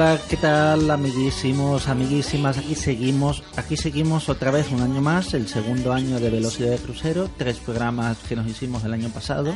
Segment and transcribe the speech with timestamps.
[0.00, 2.56] Hola, ¿qué tal, amiguísimos, amiguísimas?
[2.56, 6.78] Aquí seguimos, aquí seguimos otra vez un año más, el segundo año de Velocidad de
[6.78, 9.52] Crucero, tres programas que nos hicimos el año pasado,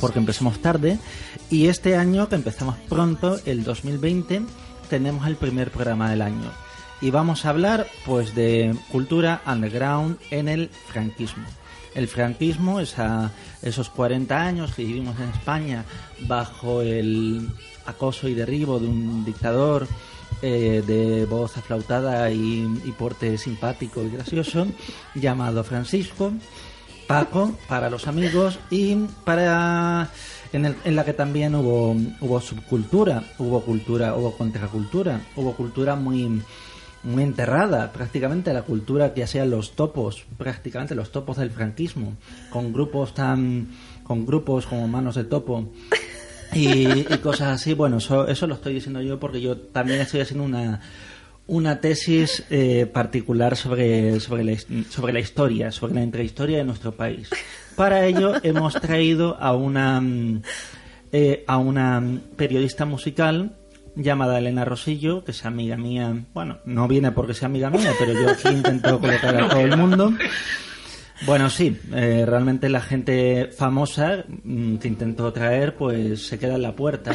[0.00, 0.98] porque empezamos tarde,
[1.50, 4.42] y este año que empezamos pronto, el 2020,
[4.90, 6.50] tenemos el primer programa del año.
[7.00, 11.44] Y vamos a hablar, pues, de cultura underground en el franquismo
[11.94, 13.32] el franquismo, esa,
[13.62, 15.86] esos 40 años que vivimos en España
[16.28, 17.48] bajo el
[17.86, 19.86] acoso y derribo de un dictador
[20.42, 22.66] eh, de voz aflautada y,
[22.98, 24.66] porte simpático y gracioso
[25.14, 26.32] llamado Francisco,
[27.06, 30.10] Paco para los amigos y para
[30.52, 35.96] en, el, en la que también hubo hubo subcultura, hubo cultura, hubo contracultura, hubo cultura
[35.96, 36.42] muy
[37.02, 42.14] muy enterrada prácticamente la cultura que hacían los topos, prácticamente los topos del franquismo,
[42.50, 43.68] con grupos tan
[44.02, 45.68] con grupos como Manos de Topo
[46.56, 47.74] y, cosas así.
[47.74, 50.80] Bueno, eso, eso, lo estoy diciendo yo porque yo también estoy haciendo una,
[51.46, 54.56] una tesis eh, particular sobre, sobre, la,
[54.88, 57.30] sobre la historia, sobre la intrahistoria de nuestro país.
[57.76, 60.02] Para ello hemos traído a una,
[61.12, 62.02] eh, a una
[62.36, 63.56] periodista musical
[63.96, 66.24] llamada Elena Rosillo, que es amiga mía.
[66.34, 69.76] Bueno, no viene porque sea amiga mía, pero yo aquí intento colocar a todo el
[69.76, 70.12] mundo.
[71.24, 76.62] Bueno, sí, eh, realmente la gente famosa mm, que intento traer, pues se queda en
[76.62, 77.14] la puerta.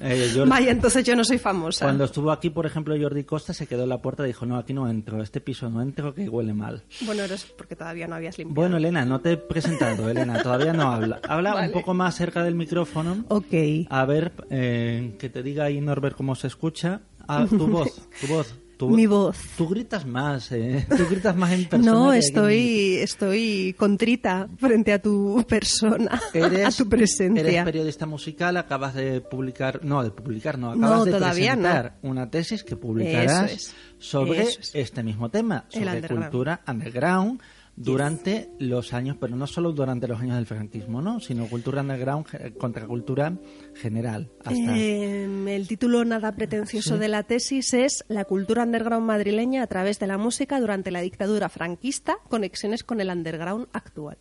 [0.00, 1.86] Eh, Vaya, entonces yo no soy famosa.
[1.86, 4.58] Cuando estuvo aquí, por ejemplo, Jordi Costa se quedó en la puerta y dijo, no,
[4.58, 6.82] aquí no entro, este piso no entro, que huele mal.
[7.02, 8.54] Bueno, eres porque todavía no habías limpiado.
[8.54, 11.20] Bueno, Elena, no te he presentado, Elena, todavía no habla.
[11.26, 13.24] Habla un poco más cerca del micrófono.
[13.28, 13.54] Ok.
[13.88, 17.00] A ver, eh, que te diga ahí Norbert cómo se escucha.
[17.26, 19.36] Ah, tu voz, tu voz mi voz.
[19.56, 20.86] Tú gritas más, ¿eh?
[20.88, 21.92] Tú gritas más en persona.
[21.92, 26.20] No, estoy, estoy contrita frente a tu persona,
[26.64, 27.40] a tu presencia.
[27.40, 32.62] Eres periodista musical, acabas de publicar, no, de publicar, no, acabas de presentar una tesis
[32.62, 37.40] que publicarás sobre este mismo tema, sobre cultura underground
[37.76, 41.20] durante los años, pero no solo durante los años del franquismo, ¿no?
[41.20, 42.26] sino cultura underground,
[42.56, 43.34] contracultura
[43.76, 44.30] general.
[44.48, 49.98] Em, el título nada pretencioso de la tesis es La cultura underground madrileña a través
[49.98, 54.18] de la música durante la dictadura franquista, conexiones con el underground actual.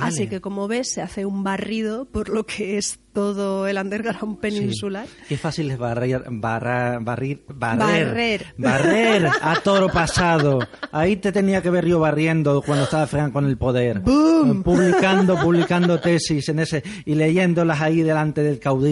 [0.00, 4.38] Así que como ves, se hace un barrido por lo que es todo el underground
[4.38, 5.06] peninsular.
[5.28, 10.60] Qué fácil es barrer, barrer, barrer, barrer, a toro pasado.
[10.92, 14.02] Ahí te tenía que ver yo barriendo cuando estaba Franco en el poder.
[14.02, 18.87] Publicando, publicando tesis en ese y leyéndolas ahí delante del caudillo.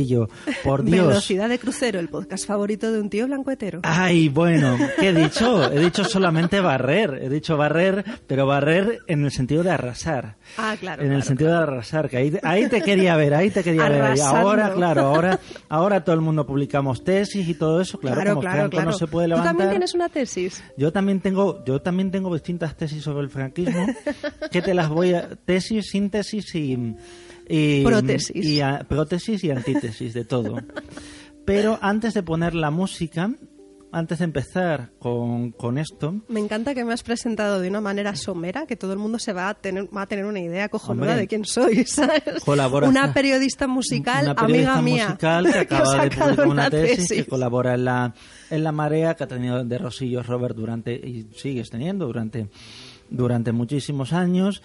[0.64, 1.08] Por Dios.
[1.08, 3.80] Velocidad de crucero, el podcast favorito de un tío blancoetero.
[3.82, 5.70] Ay, bueno, ¿qué he dicho?
[5.70, 7.20] He dicho solamente barrer.
[7.22, 10.36] He dicho barrer, pero barrer en el sentido de arrasar.
[10.58, 11.02] Ah, claro.
[11.02, 14.20] En el sentido de arrasar, que ahí, ahí te quería ver, ahí te quería ver.
[14.22, 18.70] Ahora, claro, ahora, ahora todo el mundo publicamos tesis y todo eso, claro, claro, como
[18.70, 19.52] claro, no se puede levantar.
[19.52, 20.62] ¿Tú también tienes una tesis?
[20.76, 23.86] Yo también tengo, yo también tengo distintas tesis sobre el franquismo,
[24.50, 26.96] que te las voy a, tesis, síntesis y,
[27.48, 28.44] y prótesis.
[28.44, 30.56] Y, prótesis y antítesis de todo.
[31.44, 33.30] Pero antes de poner la música,
[33.92, 36.22] antes de empezar con, con, esto...
[36.28, 39.32] Me encanta que me has presentado de una manera somera, que todo el mundo se
[39.32, 42.22] va a tener, va a tener una idea cojonuda de quién soy, ¿sabes?
[42.46, 45.06] Una periodista musical, una periodista amiga mía.
[45.06, 48.14] musical que acaba de publicar una tesis, que colabora en la,
[48.50, 52.48] en la Marea, que ha tenido de Rosillos Robert durante, y sigues teniendo durante,
[53.08, 54.62] durante muchísimos años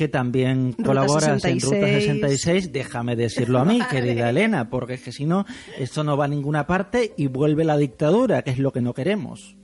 [0.00, 5.12] que también colaboras en Ruta 66, déjame decirlo a mí, querida Elena, porque es que
[5.12, 5.44] si no,
[5.78, 8.94] esto no va a ninguna parte y vuelve la dictadura, que es lo que no
[8.94, 9.58] queremos.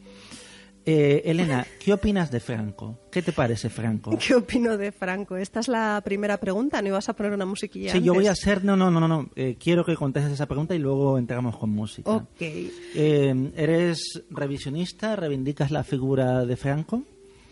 [0.85, 3.01] Eh, Elena, ¿qué opinas de Franco?
[3.11, 4.11] ¿Qué te parece Franco?
[4.27, 5.39] ¿Qué opino de Franco?
[5.39, 7.93] Esta es la primera pregunta, ¿no ibas a poner una musiquilla?
[7.93, 10.75] Sí, yo voy a hacer, no, no, no, no, eh, quiero que contestes esa pregunta
[10.75, 12.11] y luego entramos con música.
[12.11, 12.43] Ok.
[12.43, 15.17] Eh, ¿Eres revisionista?
[15.17, 17.05] ¿Reivindicas la figura de Franco?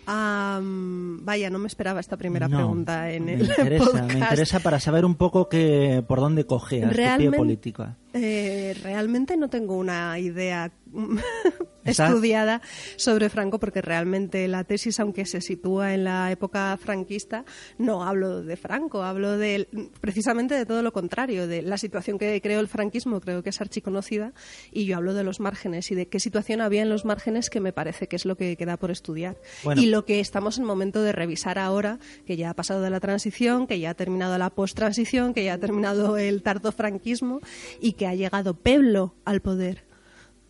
[0.07, 5.05] Vaya, no me esperaba esta primera pregunta en el me interesa, Me interesa para saber
[5.05, 7.97] un poco que, por dónde coge a pie política.
[8.17, 10.71] Eh, realmente no tengo una idea
[11.85, 12.63] estudiada
[12.97, 17.45] sobre Franco porque realmente la tesis, aunque se sitúa en la época franquista,
[17.77, 19.69] no hablo de Franco, hablo de
[20.01, 23.61] precisamente de todo lo contrario, de la situación que creó el franquismo, creo que es
[23.61, 24.33] archiconocida,
[24.71, 27.61] y yo hablo de los márgenes y de qué situación había en los márgenes que
[27.61, 29.37] me parece que es lo que queda por estudiar.
[29.77, 33.01] Y lo que estamos en momento de revisar ahora, que ya ha pasado de la
[33.01, 37.41] transición, que ya ha terminado la post-transición, que ya ha terminado el tardo franquismo
[37.81, 39.85] y que ha llegado Peblo al poder.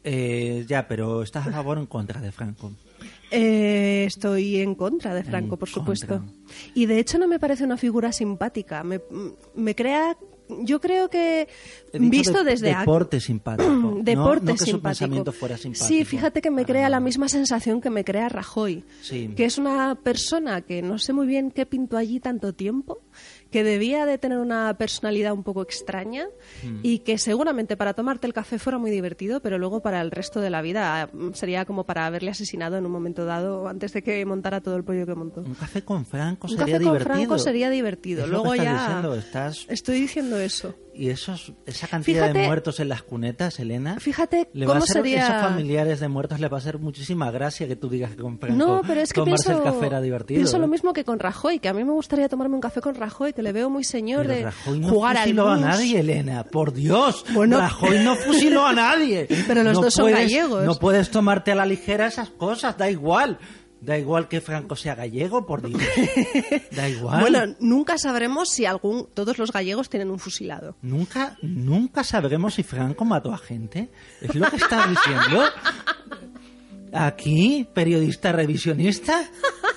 [0.03, 2.73] Eh, ya, pero ¿estás a favor o en contra de Franco?
[3.31, 6.23] Eh, estoy en contra de Franco, por supuesto.
[6.75, 8.85] Y de hecho no me parece una figura simpática.
[8.85, 9.01] Me,
[9.55, 10.17] me crea
[10.61, 11.49] yo creo que
[11.95, 15.33] visto desde deporte simpático deporte no, que simpático.
[15.33, 19.45] fuera simpático sí fíjate que me crea la misma sensación que me crea Rajoy que
[19.45, 23.01] es una persona que no sé muy bien qué pintó allí tanto tiempo
[23.55, 26.27] que debía de tener una personalidad un poco extraña
[26.65, 26.81] mm.
[26.83, 30.41] y que seguramente para tomarte el café fuera muy divertido, pero luego para el resto
[30.41, 34.03] de la vida mm, sería como para haberle asesinado en un momento dado antes de
[34.03, 35.43] que montara todo el pollo que montó.
[35.43, 36.91] Un café con Franco sería divertido.
[36.91, 38.27] Un café con Franco sería divertido.
[38.27, 39.67] luego ya diciendo, estás...
[39.69, 40.75] estoy diciendo eso.
[40.97, 43.99] Y esos, esa cantidad de muertos en las cunetas, Elena.
[43.99, 45.25] Fíjate le cómo va a sería.
[45.25, 48.39] Esos familiares de muertos le va a hacer muchísima gracia que tú digas que con
[48.39, 50.39] Franco no, pero es que tomarse pienso, el café era divertido.
[50.39, 50.69] Pienso lo ¿eh?
[50.69, 53.43] mismo que con Rajoy, que a mí me gustaría tomarme un café con Rajoy, que
[53.43, 56.45] le veo muy señor de Rajoy no jugar fusiló al a nadie, Elena.
[56.45, 59.27] Por Dios, bueno, Rajoy no fusiló a nadie.
[59.47, 60.65] Pero los dos son gallegos.
[60.65, 63.39] No puedes tomarte a la ligera esas cosas, da igual.
[63.85, 65.83] Da igual que Franco sea gallego, por Dios.
[66.71, 67.21] Da igual.
[67.21, 70.77] Bueno, nunca sabremos si algún, todos los gallegos tienen un fusilado.
[70.81, 73.91] Nunca, nunca sabremos si Franco mató a gente.
[74.23, 75.45] Es lo que está diciendo.
[76.95, 79.29] Aquí, periodista revisionista.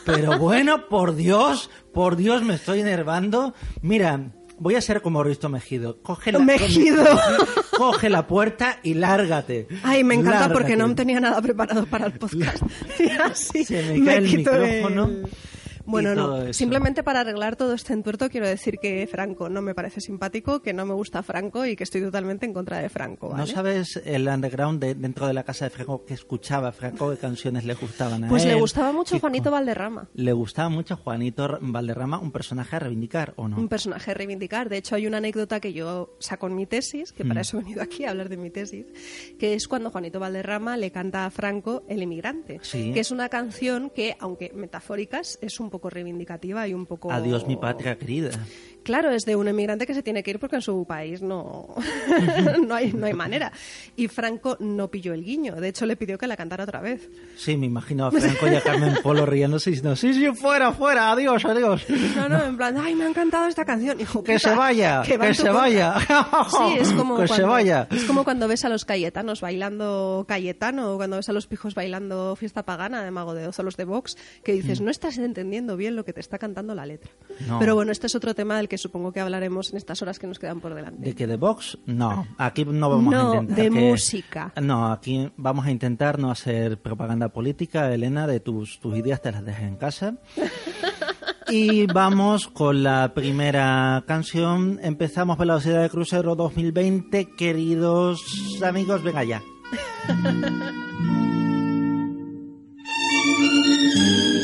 [0.05, 3.53] Pero bueno, por Dios, por Dios, me estoy enervando.
[3.81, 6.01] Mira, voy a ser como Risto Mejido.
[6.01, 7.05] Coge la, Mejido.
[7.77, 9.67] Coge la puerta y lárgate.
[9.83, 12.63] Ay, me encanta porque no tenía nada preparado para el podcast.
[12.99, 15.09] y así Se me cae el micrófono.
[15.87, 16.53] Bueno, no.
[16.53, 20.73] Simplemente para arreglar todo este entuerto quiero decir que Franco no me parece simpático, que
[20.73, 23.33] no me gusta Franco y que estoy totalmente en contra de Franco.
[23.35, 27.63] ¿No sabes el underground dentro de la casa de Franco que escuchaba Franco, qué canciones
[27.63, 28.49] le gustaban a pues él?
[28.49, 30.09] Pues le gustaba mucho Juanito Valderrama.
[30.13, 33.57] Le gustaba mucho Juanito Valderrama, un personaje a reivindicar, ¿o no?
[33.57, 34.67] Un personaje a reivindicar.
[34.67, 37.41] De hecho, hay una anécdota que yo saco en mi tesis, que para mm.
[37.41, 38.85] eso he venido aquí a hablar de mi tesis,
[39.39, 43.89] que es cuando Juanito Valderrama le canta a Franco El emigrante, que es una canción
[43.89, 47.11] que, aunque metafóricas, es un poco poco reivindicativa y un poco...
[47.11, 48.31] Adiós mi patria querida.
[48.87, 51.75] Claro, es de un emigrante que se tiene que ir porque en su país no,
[52.65, 53.51] no, hay, no hay manera.
[53.97, 55.55] Y Franco no pilló el guiño.
[55.55, 57.09] De hecho, le pidió que la cantara otra vez.
[57.35, 60.71] Sí, me imagino a Franco y a Carmen Polo riéndose y diciendo, sí, sí, fuera,
[60.71, 61.85] fuera, adiós, adiós.
[62.15, 63.97] No, no, en plan, ay, me ha encantado esta canción.
[64.25, 65.95] que se vaya, que, se vaya.
[65.99, 67.87] sí, es como, que cuando, se vaya.
[67.91, 71.75] es como cuando ves a los cayetanos bailando Cayetano o cuando ves a los pijos
[71.75, 74.85] bailando Fiesta Pagana de Mago de Oz o los de Vox, que dices, mm.
[74.85, 77.11] no estás entendiendo bien lo que te está cantando la letra.
[77.59, 80.27] Pero bueno, este es otro tema del que supongo que hablaremos en estas horas que
[80.27, 81.03] nos quedan por delante.
[81.03, 81.77] ¿De que de Vox?
[81.85, 83.55] No, aquí no vamos a intentar.
[83.55, 84.53] de música.
[84.61, 89.31] No, aquí vamos a intentar no hacer propaganda política, Elena, de tus, tus ideas te
[89.31, 90.15] las dejes en casa.
[91.49, 94.81] Y vamos con la primera canción.
[94.83, 97.29] Empezamos Velocidad de Crucero 2020.
[97.37, 98.21] Queridos
[98.61, 99.41] amigos, venga ya.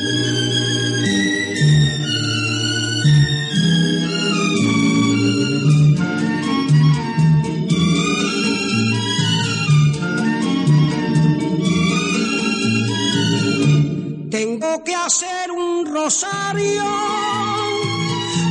[14.33, 16.83] que hacer un rosario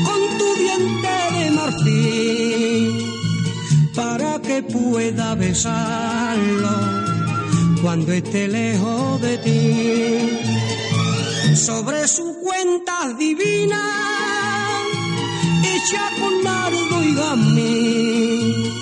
[0.05, 3.05] con tu diente de marfil
[3.93, 6.71] para que pueda besarlo
[7.83, 10.21] cuando esté lejos de ti.
[11.57, 13.83] Sobre su cuenta divina,
[15.65, 18.73] hecha con nardo y gamín,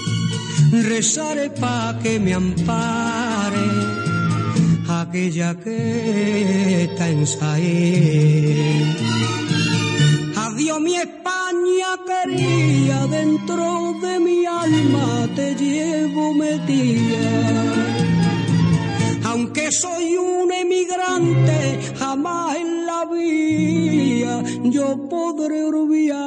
[0.83, 4.00] rezaré pa' que me ampare
[5.11, 8.95] aquella que está en Saín.
[10.37, 17.29] Adiós mi España quería, dentro de mi alma te llevo metida.
[19.25, 26.21] Aunque soy un emigrante, jamás en la vida yo podré olvidarte.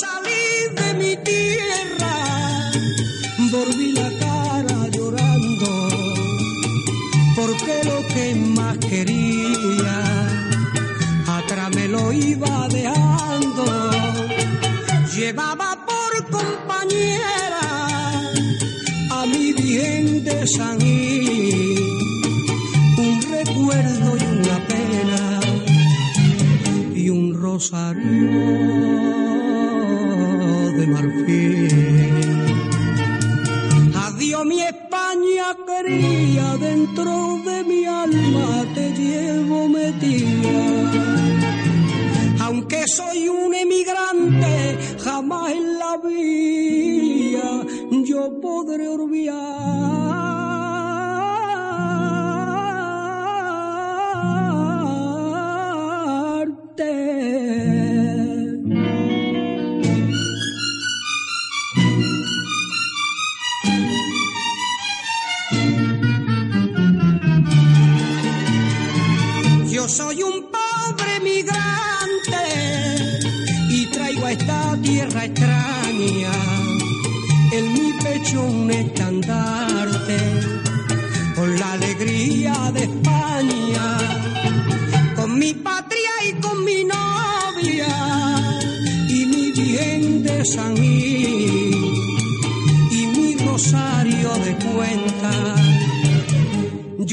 [0.00, 0.46] salí
[0.78, 2.14] de mi tierra,
[3.52, 5.70] volví la cara llorando,
[7.36, 9.96] porque lo que más quería,
[11.38, 13.64] atrás me lo iba dejando,
[15.14, 17.66] llevaba por compañera
[19.10, 20.78] a mi virgen de San
[23.06, 25.40] un recuerdo y una pena
[26.94, 29.43] y un rosario
[30.86, 31.68] marfil.
[34.06, 40.60] Adiós mi España quería, dentro de mi alma te llevo metida.
[42.40, 47.64] Aunque soy un emigrante, jamás en la vida
[48.04, 50.03] yo podré olvidarte.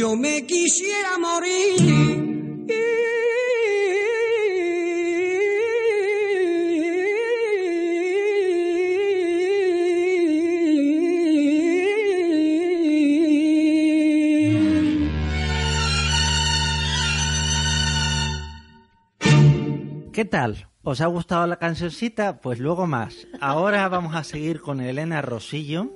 [0.02, 2.72] Yo me quisiera morir
[20.12, 20.68] ¿Qué tal?
[20.82, 22.42] ¿Os ha gustado la cancioncita?
[22.42, 23.28] Pues luego más.
[23.40, 25.92] Ahora vamos a seguir con Elena Rosillo.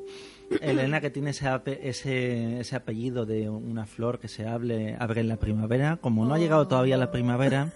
[0.61, 1.47] Elena que tiene ese,
[1.81, 5.97] ese, ese, apellido de una flor que se abre, abre en la primavera.
[5.97, 7.71] Como no ha llegado todavía la primavera,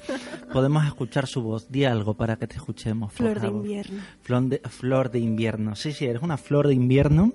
[0.53, 1.71] podemos escuchar su voz.
[1.71, 3.13] Di algo para que te escuchemos.
[3.13, 4.01] Flor de invierno.
[4.21, 5.75] Flor de, flor de invierno.
[5.75, 7.33] Sí, sí, eres una flor de invierno.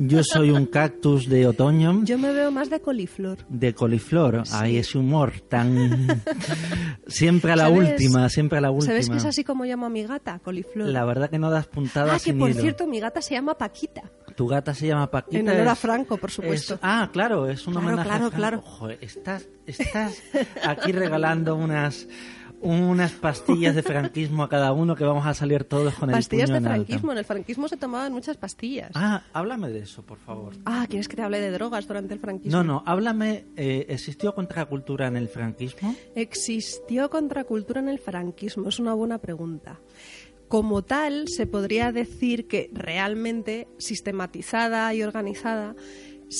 [0.00, 2.04] Yo soy un cactus de otoño.
[2.04, 3.38] Yo me veo más de coliflor.
[3.48, 4.46] De coliflor.
[4.46, 4.52] Sí.
[4.56, 6.22] Ay, ese humor tan...
[7.08, 7.90] siempre a la ¿Sabes?
[7.90, 8.92] última, siempre a la última.
[8.92, 10.86] ¿Sabes que es así como llamo a mi gata, coliflor?
[10.88, 12.60] La verdad que no das puntadas Ah, que por hilo.
[12.60, 14.02] cierto, mi gata se llama Paquita.
[14.38, 15.40] Tu gata se llama Paquita.
[15.40, 16.74] En honor a Franco, por supuesto.
[16.74, 18.62] es- ah, claro, es un Claro, homenaje claro, a claro.
[18.62, 20.22] Joder, estás, estás
[20.64, 22.06] aquí regalando unas
[22.60, 26.54] unas pastillas de franquismo a cada uno que vamos a salir todos con Pastillas el
[26.54, 27.12] de puño en franquismo.
[27.12, 28.90] En el franquismo se tomaban muchas pastillas.
[28.94, 30.54] Ah, háblame de eso, por favor.
[30.64, 32.58] Ah, ¿quieres que te hable de drogas durante el franquismo?
[32.58, 35.94] No, no, háblame, eh, ¿existió contracultura en el franquismo?
[36.16, 38.68] ¿Existió contracultura en el franquismo?
[38.68, 39.78] Es una buena pregunta.
[40.48, 45.76] Como tal, se podría decir que realmente sistematizada y organizada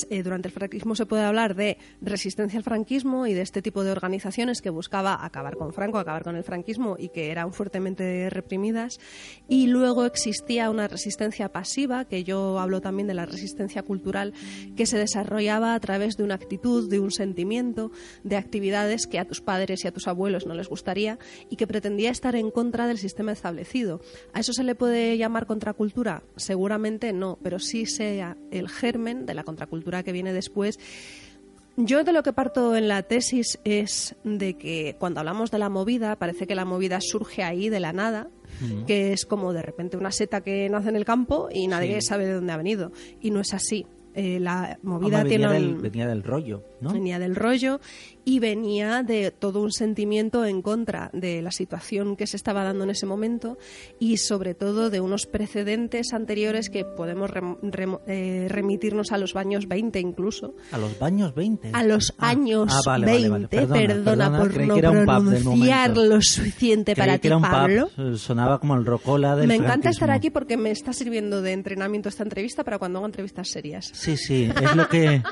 [0.09, 3.83] eh, durante el franquismo se puede hablar de resistencia al franquismo y de este tipo
[3.83, 8.29] de organizaciones que buscaba acabar con Franco, acabar con el franquismo y que eran fuertemente
[8.29, 8.99] reprimidas.
[9.47, 14.33] Y luego existía una resistencia pasiva, que yo hablo también de la resistencia cultural,
[14.75, 17.91] que se desarrollaba a través de una actitud, de un sentimiento,
[18.23, 21.17] de actividades que a tus padres y a tus abuelos no les gustaría
[21.49, 24.01] y que pretendía estar en contra del sistema establecido.
[24.33, 26.23] ¿A eso se le puede llamar contracultura?
[26.35, 30.79] Seguramente no, pero sí sea el germen de la contracultura que viene después.
[31.77, 35.69] Yo de lo que parto en la tesis es de que cuando hablamos de la
[35.69, 38.27] movida, parece que la movida surge ahí de la nada,
[38.85, 42.07] que es como de repente una seta que nace en el campo y nadie Sí.
[42.07, 42.91] sabe de dónde ha venido.
[43.21, 43.85] Y no es así.
[44.15, 46.91] Eh, la movida Hombre, tiene venía, un- del, venía del rollo, ¿no?
[46.91, 47.79] venía del rollo
[48.25, 52.83] y venía de todo un sentimiento en contra de la situación que se estaba dando
[52.83, 53.57] en ese momento
[53.99, 59.35] y sobre todo de unos precedentes anteriores que podemos rem- rem- eh, remitirnos a los
[59.35, 60.53] años 20 incluso.
[60.71, 61.69] A los baños 20.
[61.73, 63.87] A los Ah, años ah, vale, 20, vale, vale.
[63.87, 67.29] Perdona, perdona, por creí no que era un pub del pronunciar lo suficiente para que
[67.29, 67.89] ti, un pub, Pablo.
[67.97, 70.15] eh, sonaba como el rocola del Me encanta estar franquismo.
[70.17, 73.89] aquí porque me está sirviendo de entrenamiento esta entrevista para cuando haga entrevistas serias.
[73.93, 75.21] Sí, sí, es lo que...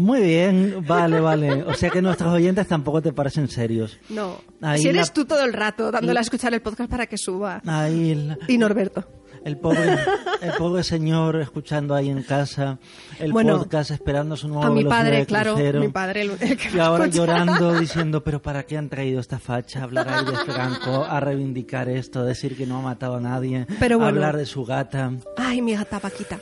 [0.00, 1.62] Muy bien, vale, vale.
[1.64, 3.98] O sea que nuestros oyentes tampoco te parecen serios.
[4.08, 7.06] No, Ahí si eres la- tú todo el rato dándole a escuchar el podcast para
[7.06, 7.60] que suba.
[7.66, 9.06] Ahí el, Y Norberto.
[9.44, 9.96] el pobre,
[10.42, 12.78] el pobre señor escuchando ahí en casa
[13.18, 15.80] el Bueno, podcast esperando su nuevo A mi padre, claro, crucero.
[15.80, 19.38] mi padre el, el que Y ahora llorando, diciendo, pero ¿para qué han traído esta
[19.38, 19.82] facha?
[19.82, 23.98] Hablar ahí de Franco, a reivindicar esto, decir que no ha matado a nadie, Pero
[23.98, 24.08] bueno.
[24.16, 25.12] hablar de su gata.
[25.36, 26.38] Ay, mi gata Paquita.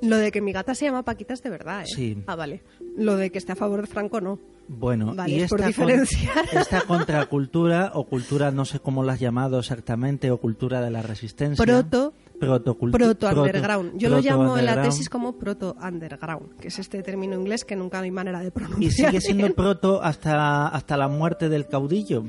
[0.00, 1.86] Lo de que mi gata se llama Paquita es de verdad, ¿eh?
[1.86, 2.24] Sí.
[2.26, 2.62] Ah, vale.
[2.96, 4.38] Lo de que esté a favor de Franco, no.
[4.68, 5.90] Bueno, Vale, y es por esta, con-
[6.58, 11.02] esta contracultura o cultura, no sé cómo la has llamado exactamente, o cultura de la
[11.02, 11.62] resistencia.
[11.64, 13.92] Proto- Protocultu- Proto proto- underground.
[13.98, 14.90] Yo lo llamo en la proto-underground.
[14.90, 18.50] tesis como proto underground, que es este término inglés que nunca hay manera de Y
[18.50, 19.10] pronunciar.
[19.10, 19.54] sigue siendo bien.
[19.54, 22.24] proto hasta, hasta la muerte del caudillo.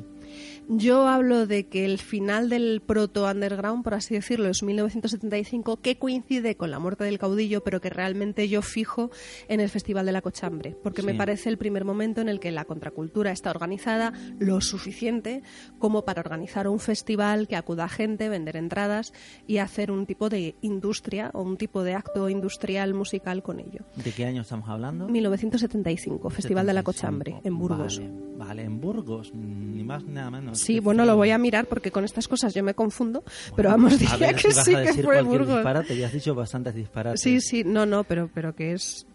[0.70, 5.98] Yo hablo de que el final del proto underground, por así decirlo, es 1975, que
[5.98, 9.12] coincide con la muerte del caudillo, pero que realmente yo fijo
[9.50, 12.52] en el Festival de la Cochambre, porque me parece el primer momento en el que
[12.52, 15.44] la contracultura está organizada lo suficiente
[15.80, 19.14] como para organizar un festival que acuda a gente, vender entradas
[19.48, 23.86] y hacer un tipo de industria o un tipo de acto industrial musical con ello.
[23.96, 25.08] ¿De qué año estamos hablando?
[25.10, 26.94] 1975, Festival de la 75.
[26.94, 28.00] Cochambre, en Burgos.
[28.00, 30.53] Vale, vale, en Burgos, ni más ni nada menos.
[30.56, 33.24] Sí, bueno, lo voy a mirar porque con estas cosas yo me confundo,
[33.56, 35.56] pero vamos, A diría ver que sí que fue Burgos.
[35.56, 37.22] disparate, ya has dicho bastantes disparates.
[37.22, 39.06] Sí, sí, no, no, pero, pero que es...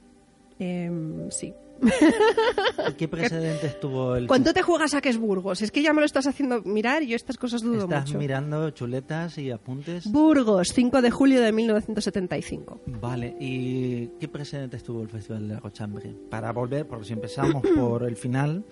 [0.58, 1.52] em, sí.
[2.96, 5.62] ¿Qué precedentes tuvo el ¿Cuánto te juegas a que es Burgos?
[5.62, 8.18] Es que ya me lo estás haciendo mirar y yo estas cosas dudo Estás mucho.
[8.18, 10.10] mirando chuletas y apuntes.
[10.10, 12.80] Burgos, 5 de julio de 1975.
[13.00, 16.12] Vale, ¿y qué precedentes tuvo el Festival de la Cochambre?
[16.28, 18.64] Para volver, porque si empezamos por el final,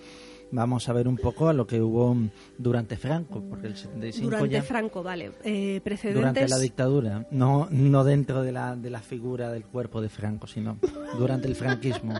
[0.51, 2.15] vamos a ver un poco a lo que hubo
[2.57, 4.63] durante Franco, porque el 75 Durante ya...
[4.63, 5.31] Franco, vale.
[5.43, 6.21] Eh, precedentes...
[6.21, 10.47] Durante la dictadura, no, no dentro de la, de la figura del cuerpo de Franco,
[10.47, 10.77] sino
[11.17, 12.13] durante el franquismo.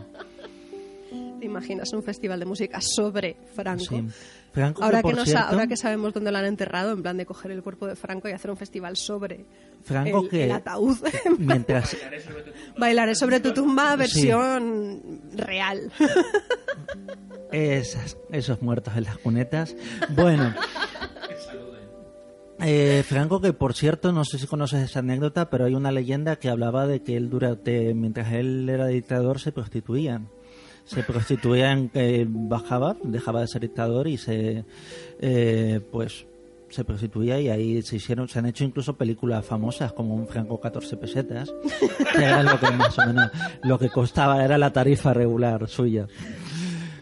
[1.38, 3.84] ¿Te imaginas un festival de música sobre Franco?
[3.84, 4.06] Sí.
[4.52, 6.92] Franco, Ahora que, que, por no sa- cierto, ahora que sabemos dónde lo han enterrado,
[6.92, 9.44] en plan de coger el cuerpo de Franco y hacer un festival sobre
[9.84, 10.96] Franco el, que el ataúd.
[11.38, 11.96] mientras
[12.76, 13.98] Bailaré sobre tu tumba, Sí.
[13.98, 15.92] versión real.
[17.52, 19.76] Esas- esos muertos en las cunetas.
[20.10, 20.54] Bueno.
[22.60, 26.34] Eh, Franco, que por cierto, no sé si conoces esa anécdota, pero hay una leyenda
[26.40, 30.22] que hablaba de que él durante, mientras él era dictador, se prostituía.
[30.88, 34.64] Se prostituía en que bajaba, dejaba de ser dictador y se,
[35.20, 36.26] eh, pues,
[36.70, 40.58] se prostituía y ahí se hicieron, se han hecho incluso películas famosas como un Franco
[40.58, 41.52] 14 pesetas,
[42.16, 43.30] que era lo que más o menos,
[43.64, 46.06] lo que costaba era la tarifa regular suya.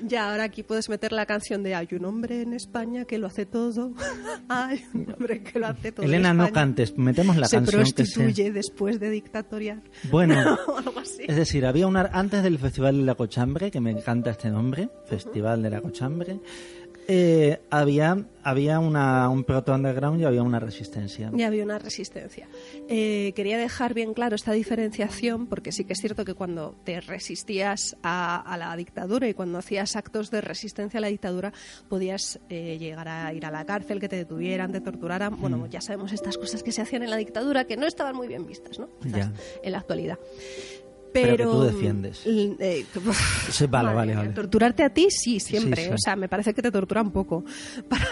[0.09, 3.27] Ya, ahora aquí puedes meter la canción de Hay un hombre en España que lo
[3.27, 3.93] hace todo.
[4.49, 6.05] Hay un hombre que lo hace todo.
[6.05, 8.53] en Elena, no cantes, metemos la Se canción que prostituye se...
[8.53, 9.83] después de dictatorial.
[10.11, 11.25] Bueno, o algo así.
[11.27, 14.89] es decir, había una antes del Festival de la Cochambre, que me encanta este nombre,
[15.07, 16.39] Festival de la Cochambre,
[17.09, 21.33] eh, había había una, un proto underground y había una resistencia.
[21.37, 22.47] Y había una resistencia.
[22.89, 27.01] Eh, quería dejar bien claro esta diferenciación, porque sí que es cierto que cuando te
[27.01, 31.53] resistías a, a la dictadura y cuando hacías actos de resistencia a la dictadura,
[31.89, 35.41] podías eh, llegar a ir a la cárcel, que te detuvieran, te torturaran.
[35.41, 35.69] Bueno, Mm.
[35.71, 38.47] ya sabemos estas cosas que se hacían en la dictadura que no estaban muy bien
[38.47, 38.89] vistas, ¿no?
[39.63, 40.21] En la actualidad.
[41.23, 42.27] Pero Pero, que tú defiendes.
[42.27, 42.85] l- eh,
[43.51, 44.29] Sí, vale, vale, vale.
[44.31, 45.83] Torturarte a ti, sí, siempre.
[45.83, 45.95] Sí, sí.
[45.95, 47.45] O sea, me parece que te tortura un poco.
[47.89, 48.07] Para,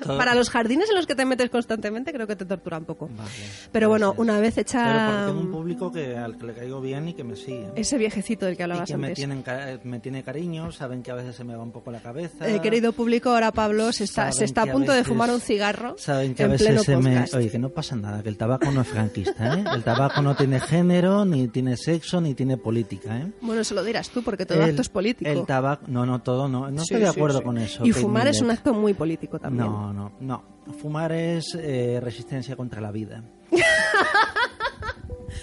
[0.00, 2.84] Todo- para los jardines en los que te metes constantemente, creo que te tortura un
[2.84, 3.08] poco.
[3.16, 3.30] Vale,
[3.72, 4.20] Pero bueno, gracias.
[4.22, 7.14] una vez Pero hecha porque tengo un público que, al que le caigo bien y
[7.14, 7.68] que me sigue.
[7.76, 9.16] ese viejecito del que Y hablabas que me, antes.
[9.16, 9.44] tienen,
[9.84, 12.48] me tiene cariño, saben que a veces se me va un poco la cabeza.
[12.48, 15.40] Eh, querido público, ahora Pablo se está, se está a que punto de fumar un
[15.40, 17.24] cigarro Saben que a veces pleno se me...
[17.36, 19.64] Oye, que no pasa nada, que el tabaco no es franquista, ¿eh?
[19.74, 23.32] El tabaco no tiene género, ni tiene sexo, ni tiene política, ¿eh?
[23.40, 25.30] Bueno, eso lo dirás tú, porque todo El- acto es político.
[25.30, 25.84] El tabaco...
[25.88, 26.70] No, no, todo no.
[26.70, 27.44] No Sí, estoy de acuerdo sí.
[27.44, 27.84] con eso.
[27.86, 29.66] Y fumar es un acto muy político también.
[29.66, 30.44] No, no, no.
[30.80, 33.22] Fumar es eh, resistencia contra la vida.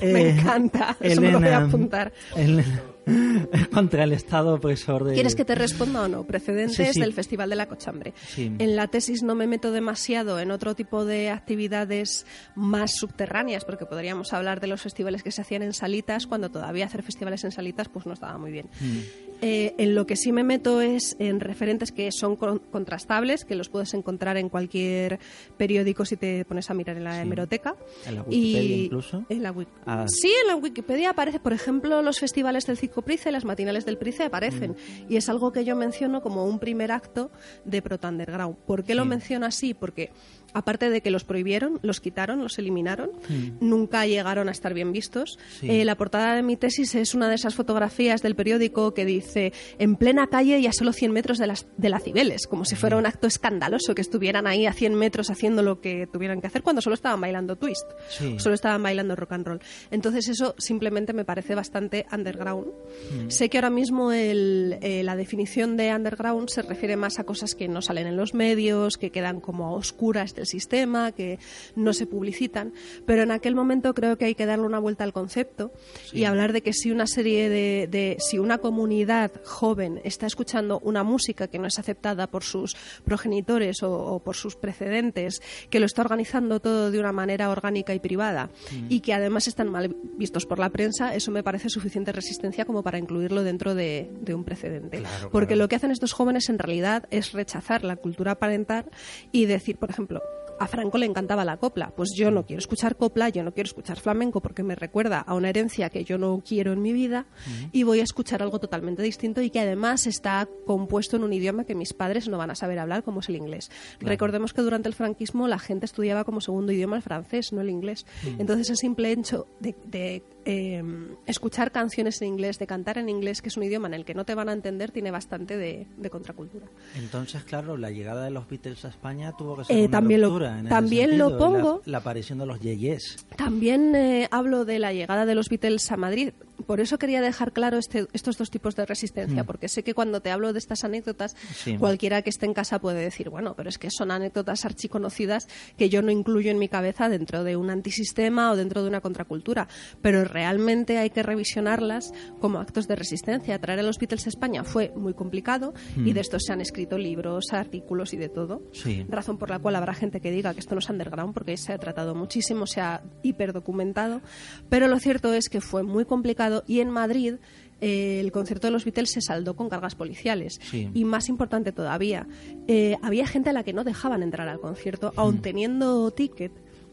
[0.01, 2.13] Me Eh, encanta, eso me lo voy a apuntar.
[2.35, 2.81] Elena,
[3.73, 5.13] contra el Estado opresor de...
[5.13, 6.23] ¿Quieres que te responda o no?
[6.25, 6.99] Precedentes Sí, sí.
[6.99, 8.13] del Festival de la Cochambre.
[8.27, 8.51] Sí.
[8.59, 13.85] En la tesis no me meto demasiado en otro tipo de actividades más subterráneas, porque
[13.85, 17.51] podríamos hablar de los festivales que se hacían en salitas, cuando todavía hacer festivales en
[17.51, 18.69] salitas pues no estaba muy bien.
[18.79, 19.26] Mm.
[19.41, 23.55] Eh, en lo que sí me meto es en referentes que son con- contrastables, que
[23.55, 25.19] los puedes encontrar en cualquier
[25.57, 27.21] periódico si te pones a mirar en la Sí.
[27.21, 27.75] hemeroteca.
[28.07, 29.25] En la Wikipedia Y- incluso.
[29.29, 29.53] En la
[29.85, 30.05] Ah.
[30.07, 33.97] Sí, en la Wikipedia aparece, por ejemplo, los festivales del Circo Price, las matinales del
[33.97, 34.71] Price aparecen.
[34.71, 35.11] Mm.
[35.13, 37.29] Y es algo que yo menciono como un primer acto
[37.65, 38.55] de Proto Underground.
[38.65, 39.73] ¿Por qué lo menciono así?
[39.73, 40.09] Porque
[40.57, 43.57] aparte de que los prohibieron, los quitaron, los eliminaron, Mm.
[43.67, 45.37] nunca llegaron a estar bien vistos.
[45.59, 45.69] Sí.
[45.69, 49.53] Eh, la portada de mi tesis es una de esas fotografías del periódico que dice
[49.79, 52.75] en plena calle y a solo 100 metros de las de la Cibeles, como si
[52.75, 56.47] fuera un acto escandaloso que estuvieran ahí a 100 metros haciendo lo que tuvieran que
[56.47, 58.35] hacer cuando solo estaban bailando twist, Sí.
[58.39, 59.59] solo estaban bailando rock and roll.
[59.91, 62.67] Entonces eso simplemente me parece bastante underground.
[62.67, 63.29] Mm.
[63.29, 67.53] Sé que ahora mismo el- eh, la definición de underground se refiere más a cosas
[67.55, 71.39] que no salen en los medios, que quedan como a oscuras del sistema, que
[71.75, 72.73] no se publicitan,
[73.05, 75.71] pero en aquel momento creo que hay que darle una vuelta al concepto
[76.13, 81.03] y hablar de que si una serie de, si una comunidad joven está escuchando una
[81.03, 86.01] música que no es aceptada por sus progenitores o, por sus precedentes, que lo está
[86.01, 88.85] organizando todo de una manera orgánica y privada mm.
[88.89, 92.83] y que además están mal vistos por la prensa, eso me parece suficiente resistencia como
[92.83, 95.03] para incluirlo dentro de, un precedente.
[95.31, 98.85] Porque lo que hacen estos jóvenes en realidad es rechazar la cultura parental
[99.31, 100.21] y decir, por ejemplo,
[100.59, 101.91] a Franco le encantaba la copla.
[101.95, 105.33] Pues yo no quiero escuchar copla, yo no quiero escuchar flamenco porque me recuerda a
[105.33, 107.25] una herencia que yo no quiero en mi vida
[107.71, 111.65] y voy a escuchar algo totalmente distinto y que además está compuesto en un idioma
[111.65, 113.69] que mis padres no van a saber hablar, como es el inglés.
[113.99, 117.69] Recordemos que durante el franquismo la gente estudiaba como segundo idioma el francés, no el
[117.69, 118.05] inglés.
[118.37, 123.49] Entonces, el simple hecho de, em, escuchar canciones en inglés, de cantar en inglés, que
[123.49, 126.67] es un idioma en el que no te van a entender, tiene bastante de, contracultura.
[126.95, 130.21] Entonces, claro, la llegada de los Beatles a España tuvo que ser eh, una también
[130.69, 131.81] también lo pongo.
[131.85, 133.25] La, aparición de los yeyes.
[133.35, 136.31] También eh, hablo de la llegada de los Beatles a Madrid.
[136.65, 139.45] Por eso quería dejar claro este, estos dos tipos de resistencia, mm.
[139.45, 141.35] porque sé que cuando te hablo de estas anécdotas,
[141.77, 145.89] cualquiera que esté en casa puede decir, bueno, pero es que son anécdotas archiconocidas que
[145.89, 149.67] yo no incluyo en mi cabeza dentro de un antisistema o dentro de una contracultura.
[150.01, 153.57] Pero realmente hay que revisionarlas como actos de resistencia.
[153.57, 156.13] Traer a los Beatles a España fue muy complicado y mm.
[156.13, 158.61] de esto se han escrito libros, artículos y de todo.
[159.09, 161.73] Razón por la cual habrá gente que diga que esto no es underground porque se
[161.73, 164.21] ha tratado muchísimo, se ha hiperdocumentado,
[164.69, 167.37] pero lo cierto es que fue muy complicado y en Madrid
[167.81, 170.59] eh, el concierto de los Beatles se saldó con cargas policiales.
[170.71, 172.27] Y más importante todavía,
[172.67, 175.41] eh, había gente a la que no dejaban entrar al concierto, aun mm.
[175.41, 176.51] teniendo ticket,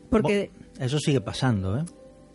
[0.09, 0.51] porque...
[0.81, 1.85] Eso sigue pasando, ¿eh?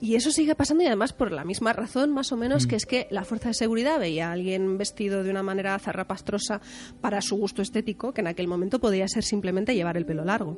[0.01, 2.69] Y eso sigue pasando y además por la misma razón, más o menos, mm.
[2.69, 6.61] que es que la fuerza de seguridad veía a alguien vestido de una manera zarrapastrosa
[7.01, 10.57] para su gusto estético, que en aquel momento podía ser simplemente llevar el pelo largo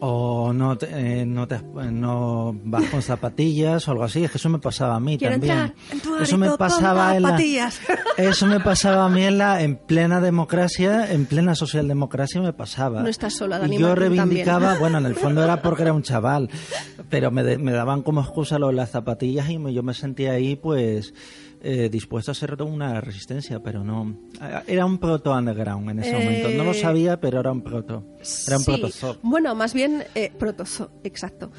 [0.00, 0.88] o no te,
[1.20, 1.60] eh, no, te,
[1.90, 4.24] no vas con zapatillas o algo así.
[4.24, 5.74] Es que eso me pasaba a mí también.
[6.20, 7.38] eso me pasaba en la,
[8.16, 13.02] eso me pasaba a mí en la en plena democracia en plena socialdemocracia me pasaba.
[13.02, 16.02] No estás sola Dani y yo reivindicaba bueno en el fondo era porque era un
[16.02, 16.48] chaval
[17.08, 20.56] pero me, me daban como excusa lo de las zapatillas y yo me sentía ahí
[20.56, 21.12] pues
[21.62, 24.16] eh, dispuesto a hacer una resistencia, pero no.
[24.40, 26.48] Eh, era un proto underground en ese momento.
[26.50, 28.16] No lo eh, sabía, pero era un proto.
[28.46, 28.82] Era un sí.
[29.22, 31.50] Bueno, más bien eh, protozo, exacto.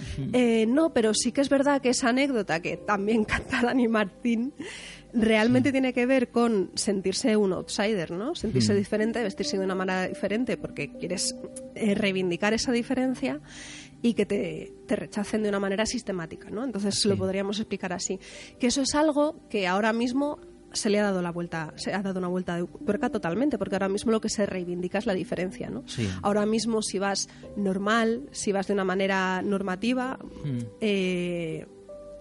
[0.67, 4.53] no, pero sí que es verdad que esa anécdota que también canta Dani Martín
[5.13, 8.33] realmente tiene que ver con sentirse un outsider, ¿no?
[8.33, 11.35] Sentirse diferente, vestirse de una manera diferente porque quieres
[11.75, 13.39] reivindicar esa diferencia
[14.01, 16.63] y que te, rechacen de una manera sistemática, ¿no?
[16.63, 18.19] Entonces lo podríamos explicar así.
[18.59, 20.39] Que eso es algo que ahora mismo
[20.73, 23.75] se le ha dado la vuelta, se ha dado una vuelta de tuerca totalmente, porque
[23.75, 25.83] ahora mismo lo que se reivindica es la diferencia, ¿no?
[26.21, 30.59] Ahora mismo si vas normal, si vas de una manera normativa, hmm.
[30.79, 31.67] eh,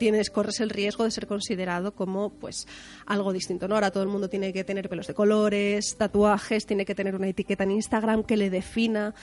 [0.00, 2.66] tienes, corres el riesgo de ser considerado como pues
[3.06, 3.68] algo distinto.
[3.68, 3.74] ¿no?
[3.74, 7.28] Ahora todo el mundo tiene que tener pelos de colores, tatuajes, tiene que tener una
[7.28, 9.14] etiqueta en Instagram que le defina.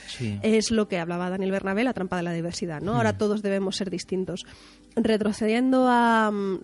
[0.42, 2.80] Es lo que hablaba Daniel Bernabé, la trampa de la diversidad.
[2.80, 2.94] ¿no?
[2.94, 3.18] Ahora mm.
[3.18, 4.46] todos debemos ser distintos.
[4.94, 6.60] Retrocediendo a um,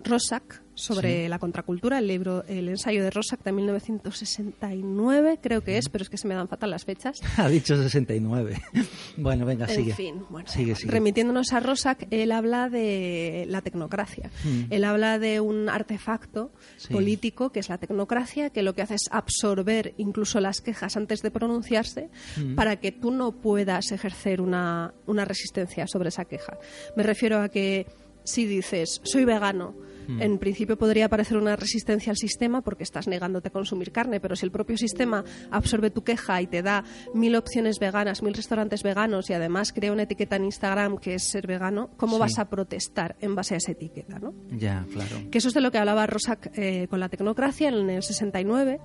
[0.75, 6.03] sobre la contracultura, el libro, el ensayo de Rosak de 1969, creo que es, pero
[6.03, 7.21] es que se me dan fatal las fechas.
[7.37, 8.61] ha dicho 69.
[9.17, 9.91] bueno, venga, sigue.
[9.91, 10.49] En fin, bueno,
[10.87, 14.31] remitiéndonos a Rosak, él habla de la tecnocracia.
[14.45, 14.65] Hmm.
[14.71, 16.53] Él habla de un artefacto
[16.91, 21.23] político que es la tecnocracia, que lo que hace es absorber incluso las quejas antes
[21.23, 22.55] de pronunciarse hmm.
[22.55, 26.59] para que tú no puedas ejercer una, una resistencia sobre esa queja.
[26.97, 27.87] Me refiero a que
[28.25, 29.75] si dices, soy vegano,
[30.07, 30.23] Hmm.
[30.23, 34.37] En principio podría parecer una resistencia al sistema porque estás negándote a consumir carne, pero
[34.37, 38.83] si el propio sistema absorbe tu queja y te da mil opciones veganas, mil restaurantes
[38.83, 42.49] veganos y además crea una etiqueta en Instagram que es ser vegano, ¿cómo vas a
[42.49, 44.19] protestar en base a esa etiqueta?
[44.19, 44.35] ¿no?
[44.51, 45.31] Ya, claro.
[45.31, 48.81] Que eso es de lo que hablaba Rosa eh, con la tecnocracia en el 69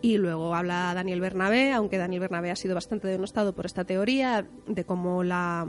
[0.00, 4.46] y luego habla Daniel Bernabé, aunque Daniel Bernabé ha sido bastante denostado por esta teoría
[4.66, 5.66] de cómo la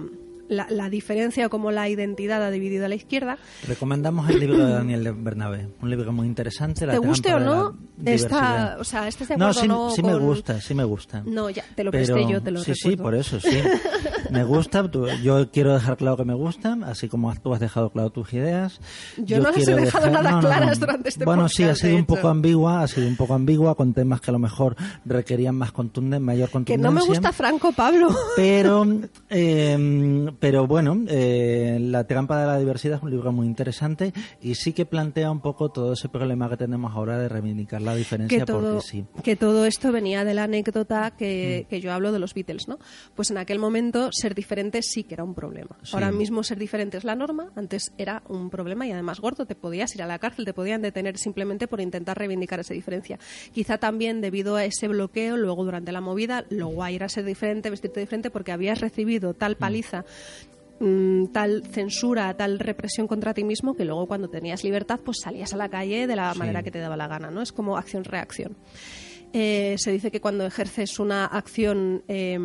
[0.49, 3.37] la, diferencia o como la identidad ha dividido a la izquierda.
[3.67, 6.85] Recomendamos el libro de Daniel Bernabé, un libro muy interesante.
[6.85, 7.77] ¿Te guste o no?
[8.05, 11.23] Está, o sea, este no, sí, sí me gusta, sí me gusta.
[11.25, 13.61] No, ya, te lo presté yo, te lo Sí, sí, por eso, sí.
[14.31, 14.89] me gusta,
[15.21, 18.79] yo quiero dejar claro que me gustan, así como tú has dejado claro tus ideas.
[19.17, 22.27] Yo, no las he dejado nada claras durante este Bueno, sí, ha sido un poco
[22.27, 24.75] ambigua, ha sido un poco ambigua con temas que a lo mejor
[25.05, 26.75] requerían más contundencia, mayor contundencia.
[26.77, 28.09] Que no me gusta Franco, Pablo.
[28.35, 28.85] Pero,
[29.29, 34.55] eh, pero bueno, eh, La trampa de la diversidad es un libro muy interesante y
[34.55, 38.39] sí que plantea un poco todo ese problema que tenemos ahora de reivindicar la diferencia
[38.39, 39.05] que todo, porque sí.
[39.23, 41.69] Que todo esto venía de la anécdota que, mm.
[41.69, 42.79] que, yo hablo de los Beatles, ¿no?
[43.15, 45.77] Pues en aquel momento ser diferente sí que era un problema.
[45.91, 49.55] Ahora mismo ser diferente es la norma, antes era un problema y además gordo, te
[49.55, 53.19] podías ir a la cárcel, te podían detener simplemente por intentar reivindicar esa diferencia.
[53.53, 57.69] Quizá también debido a ese bloqueo, luego durante la movida, lo guay era ser diferente,
[57.69, 59.59] vestirte diferente porque habías recibido tal mm.
[59.59, 60.05] paliza mm,
[61.31, 65.57] tal censura, tal represión contra ti mismo que luego cuando tenías libertad pues salías a
[65.57, 67.41] la calle de la manera que te daba la gana, ¿no?
[67.41, 68.55] Es como acción-reacción.
[69.35, 72.37] Eh, se dice que cuando ejerces una acción, eh,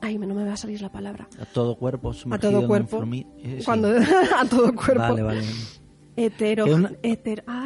[0.00, 1.28] ay, no me va a salir la palabra.
[1.40, 3.02] A todo cuerpo, a todo cuerpo,
[3.42, 3.88] eh, cuando
[4.38, 5.00] a todo cuerpo.
[5.00, 5.42] Vale, vale.
[6.24, 6.66] Hetero,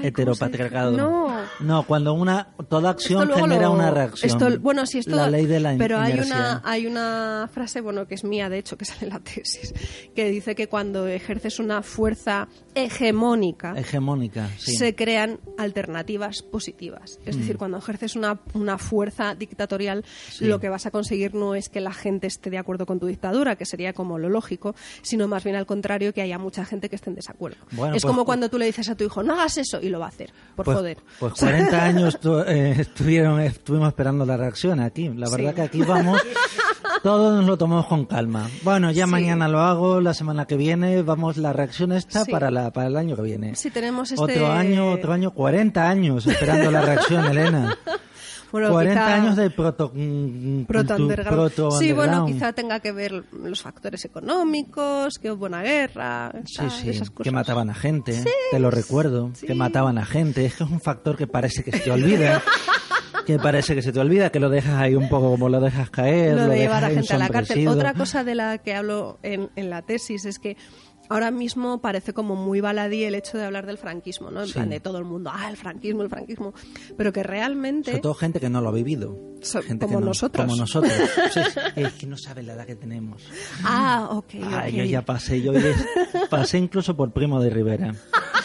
[0.03, 0.93] heteropatriarcado.
[0.97, 1.25] No.
[1.61, 4.31] No, cuando una toda acción genera una reacción.
[4.31, 8.07] Esto, bueno, sí, esto, la ley de la Pero hay una, hay una frase, bueno,
[8.07, 9.75] que es mía, de hecho, que sale en la tesis,
[10.15, 17.19] que dice que cuando ejerces una fuerza hegemónica, hegemónica se crean alternativas positivas.
[17.25, 17.59] Es decir, mm.
[17.59, 20.05] cuando ejerces una, una fuerza dictatorial,
[20.41, 23.07] lo que vas a conseguir no es que la gente esté de acuerdo con tu
[23.07, 26.89] dictadura, que sería como lo lógico, sino más bien al contrario, que haya mucha gente
[26.89, 27.59] que esté en desacuerdo.
[27.71, 29.99] es pues como cuando tú le dices a tu hijo, no hagas eso, y lo
[29.99, 30.99] va a hacer, por pues, joder.
[31.19, 35.09] Pues 40 años eh, estuvieron, estuvimos esperando la reacción aquí.
[35.09, 36.21] La verdad que aquí vamos,
[37.03, 38.49] todos nos lo tomamos con calma.
[38.63, 42.73] Bueno, ya mañana lo hago, la semana que viene, vamos, la reacción está para, la,
[42.73, 43.55] para el año que viene.
[43.57, 44.23] Sí, tenemos este...
[44.23, 47.79] Otro año, otro año, 40 años esperando la reacción, Elena.
[48.61, 55.19] 40 años de proto, mm, proto, Sí, bueno, quizá tenga que ver los factores económicos,
[55.19, 59.99] que hubo una guerra, sí, sí, que mataban a gente, te lo recuerdo, que mataban
[59.99, 60.45] a gente.
[60.45, 62.43] Es que es un factor que parece que se te olvida.
[63.25, 65.89] que parece que se te olvida, que lo dejas ahí un poco como lo dejas
[65.91, 66.37] caer.
[66.37, 67.67] Lo de llevar a gente a la cárcel.
[67.69, 70.57] Otra cosa de la que hablo en, en la tesis es que
[71.09, 74.43] ahora mismo parece como muy baladí el hecho de hablar del franquismo, ¿no?
[74.43, 76.55] En plan de todo el mundo, ah, el franquismo, el franquismo.
[76.97, 77.91] Pero que realmente.
[77.91, 79.17] Sobre todo gente que no lo ha vivido.
[79.67, 80.45] gente como nosotros.
[80.45, 80.93] Como nosotros.
[81.77, 83.23] es que no sabe la edad que tenemos.
[83.65, 84.35] Ah, ok.
[84.45, 85.53] Ah, yo ya pasé, yo
[86.31, 87.95] pasé incluso por Primo de Rivera.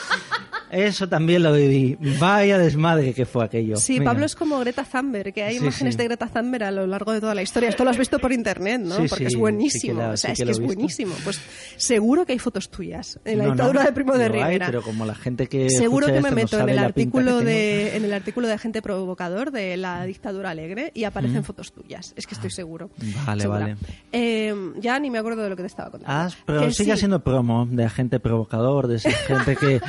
[0.71, 1.97] Eso también lo viví.
[2.19, 3.77] Vaya desmadre que fue aquello.
[3.77, 7.12] Sí, Pablo es como Greta Thunberg, que hay imágenes de Greta Thunberg a lo largo
[7.12, 7.69] de toda la historia.
[7.69, 8.95] Esto lo has visto por internet, ¿no?
[9.08, 10.10] Porque es buenísimo.
[10.10, 11.15] o sea, es que, es buenísimo.
[11.23, 11.41] Pues
[11.77, 14.67] seguro que hay fotos tuyas en la dictadura de Primo de Rivera.
[14.67, 18.13] pero como la gente que seguro que me meto en el artículo de en el
[18.13, 22.13] artículo de agente provocador de la dictadura alegre y aparecen fotos tuyas.
[22.15, 22.89] Es que estoy seguro.
[23.25, 23.75] Vale, vale.
[24.12, 26.13] Eh, ya ni me acuerdo de lo que te estaba contando.
[26.13, 29.82] Ah, pero sigue siendo promo de agente provocador, de esa gente que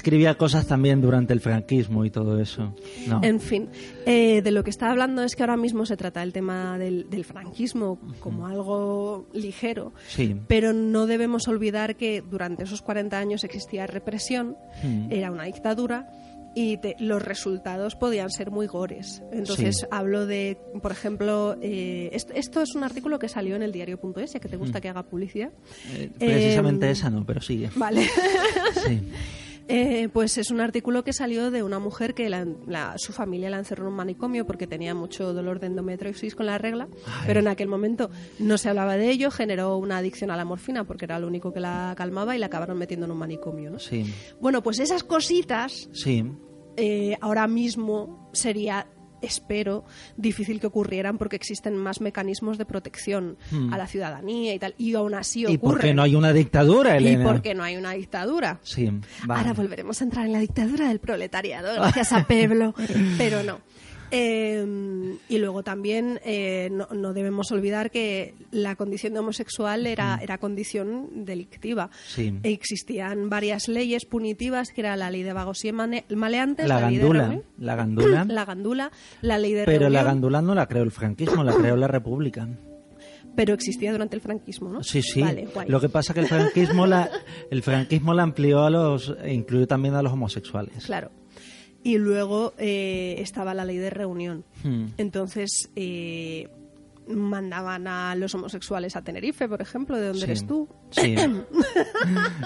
[0.00, 2.74] escribía cosas también durante el franquismo y todo eso.
[3.20, 3.68] En fin,
[4.06, 7.06] eh, de lo que está hablando es que ahora mismo se trata el tema del,
[7.22, 9.92] franquismo como algo ligero,
[10.48, 14.56] pero no debemos olvidar que durante esos 40 años existía represión,
[15.10, 16.08] era una dictadura
[16.54, 19.22] y los resultados podían ser muy gores.
[19.32, 24.32] Entonces hablo de, por ejemplo, eh, esto, es un artículo que salió en el diario.es,
[24.32, 25.50] que te gusta que haga publicidad.
[25.94, 27.68] Eh, precisamente esa no, pero sigue.
[27.76, 28.08] Vale.
[28.86, 29.02] sí.
[29.70, 32.30] Eh, pues es un artículo que salió de una mujer que
[32.96, 36.58] su familia la encerró en un manicomio porque tenía mucho dolor de endometriosis con la
[36.58, 36.88] regla,
[37.26, 40.84] pero en aquel momento no se hablaba de ello, generó una adicción a la morfina
[40.84, 43.70] porque era lo único que la calmaba y la acabaron metiendo en un manicomio.
[43.70, 43.78] ¿no?
[43.78, 44.12] Sí.
[44.40, 46.24] Bueno, pues esas cositas sí.
[46.76, 48.86] Eh, ahora mismo sería
[49.22, 49.84] espero,
[50.16, 53.72] difícil que ocurrieran porque existen más mecanismos de protección hmm.
[53.72, 54.74] a la ciudadanía y tal.
[54.78, 55.54] Y aún así ocurre.
[55.54, 57.22] Y porque no hay una dictadura, Elena.
[57.22, 58.60] Y porque no hay una dictadura.
[58.62, 58.90] Sí,
[59.28, 62.74] Ahora volveremos a entrar en la dictadura del proletariado, gracias a Peblo.
[63.18, 63.60] Pero no.
[64.10, 70.38] Em, y luego también eh, no, debemos olvidar que la condición de homosexual era, era
[70.38, 71.90] condición delictiva.
[72.08, 72.38] Sí.
[72.42, 77.76] Existían varias leyes punitivas, que era la ley de vagos y maleantes, la, gandula, la
[77.76, 78.90] gandula, la gandula,
[79.22, 82.48] la ley de Pero la gandula no la creó el franquismo, la creó la república
[83.36, 84.82] pero existía durante el franquismo, ¿no?
[84.82, 85.24] Sí, sí.
[85.68, 87.08] Lo que pasa que el franquismo la
[87.50, 90.84] el franquismo la amplió a los e incluyó también a los homosexuales.
[90.84, 91.12] Claro
[91.82, 94.44] y luego eh, estaba la ley de reunión.
[94.62, 94.86] Hmm.
[94.98, 96.48] Entonces eh,
[97.08, 100.68] mandaban a los homosexuales a Tenerife, por ejemplo, de donde eres tú.
[100.90, 101.16] Sí.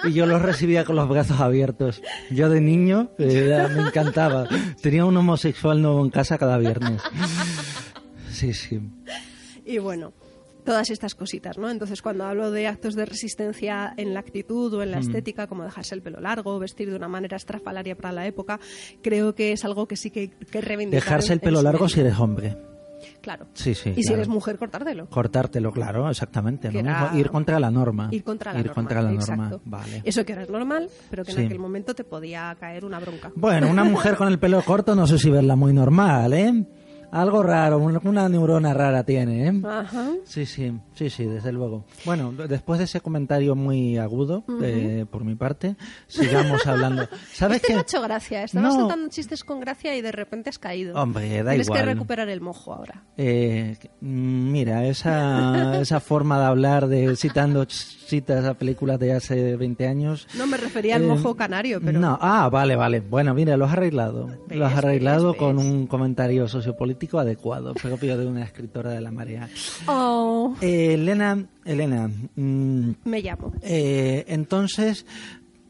[0.05, 2.03] y yo los recibía con los brazos abiertos.
[2.31, 4.49] Yo de niño eh, me encantaba.
[4.81, 7.03] Tenía un homosexual nuevo en casa cada viernes.
[8.31, 8.81] Sí, sí.
[9.65, 10.13] Y bueno,
[10.65, 11.71] todas estas cositas, ¿no?
[11.71, 15.01] Entonces, cuando hablo de actos de resistencia en la actitud o en la mm.
[15.01, 18.59] estética, como dejarse el pelo largo, vestir de una manera estrafalaria para la época,
[19.03, 21.03] creo que es algo que sí que, que reivindicar.
[21.03, 22.57] Dejarse el pelo largo si eres hombre.
[23.21, 23.47] Claro.
[23.55, 23.93] Sí, sí.
[23.97, 25.07] Y si eres mujer, cortártelo.
[25.07, 26.69] Cortártelo, claro, exactamente.
[26.69, 28.09] Era- mismo, Ir contra la norma.
[28.11, 28.75] Ir contra la Ir norma.
[28.75, 29.61] contra la norma.
[29.65, 30.03] Vale.
[30.05, 31.45] Eso que ahora es normal, pero que en Sí.
[31.45, 33.31] aquel momento te podía caer una bronca.
[33.35, 36.65] Bueno, una mujer con el pelo corto no sé si verla muy normal, ¿eh?
[37.15, 39.63] Algo raro, una neurona rara tiene, ¿eh?
[39.65, 40.11] Ajá.
[40.25, 41.85] Sí, sí, sí, sí, desde luego.
[42.05, 45.77] Bueno, después de ese comentario muy agudo, eh, por mi parte,
[46.09, 47.09] sigamos hablando.
[47.33, 47.73] ¿Sabes Este qué?
[47.75, 48.43] me ha hecho gracia.
[48.43, 48.81] Estabas No.
[48.81, 51.01] contando chistes con gracia y de repente has caído.
[51.01, 51.81] Hombre, da Tienes igual.
[51.81, 53.05] que recuperar el mojo ahora.
[53.17, 57.65] Eh, mm, mira, esa, esa forma de hablar de citando
[58.05, 60.27] citas a películas de hace 20 años.
[60.37, 61.99] No me refería al Eh, mojo canario, pero...
[62.01, 63.01] No, ah, vale, vale.
[63.01, 64.27] Bueno, mira, lo has arreglado.
[64.49, 64.59] ¿Ves?
[64.59, 65.39] Lo has arreglado ¿Ves?
[65.39, 69.49] con un comentario sociopolítico adecuado, propio de una escritora de la marea.
[69.87, 73.53] Oh, Eh, Elena, Elena, mm, me llamo.
[73.63, 75.07] eh, entonces,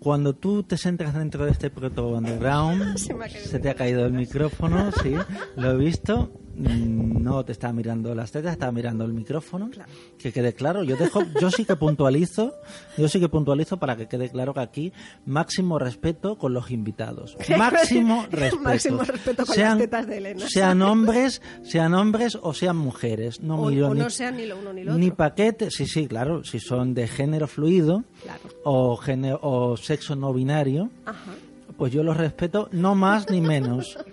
[0.01, 3.15] cuando tú te centras dentro de este proto underground, Se
[3.49, 5.15] se te ha caído el micrófono, sí,
[5.57, 6.31] lo he visto.
[6.57, 9.71] Mm, No te estaba mirando las tetas, estaba mirando el micrófono.
[10.19, 12.55] Que quede claro, yo dejo, yo sí que puntualizo,
[12.99, 14.93] yo sí que puntualizo para que quede claro que aquí
[15.27, 17.37] máximo respeto con los invitados.
[17.59, 18.63] Máximo respeto.
[18.63, 20.47] Máximo respeto con las tetas de Elena.
[20.49, 23.41] Sean hombres, sean hombres o sean mujeres.
[23.41, 25.17] No O, miro o ni sean ni lo uno ni lo ni otro.
[25.17, 28.41] paquete, sí, sí, claro, si son de género fluido Claro.
[28.65, 31.33] o, género, o sexo no binario, Ajá.
[31.77, 33.97] pues yo los respeto no más ni menos.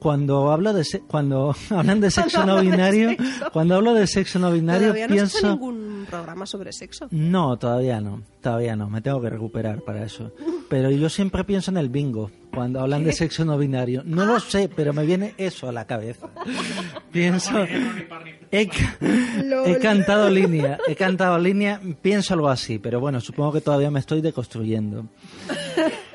[0.00, 3.50] Cuando hablo de se- cuando hablan de sexo no binario, sexo.
[3.52, 6.72] cuando hablo de sexo no binario Todavía no se ha hecho pienso ningún programa sobre
[6.72, 7.06] sexo.
[7.10, 10.32] no, todavía no, todavía no, me tengo que recuperar para eso.
[10.68, 14.02] Pero yo siempre pienso en el bingo, cuando hablan de sexo no binario.
[14.04, 16.28] No lo sé, pero me viene eso a la cabeza.
[17.12, 17.52] Pienso...
[18.52, 18.68] He,
[19.66, 24.00] he cantado línea, he cantado línea, pienso algo así, pero bueno, supongo que todavía me
[24.00, 25.06] estoy deconstruyendo.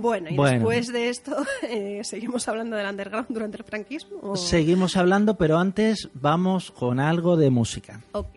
[0.00, 0.54] Bueno, y Bueno.
[0.58, 1.36] después de esto,
[1.68, 4.18] eh, ¿seguimos hablando del underground durante el franquismo?
[4.22, 8.00] o- Seguimos hablando, pero antes vamos con algo de música.
[8.12, 8.36] Ok.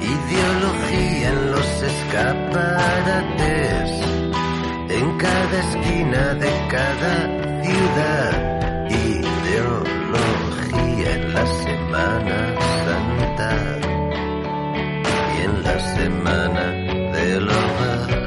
[0.00, 3.90] Ideología en los escaparates,
[4.90, 7.28] en cada esquina de cada
[7.62, 8.90] ciudad.
[8.90, 13.52] Ideología en la Semana Santa
[15.34, 16.64] y en la Semana
[17.12, 18.23] del Hogar.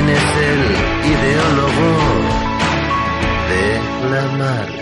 [0.00, 0.60] ¿Quién es el
[1.12, 1.90] ideólogo
[3.50, 4.79] de la marca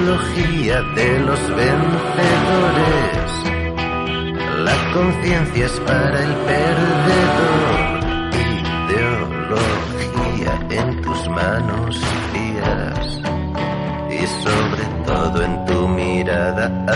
[0.00, 2.00] de los vencedores.
[4.64, 8.00] La conciencia es para el perdedor.
[8.88, 13.20] Ideología en tus manos frías.
[14.10, 16.86] Y sobre todo en tu mirada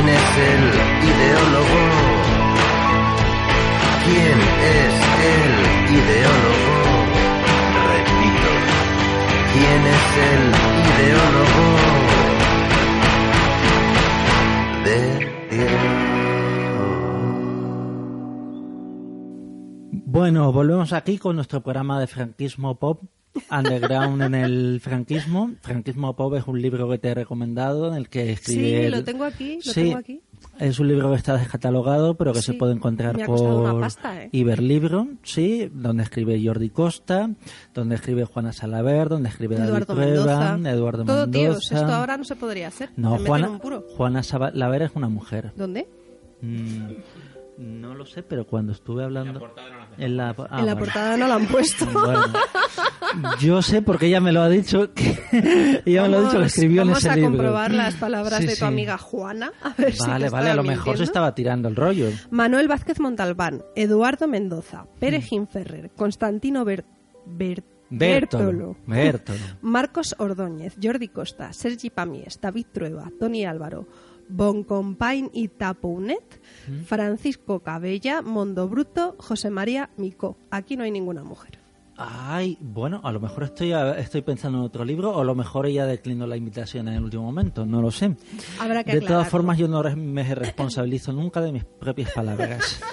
[0.00, 0.64] ¿quién es el
[1.10, 1.80] ideólogo?
[4.04, 4.94] ¿Quién es
[5.30, 5.50] el
[6.00, 6.76] ideólogo?
[7.90, 8.52] Repito,
[9.52, 10.42] ¿quién es el
[10.90, 11.64] ideólogo?
[14.84, 14.96] De
[20.06, 23.02] Bueno, volvemos aquí con nuestro programa de franquismo pop,
[23.50, 25.52] underground en el franquismo.
[25.62, 28.62] Franquismo pop es un libro que te he recomendado en el que escribe...
[28.68, 30.20] Sí, el- lo tengo aquí, lo Sí, tengo aquí.
[30.58, 34.28] Es un libro que está descatalogado, pero que se Sí, puede encontrar por pasta, ¿eh?
[34.32, 37.30] Iberlibro, sí, donde escribe Jordi Costa,
[37.74, 40.70] donde escribe Juana Salaver, donde escribe Eduardo David Trueba, Mendoza.
[40.70, 41.38] Eduardo Todo Mendoza.
[41.38, 42.90] tíos, esto ahora no se podría hacer.
[42.96, 43.84] No, Juana, puro.
[43.96, 45.52] Juana Salaver es una mujer.
[45.56, 45.86] ¿Dónde?
[46.42, 46.88] Mm,
[47.58, 49.40] no lo sé, pero cuando estuve hablando...
[50.00, 50.78] En la, ah, en la bueno.
[50.78, 51.86] portada no la han puesto.
[53.12, 55.18] Bueno, yo sé porque ella me lo ha dicho que
[55.84, 57.30] ella me lo ha dicho que Vamos- escribió en vamos ese a libro.
[57.32, 59.52] comprobar las palabras Sí, de tu amiga Juana.
[59.62, 62.08] A ver si Vale, está vale, a lo mejor se estaba tirando el rollo.
[62.30, 64.98] Manuel Vázquez Montalbán, Eduardo Mendoza, Mm.
[65.00, 66.84] Pere Ferrer, Constantino Ber-
[67.26, 68.76] Ber- Bertolo.
[68.86, 69.38] Bertolo.
[69.62, 73.88] Marcos Ordóñez, Jordi Costa, Sergi Pamies, David Trueba, Tony Álvaro,
[74.28, 75.48] Boncompain y
[76.84, 80.36] Francisco Cabella, Mondo Bruto, José María Micó.
[80.50, 81.58] Aquí no hay ninguna mujer.
[82.02, 85.66] Ay, bueno, a lo mejor estoy, estoy pensando en otro libro o a lo mejor
[85.66, 88.16] ella declinó la invitación en el último momento, no lo sé.
[88.58, 92.80] Habrá que de todas formas, yo no me responsabilizo nunca de mis propias palabras.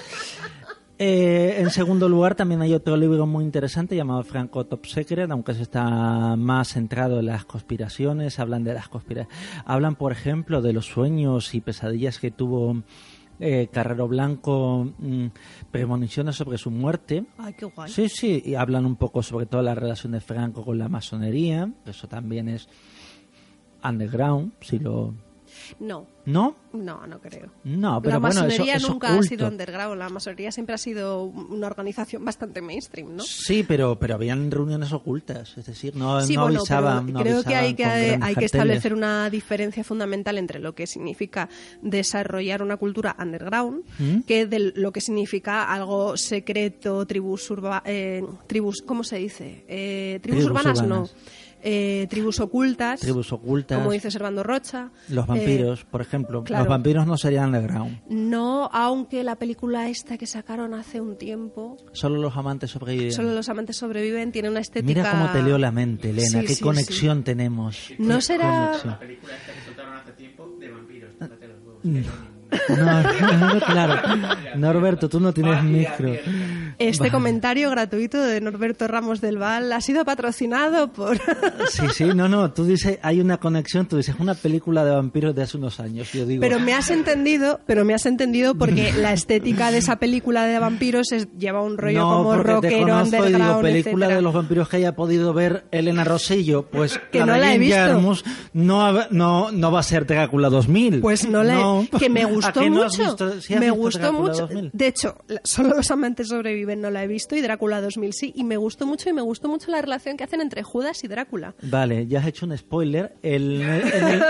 [1.00, 5.54] Eh, en segundo lugar, también hay otro libro muy interesante llamado Franco Top Secret, aunque
[5.54, 8.40] se está más centrado en las conspiraciones.
[8.40, 9.38] Hablan de las conspiraciones.
[9.64, 12.82] Hablan, por ejemplo, de los sueños y pesadillas que tuvo
[13.40, 15.26] eh, Carrero Blanco, mm,
[15.70, 17.24] premoniciones sobre su muerte.
[17.38, 17.90] Ay, qué guay.
[17.90, 21.70] Sí, sí, y hablan un poco sobre toda la relación de Franco con la masonería.
[21.86, 22.68] Eso también es
[23.82, 25.14] underground, si lo.
[25.80, 26.56] No, ¿No?
[26.72, 27.50] no, no creo.
[27.64, 31.24] No, pero la bueno, masonería eso nunca ha sido underground, la masonería siempre ha sido
[31.24, 33.22] una organización bastante mainstream, ¿no?
[33.22, 37.12] Sí, pero, pero habían reuniones ocultas, es decir, no, Sí, no bueno, avisaban.
[37.12, 41.48] no creo que hay que, hay que establecer una diferencia fundamental entre lo que significa
[41.82, 44.20] desarrollar una cultura underground, ¿Mm?
[44.20, 49.64] que de lo que significa algo secreto, tribus urba, eh, tribus, ¿cómo se dice?
[49.68, 51.12] Eh, tribus, Tribus urbanas, urbanas.
[51.14, 51.18] no.
[51.62, 54.90] Eh, tribus ocultas, Tribus ocultas, como dice Servando Rocha.
[55.08, 56.44] los Eh, vampiros, por ejemplo.
[56.44, 56.64] claro.
[56.64, 61.76] Los vampiros no serían underground, no, aunque la película esta que sacaron hace un tiempo,
[61.92, 63.12] solo los amantes sobreviven.
[63.12, 64.86] Solo los amantes sobreviven, tiene una estética...
[65.00, 67.92] Mira cómo te leo la mente, Elena, Sí, qué sí, conexión tenemos.
[67.98, 68.92] No será- conexión.
[68.92, 71.10] La película esta que soltaron hace tiempo de vampiros.
[71.20, 72.37] los huevos, Mm.
[72.68, 73.02] No.
[73.02, 73.94] No, no, claro.
[74.56, 76.12] Norberto, tú no tienes micro.
[76.78, 77.10] Este Vale.
[77.10, 81.18] comentario gratuito de Norberto Ramos del Val ha sido patrocinado por...
[81.70, 85.34] Sí, sí, no, no, tú dices, hay una conexión, tú dices, una película de vampiros
[85.34, 86.40] de hace unos años, yo digo...
[86.40, 90.58] Pero me has entendido, pero me has entendido porque la estética de esa película de
[90.58, 94.14] vampiros es, lleva un rollo no, como rockero, y digo, underground, película etcétera.
[94.16, 97.54] de los vampiros que haya podido ver Elena Rosillo, pues Que la no de la
[97.54, 97.76] he visto.
[97.76, 98.22] Jarmusch
[98.52, 101.00] no, ha- no, no va a ser Drácula 2000.
[101.00, 101.60] Pues no la
[101.92, 103.02] he- que me ¿A gustó no mucho.
[103.36, 103.58] visto?
[103.60, 104.46] Me gustó mucho.
[104.46, 104.70] 2000.
[104.72, 108.32] De hecho, solo los amantes sobreviven no la he visto y Drácula 2000 sí.
[108.36, 111.08] Y me gustó mucho y me gustó mucho la relación que hacen entre Judas y
[111.08, 111.54] Drácula.
[111.62, 113.14] Vale, ya has hecho un spoiler.
[113.22, 114.22] El- en, el,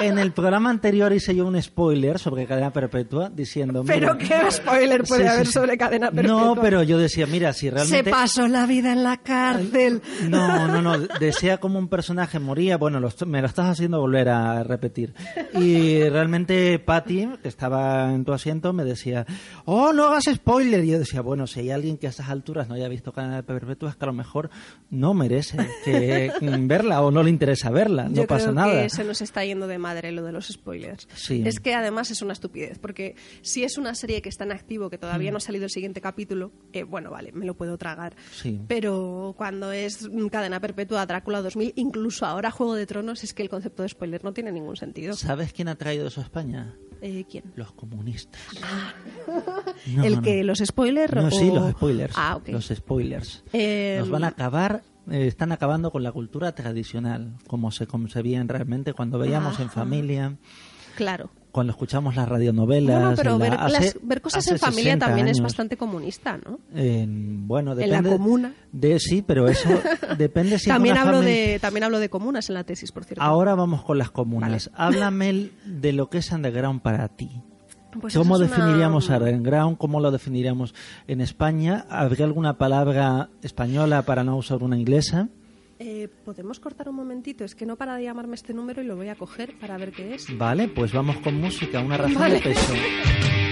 [0.00, 3.82] en el programa anterior hice yo un spoiler sobre cadena perpetua diciendo...
[3.86, 5.52] Pero mira, qué spoiler puede Sí, haber sí.
[5.52, 6.44] sobre cadena perpetua.
[6.44, 8.10] No, pero yo decía, mira, si Se realmente...
[8.10, 10.02] pasó la vida en la cárcel.
[10.28, 10.98] No, no, no.
[11.20, 12.76] Decía como un personaje moría.
[12.76, 15.14] Bueno, lo me lo estás haciendo volver a repetir.
[15.54, 19.24] Y realmente Patty, que estaba en tu asiento, me decía,
[19.64, 20.84] oh, no hagas spoiler.
[20.84, 23.42] Y yo decía, bueno, si hay alguien que a estas alturas no haya visto Cadena
[23.42, 24.50] Perpetua, es que a lo mejor
[24.90, 28.08] no merece que mm, verla o no le interesa verla.
[28.08, 28.82] No Yo pasa creo nada.
[28.82, 31.08] que se nos está yendo de madre lo de los spoilers.
[31.14, 31.42] Sí.
[31.46, 34.90] Es que además es una estupidez, porque si es una serie que está en activo,
[34.90, 35.34] que todavía Mm.
[35.34, 38.14] no ha salido el siguiente capítulo, eh, bueno, vale, me lo puedo tragar.
[38.32, 38.60] Sí.
[38.68, 43.42] Pero cuando es mm, cadena perpetua, Drácula 2000, incluso ahora Juego de Tronos, es que
[43.42, 45.14] el concepto de spoiler no tiene ningún sentido.
[45.14, 46.74] ¿Sabes quién ha traído eso a España?
[47.06, 47.44] Eh, ¿Quién?
[47.54, 48.40] Los comunistas.
[49.94, 50.44] No, ¿El no, que no.
[50.44, 51.12] los spoilers?
[51.14, 52.14] No, o- sí, los spoilers.
[52.16, 52.40] Ah.
[52.46, 53.44] Los spoilers.
[53.52, 58.48] Eh, Nos van a acabar, eh, están acabando con la cultura tradicional, como se concebían
[58.48, 59.74] realmente cuando veíamos en Ajá.
[59.82, 60.36] familia,
[60.96, 61.28] Claro.
[61.54, 63.00] Cuando escuchamos las radionovelas.
[63.00, 66.36] Bueno, pero la- ver, hace- las- ver cosas en familia 60 también es bastante comunista,
[66.36, 66.58] ¿no?
[66.74, 68.10] En- bueno, En la depende.
[68.10, 68.54] comuna.
[68.72, 69.68] De, sí, pero eso
[70.18, 73.22] depende si también hablo familia- de también hablo de comunas en la tesis, por cierto.
[73.22, 74.68] Ahora vamos con las comunas.
[74.74, 77.30] Háblame de lo que es underground para ti.
[78.00, 79.78] Pues ¿Cómo es una- definiríamos underground?
[79.78, 80.74] ¿Cómo lo definiríamos
[81.06, 81.86] en España?
[81.88, 85.28] ¿Habría alguna palabra española para no usar una inglesa?
[85.78, 87.44] Eh, ¿Podemos cortar un momentito?
[87.44, 89.92] Es que no para de llamarme este número y lo voy a coger para ver
[89.92, 90.26] qué es.
[90.36, 92.34] Vale, pues vamos con música, una razón Vale.
[92.36, 92.72] de peso.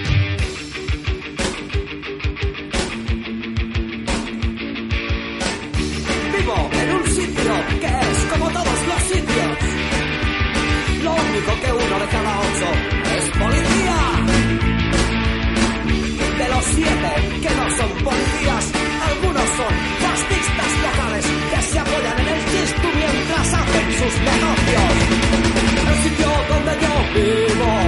[27.13, 27.82] belong.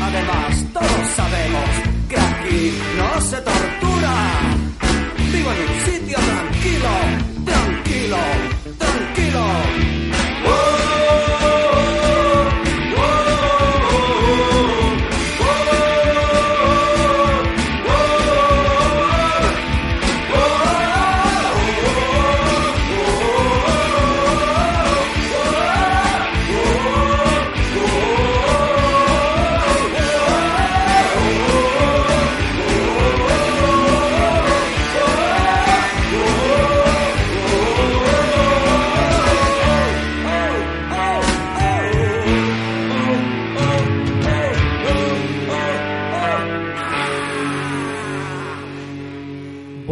[0.00, 1.68] Además, todos sabemos
[2.08, 4.14] que aquí no se tortura.
[5.32, 6.88] Vivo en un sitio tranquilo,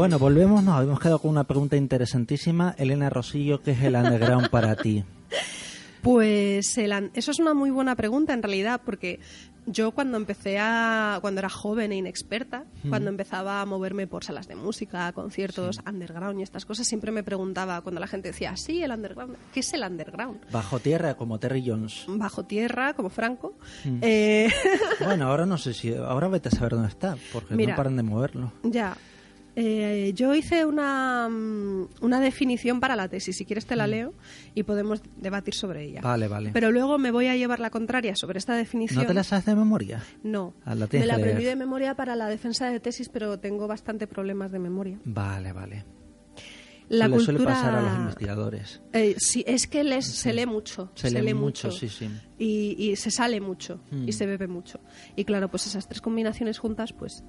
[0.07, 2.77] Bueno, volvemos, nos habíamos quedado con una pregunta interesantísima.
[2.79, 5.05] Elena Rosillo, ¿qué es el underground para ti?
[6.01, 9.19] Pues el eso es una muy buena pregunta en realidad, porque
[9.67, 14.47] yo cuando empecé a, cuando era joven e inexperta, cuando empezaba a moverme por salas
[14.47, 18.85] de música, conciertos, underground y estas cosas, siempre me preguntaba cuando la gente decía, sí,
[18.85, 20.39] el underground, ¿qué es el underground?
[20.53, 22.05] Bajo tierra, como Terry Jones.
[22.07, 23.57] Bajo tierra, como Franco.
[24.01, 24.49] Eh,
[25.05, 25.93] Bueno, ahora no sé si...
[25.93, 27.73] Ahora vete a saber dónde está, porque Mira.
[27.73, 28.53] no paran de moverlo.
[28.63, 28.97] ya.
[29.59, 34.13] Eh, yo hice una, mm, una definición para la tesis, si quieres te la leo
[34.55, 36.03] y podemos debatir sobre ella.
[36.03, 36.51] Vale, vale.
[36.53, 39.01] Pero luego me voy a llevar la contraria sobre esta definición.
[39.03, 40.03] ¿No te la sabes de memoria?
[40.23, 40.53] No.
[40.67, 44.07] Ah, la Me la aprendí de memoria para la defensa de tesis, pero tengo bastante
[44.07, 45.01] problemas de memoria.
[45.05, 45.85] Vale, vale.
[46.89, 47.55] La suele, suele cultura...
[47.57, 48.81] pasar a los investigadores.
[48.93, 50.93] Eh, sí, es que les- se lee mucho.
[50.95, 52.09] Se lee mucho, sí, sí.
[52.39, 54.09] Y, y se sale mucho Mm.
[54.09, 54.79] y se bebe mucho.
[55.17, 57.25] Y claro, pues esas tres combinaciones juntas, pues...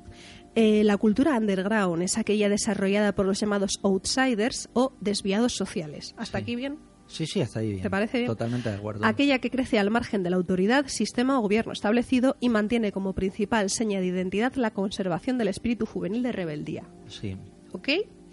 [0.60, 6.16] Eh, la cultura underground es aquella desarrollada por los llamados outsiders o desviados sociales.
[6.18, 6.42] ¿Hasta Sí.
[6.44, 6.80] aquí bien?
[7.06, 7.84] Sí, sí, está ahí bien.
[7.84, 8.28] ¿Te parece bien?
[8.28, 9.06] Totalmente de acuerdo.
[9.06, 13.14] Aquella que crece al margen de la autoridad, sistema o gobierno establecido y mantiene como
[13.14, 16.84] principal seña de identidad la conservación del espíritu juvenil de rebeldía.
[17.08, 17.38] Sí.
[17.72, 17.90] ¿Ok?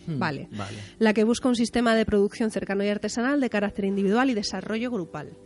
[0.06, 0.48] Hmm, Vale.
[0.56, 0.78] vale.
[0.98, 4.90] La que busca un sistema de producción cercano y artesanal de carácter individual y desarrollo
[4.90, 5.36] grupal.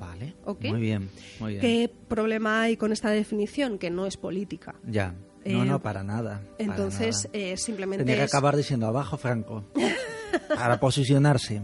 [0.00, 0.34] Vale.
[0.44, 0.64] Ok.
[0.64, 1.08] Muy bien,
[1.38, 1.60] muy bien.
[1.60, 3.78] ¿Qué problema hay con esta definición?
[3.78, 4.74] Que no es política.
[4.86, 5.14] Ya.
[5.46, 6.40] No, Eh, no, para nada.
[6.56, 7.38] para Entonces, nada.
[7.38, 9.64] eh, simplemente Tendría que acabar diciendo abajo Franco.
[10.48, 11.62] para posicionarse.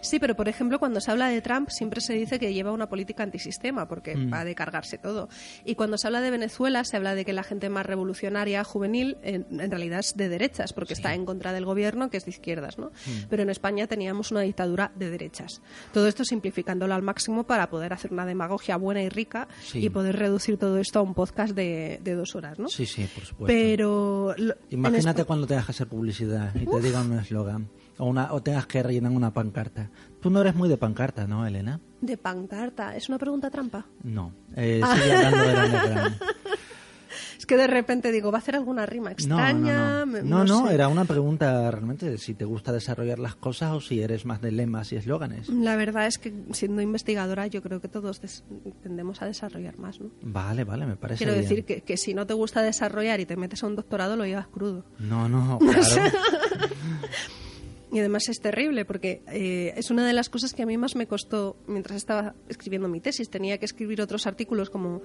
[0.00, 2.88] Sí, pero por ejemplo, cuando se habla de Trump, siempre se dice que lleva una
[2.88, 4.32] política antisistema, porque Mm.
[4.32, 5.28] va a cargarse todo.
[5.64, 9.16] Y cuando se habla de Venezuela, se habla de que la gente más revolucionaria, juvenil,
[9.22, 12.30] en, en realidad es de derechas, porque está en contra del gobierno, que es de
[12.30, 12.86] izquierdas, ¿no?
[13.06, 13.24] Mm.
[13.28, 15.60] Pero en España teníamos una dictadura de derechas.
[15.92, 19.84] Todo esto simplificándolo al máximo para poder hacer una demagogia buena y rica Sí.
[19.84, 22.68] y poder reducir todo esto a un podcast de, de dos horas, ¿no?
[22.68, 23.46] Sí, sí, por supuesto.
[23.46, 24.34] Pero...
[24.36, 27.68] lo- Imagínate cuando tengas que hacer publicidad y te digan un eslogan
[27.98, 29.90] o, una, o tengas que rellenar una pancarta.
[30.20, 31.80] Tú no eres muy de pancarta, ¿no, Elena?
[32.00, 32.96] De pancarta.
[32.96, 33.86] ¿Es una pregunta trampa?
[34.02, 34.32] No.
[34.56, 34.96] Eh, Ah.
[34.96, 36.16] sigue hablando del underground.
[37.38, 40.04] Es que de repente digo, ¿va a hacer alguna rima extraña?
[40.04, 40.22] no, no.
[40.22, 40.74] No, no, sé.
[40.74, 44.40] era una pregunta realmente de si te gusta desarrollar las cosas o si eres más
[44.40, 45.48] de lemas y eslóganes.
[45.50, 48.20] La verdad es que siendo investigadora yo creo que todos
[48.82, 50.10] tendemos a desarrollar más, ¿no?
[50.22, 51.42] Vale, vale, me parece Quiero bien.
[51.48, 54.24] decir que, que si no te gusta desarrollar y te metes a un doctorado lo
[54.24, 54.84] llevas crudo.
[54.98, 55.78] No, no, claro.
[57.92, 60.96] Y además es terrible porque eh, es una de las cosas que a mí más
[60.96, 63.30] me costó mientras estaba escribiendo mi tesis.
[63.30, 65.02] Tenía que escribir otros artículos como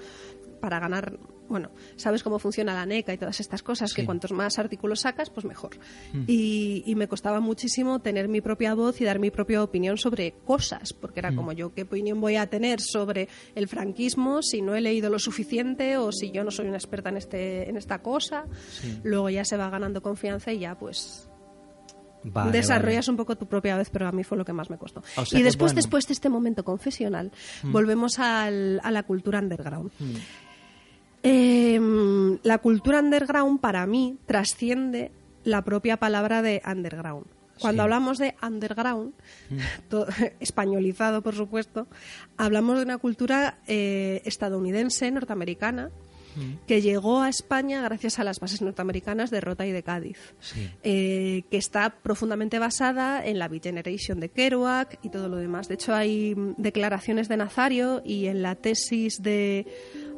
[0.59, 4.57] para ganar, bueno, sabes cómo funciona la NECA y todas estas cosas, que cuantos más
[4.57, 5.77] artículos sacas, pues mejor.
[6.27, 10.33] Y, y me costaba muchísimo tener mi propia voz y dar mi propia opinión sobre
[10.45, 14.75] cosas, porque era como yo, ¿qué opinión voy a tener sobre el franquismo si no
[14.75, 18.01] he leído lo suficiente o si yo no soy una experta en, este, en esta
[18.01, 18.45] cosa?
[18.69, 18.99] Sí.
[19.03, 21.30] Luego ya se va ganando confianza y ya pues
[22.23, 23.11] Vale, desarrollas vale.
[23.13, 25.01] un poco tu propia vez, pero a mí fue lo que más me costó.
[25.17, 25.77] O sea y después, bueno.
[25.77, 27.31] después de este momento confesional,
[27.63, 29.91] volvemos al- a la cultura underground.
[29.99, 30.15] Mm.
[31.23, 35.11] Em, la cultura underground para mí trasciende
[35.43, 37.25] la propia palabra de underground.
[37.59, 37.83] Cuando Sí.
[37.83, 39.13] hablamos de underground,
[39.89, 40.07] to-
[40.39, 41.87] españolizado por supuesto,
[42.37, 45.91] hablamos de una cultura eh, estadounidense, norteamericana,
[46.67, 50.69] que llegó a España gracias a las bases norteamericanas de Rota y de Cádiz Sí.
[50.83, 55.67] eh, que está profundamente basada en la Beat Generation de Kerouac y todo lo demás.
[55.67, 59.65] De hecho, hay declaraciones de Nazario y en la tesis de,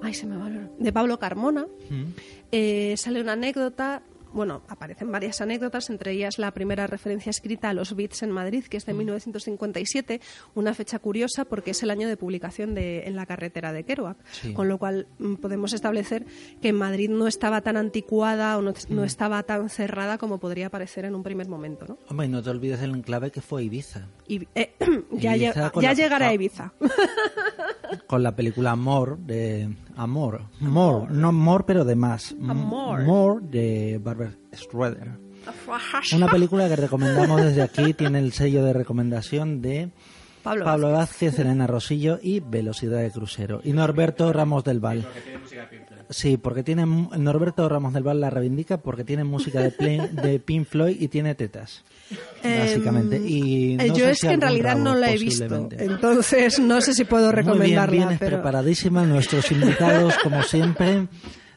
[0.02, 2.04] ay, se me va de Pablo Carmona Mm.
[2.52, 4.04] eh, sale una anécdota
[4.34, 8.66] bueno, aparecen varias anécdotas, entre ellas la primera referencia escrita a los Beats en Madrid,
[8.66, 10.22] que es de 1957,
[10.56, 14.18] una fecha curiosa porque es el año de publicación de En la carretera de Kerouac,
[14.32, 14.54] Sí.
[14.54, 16.26] con lo cual mm, podemos establecer
[16.62, 21.06] que Madrid no estaba tan anticuada o no, no estaba tan cerrada como podría parecer
[21.06, 21.98] en un primer momento, ¿no?
[22.10, 24.08] Hombre, y no te olvides del enclave que fue Ibiza.
[24.28, 24.74] Y, eh,
[25.12, 26.34] ya Ibiza llegará a.
[26.34, 26.74] Ibiza.
[28.08, 30.42] Con la película Amor de Amor.
[30.62, 32.36] Amor, no Amor, pero de más.
[32.48, 33.02] Amor.
[33.02, 34.23] Amor de Barbara
[34.56, 35.12] Schroeder.
[36.16, 39.90] Una película que recomendamos desde aquí, tiene el sello de recomendación de
[40.42, 43.62] Pablo Pablo Vázquez, Elena Rosillo y Velocidad de Crucero.
[43.64, 45.06] Y Norberto Ramos del Val.
[46.10, 50.40] Sí, porque tiene Norberto Ramos del Val la reivindica porque tiene música de, Play- de
[50.40, 51.84] Pink Floyd y tiene tetas.
[52.44, 53.18] Básicamente.
[53.26, 56.82] Y no yo sé es si que en realidad no la he visto, entonces no
[56.82, 57.92] sé si puedo Muy bien, recomendarla.
[57.92, 58.38] vienes pero...
[58.38, 59.06] preparadísima.
[59.06, 61.08] Nuestros invitados, como siempre,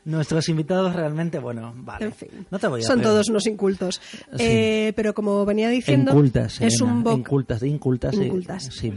[0.06, 2.06] nuestros invitados realmente, bueno, vale.
[2.06, 4.00] En fin, no te voy a son todos unos incultos.
[4.12, 4.22] Sí.
[4.38, 8.14] Eh, pero como venía diciendo, Incultas, es Elena, un boc- Incultas, incultas.
[8.16, 8.22] sí.
[8.24, 8.70] Incultas.
[8.72, 8.92] Sí.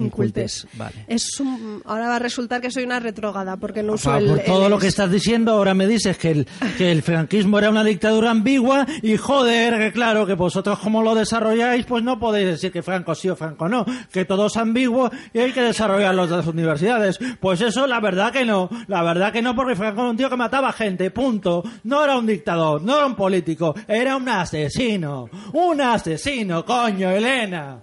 [0.00, 0.64] Incultes.
[0.64, 1.04] Incultes, vale.
[1.08, 4.26] Es un, ahora va a resultar que soy una retrógada porque no O uso el,
[4.28, 6.46] por todo el- lo que estás diciendo, ahora me dices que el,
[6.78, 11.14] que el franquismo era una dictadura ambigua y joder, que claro, que vosotros como lo
[11.14, 15.10] desarrolláis, pues no podéis decir que Franco sí o Franco no, que todo es ambiguo
[15.32, 17.18] y hay que desarrollarlo en las universidades.
[17.40, 20.30] Pues eso, la verdad que no, la verdad que no, porque Franco era un tío
[20.30, 21.62] que mataba gente, punto.
[21.84, 25.28] No era un dictador, no era un político, era un asesino.
[25.52, 27.78] Un asesino, coño, Elena.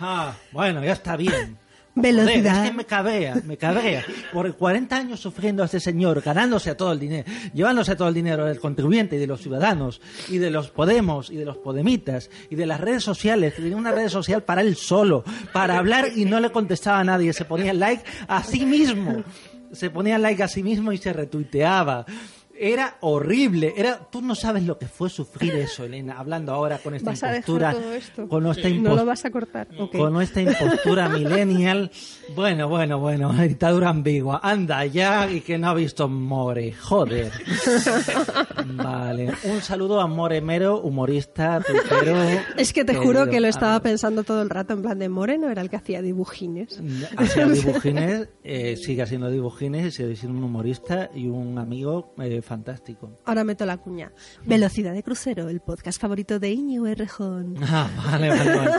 [0.00, 1.58] Ah, bueno, ya está bien.
[2.00, 2.52] Velocidad.
[2.52, 4.04] Joder, es que me cabrea, me cabrea.
[4.32, 8.08] Por 40 años sufriendo a este señor, ganándose a todo el dinero, llevándose a todo
[8.08, 11.56] el dinero del contribuyente y de los ciudadanos, y de los Podemos, y de los
[11.56, 15.78] Podemitas, y de las redes sociales, que tenía una red social para él solo, para
[15.78, 19.24] hablar y no le contestaba a nadie, se ponía like a sí mismo,
[19.72, 22.06] se ponía like a sí mismo y se retuiteaba.
[22.60, 26.94] Era horrible, era tú no sabes lo que fue sufrir eso, Elena, hablando ahora con
[26.94, 28.28] esta ¿Vas a dejar impostura, todo esto?
[28.28, 29.68] con esta ¿No impos- lo vas a cortar?
[29.92, 31.90] Con nuestra impostura millennial.
[32.34, 34.40] Bueno, bueno, bueno, dictadura ambigua.
[34.42, 36.72] Anda ya y que no ha visto More.
[36.72, 37.30] Joder.
[38.74, 39.32] Vale.
[39.44, 42.16] Un saludo a More Mero, humorista, tuitero.
[42.56, 45.48] Es que te juro que lo estaba pensando todo el rato en plan de Moreno
[45.50, 46.80] era el que hacía dibujines.
[47.16, 52.42] Hacía dibujines, eh, sigue haciendo dibujines y sigue siendo un humorista y un amigo eh,
[52.48, 53.18] fantástico.
[53.26, 54.10] Ahora meto la cuña.
[54.44, 57.54] Velocidad de crucero, el podcast favorito de Íñigo Errejón.
[57.70, 58.72] Ah, vale, vale, vale.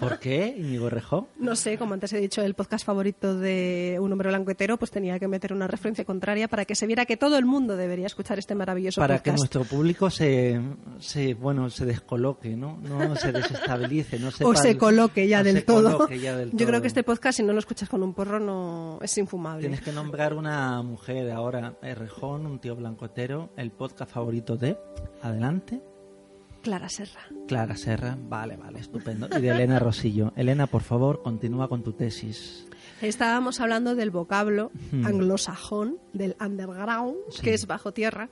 [0.00, 1.26] ¿Por qué, Íñigo Rejón?
[1.38, 4.90] No sé, como antes he dicho, el podcast favorito de Un hombre blanco hetero, pues
[4.92, 8.06] tenía que meter una referencia contraria para que se viera que todo el mundo debería
[8.06, 9.38] escuchar este maravilloso para que podcast.
[9.54, 10.60] nuestro público se,
[11.00, 15.56] se bueno se descoloque no no se desestabilice no sepa- o se coloque ya del
[15.56, 15.92] se todo.
[15.96, 18.38] coloque ya del Yo creo que este podcast, si no lo escuchas con un porro,
[18.38, 19.60] no es infumable.
[19.62, 22.76] tienes que nombrar una mujer ahora Rejón un tío
[23.18, 24.76] el podcast favorito de
[25.22, 25.80] adelante.
[26.62, 27.22] Clara Serra.
[27.48, 29.26] Clara Serra vale vale estupendo.
[29.34, 30.34] Y de Elena Rosillo.
[30.36, 32.66] Elena por favor continúa con tu tesis
[33.02, 35.04] Estábamos hablando del vocablo Hmm.
[35.06, 37.42] anglosajón, del underground, Sí.
[37.42, 38.30] que es bajo tierra,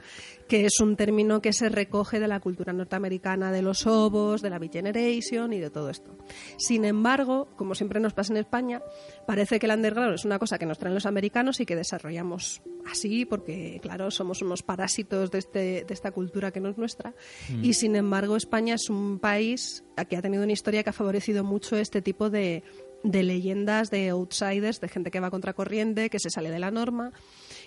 [0.49, 4.51] que es un término que se recoge de la cultura norteamericana de los obos, de
[4.51, 6.17] la Beat Generation y de todo esto.
[6.57, 8.83] Sin embargo, como siempre nos pasa en España,
[9.27, 12.63] parece que el underground es una cosa que nos traen los americanos y que desarrollamos
[12.91, 17.15] así porque, claro, somos unos parásitos de, este, de esta cultura que no es nuestra.
[17.63, 21.45] Y sin embargo, España es un país que ha tenido una historia que ha favorecido
[21.45, 22.63] mucho este tipo de
[23.05, 27.13] de leyendas de outsiders, de gente que va contracorriente, que se sale de la norma.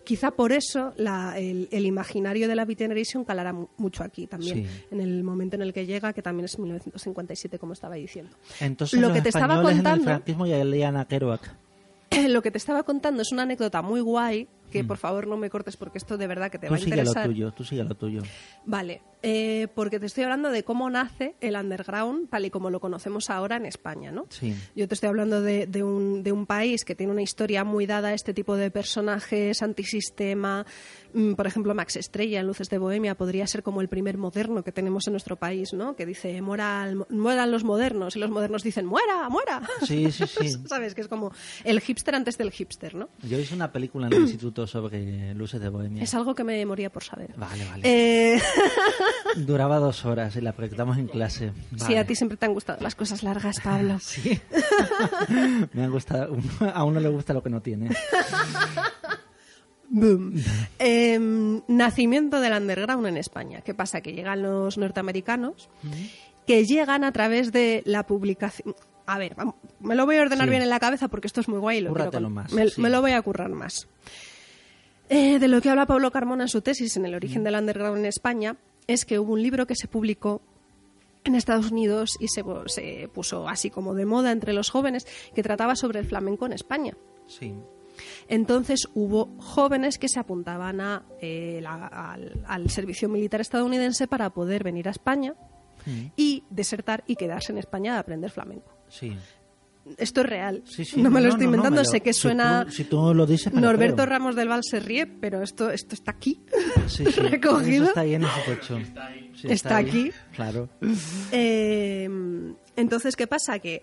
[0.03, 4.25] Quizá por eso la- el, el imaginario de la Beat Generation calará mu- mucho aquí
[4.27, 4.85] también, Sí.
[4.91, 8.35] en el momento en el que llega, que también es 1957, como estaba diciendo.
[8.59, 11.55] entonces Lo los que te estaba en el contando- franquismo ya leían a Kerouac
[12.29, 15.49] Lo que te estaba contando es una anécdota muy guay, que por favor no me
[15.49, 16.69] cortes porque esto de verdad que te Mm.
[16.69, 17.25] tú va a sigue lo interesar.
[17.27, 18.21] tuyo tú sigue lo tuyo
[18.65, 22.79] Vale, eh, porque te estoy hablando de cómo nace el underground tal y como lo
[22.79, 24.25] conocemos ahora en España, ¿no?
[24.29, 27.63] sí Yo te estoy hablando de, de un, de un país que tiene una historia
[27.63, 30.65] muy dada a este tipo de personajes antisistema.
[31.13, 34.63] Mm, Por ejemplo, Max Estrella en Luces de Bohemia podría ser como el primer moderno
[34.63, 35.95] que tenemos en nuestro país, ¿no?
[35.95, 39.61] Que dice, "Mueran- mueran los modernos, y los modernos dicen, muera, muera.
[39.85, 40.93] sí sí sí ¿Sabes?
[40.93, 41.31] Que es como
[41.63, 43.09] el hipster antes del hipster, ¿no?
[43.23, 46.01] Yo hice una película en el instituto sobre luces de bohemia.
[46.01, 47.33] Es algo que me moría por saber.
[47.37, 47.81] Vale, vale.
[47.83, 48.41] Eh,
[49.35, 51.51] Duraba dos horas y la proyectamos en clase.
[51.75, 51.99] Sí, Vale.
[51.99, 53.99] a ti siempre te han gustado las cosas largas, Pablo.
[54.01, 54.39] Sí.
[55.73, 56.35] Me han gustado.
[56.73, 57.89] A uno le gusta lo que no tiene.
[59.89, 60.33] Boom.
[60.79, 63.61] Em, nacimiento del underground en España.
[63.61, 64.01] ¿Qué pasa?
[64.01, 65.69] Que llegan los norteamericanos
[66.45, 68.73] que llegan a través de la publicación.
[69.05, 69.35] A ver,
[69.79, 70.49] me lo voy a ordenar Sí.
[70.49, 71.81] bien en la cabeza porque esto es muy guay.
[71.81, 72.81] Lo con- más, Me, sí.
[72.81, 73.87] me lo voy a currar más.
[75.09, 77.99] Eh, de lo que habla Pablo Carmona en su tesis en el origen del underground
[77.99, 80.41] en España es que hubo un libro que se publicó
[81.23, 85.43] en Estados Unidos y se, se puso así como de moda entre los jóvenes que
[85.43, 86.93] trataba sobre el flamenco en España.
[87.27, 87.53] Sí.
[88.27, 94.29] Entonces hubo jóvenes que se apuntaban a, eh, la- al, al servicio militar estadounidense para
[94.29, 95.33] poder venir a España
[95.85, 96.07] Mm.
[96.17, 98.71] y desertar y quedarse en España a aprender flamenco.
[98.89, 99.15] Sí.
[99.97, 100.63] Esto es real.
[100.65, 102.65] Sí, sí, no me lo no, estoy no, inventando, lo- sé que si suena...
[102.65, 104.05] tú- si tú lo dices, Norberto creo.
[104.07, 106.41] Ramos del Val se ríe, pero esto, esto está aquí.
[106.87, 107.11] Sí, sí.
[107.21, 107.83] recogido.
[107.83, 108.77] Eso está ahí en ese techo.
[109.35, 109.85] Sí, Está ahí.
[109.87, 110.11] aquí.
[110.35, 110.69] Claro.
[111.31, 112.09] Eh,
[112.75, 113.59] entonces, ¿qué pasa?
[113.59, 113.81] Que,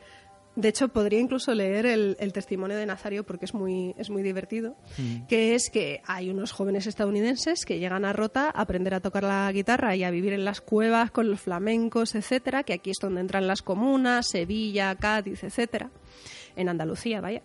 [0.57, 4.23] de hecho, podría incluso leer el, el testimonio de Nazario porque es muy, es muy
[4.23, 5.27] divertido, Mm.
[5.27, 9.25] que es que hay unos jóvenes estadounidenses que llegan a Rota a aprender a tocar
[9.25, 12.99] la guitarra y a vivir en las cuevas con los flamencos, etcétera, que aquí es
[13.01, 15.91] donde entran las comunas, Sevilla, Cádiz, etcétera,
[16.57, 17.43] en Andalucía, vaya.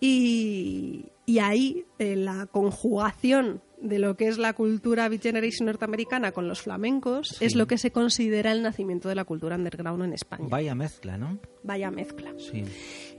[0.00, 6.32] Y, y ahí eh, la conjugación de lo que es la cultura Beat Generation norteamericana
[6.32, 7.44] con los flamencos Sí.
[7.44, 10.46] es lo que se considera el nacimiento de la cultura underground en España.
[10.48, 11.38] Vaya mezcla, ¿no?
[11.62, 12.32] Vaya mezcla.
[12.38, 12.64] Sí.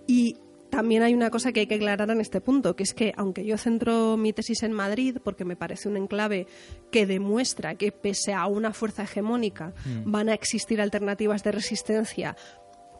[0.07, 0.37] Y
[0.71, 3.45] también hay una cosa que hay que aclarar en este punto, que es que aunque
[3.45, 6.47] yo centro mi tesis en Madrid, porque me parece un enclave
[6.91, 10.11] que demuestra que pese a una fuerza hegemónica Mm.
[10.11, 12.35] van a existir alternativas de resistencia,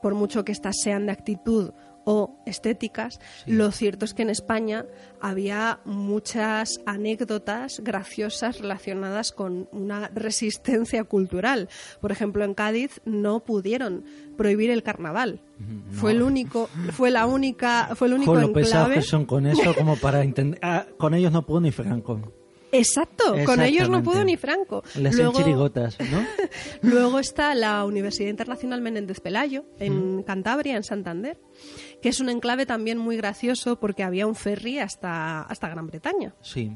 [0.01, 1.71] por mucho que éstas sean de actitud
[2.05, 4.85] o estéticas, lo cierto es que en España
[5.19, 11.67] había muchas anécdotas graciosas relacionadas con una resistencia cultural.
[11.99, 14.05] Por ejemplo, en Cádiz no pudieron
[14.37, 15.41] prohibir el carnaval.
[15.91, 18.95] Fue el único, fue la única, fue el único Con lo enclave.
[18.95, 20.59] que son con eso, como para entender.
[20.61, 22.21] Ah, con ellos no pudo ni Franco.
[22.71, 24.83] Exacto, con ellos no pudo ni Franco.
[24.95, 26.25] Les hacen chirigotas, ¿no?
[26.81, 31.39] Luego está la Universidad Internacional Menéndez Pelayo, en Cantabria, en Santander,
[32.05, 36.35] que es un enclave también muy gracioso porque había un ferry hasta, hasta Gran Bretaña.
[36.39, 36.71] Sí.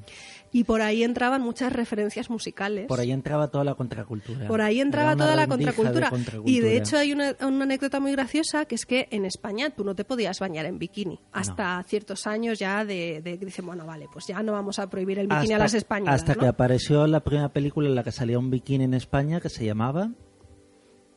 [0.52, 2.88] Y por ahí entraban muchas referencias musicales.
[2.88, 4.48] Por ahí entraba toda la contracultura.
[4.48, 6.12] Por ahí entraba toda la de contracultura.
[6.46, 9.84] Y de hecho hay una, una anécdota muy graciosa que es que en España tú
[9.84, 11.20] no te podías bañar en bikini.
[11.32, 14.90] Hasta ciertos años ya de, de que dicen, bueno, vale, pues ya no vamos a
[14.90, 16.22] prohibir el bikini a las españolas.
[16.22, 16.40] Hasta ¿no?
[16.40, 19.64] que apareció la primera película en la que salía un bikini en España que se
[19.64, 20.10] llamaba.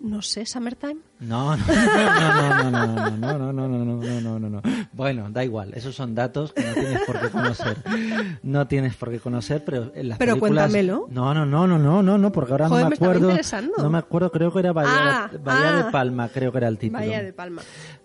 [0.02, 0.96] No sé, Summertime.
[1.20, 4.62] No, no, no, no, no, no, no, no, no, no, no, no, no, no, no.
[4.92, 7.76] Bueno, da igual, esos son datos que no tienes por qué conocer.
[8.42, 11.06] No tienes por qué conocer, pero en las Pero cuéntamelo.
[11.08, 13.32] No, no, no, no, no, no, no, porque ahora no me acuerdo.
[13.78, 15.82] No me acuerdo, creo que era Bahía, Ah, ah.
[15.84, 16.98] de Palma, creo que era el título.
[16.98, 17.62] Bahía de Palma.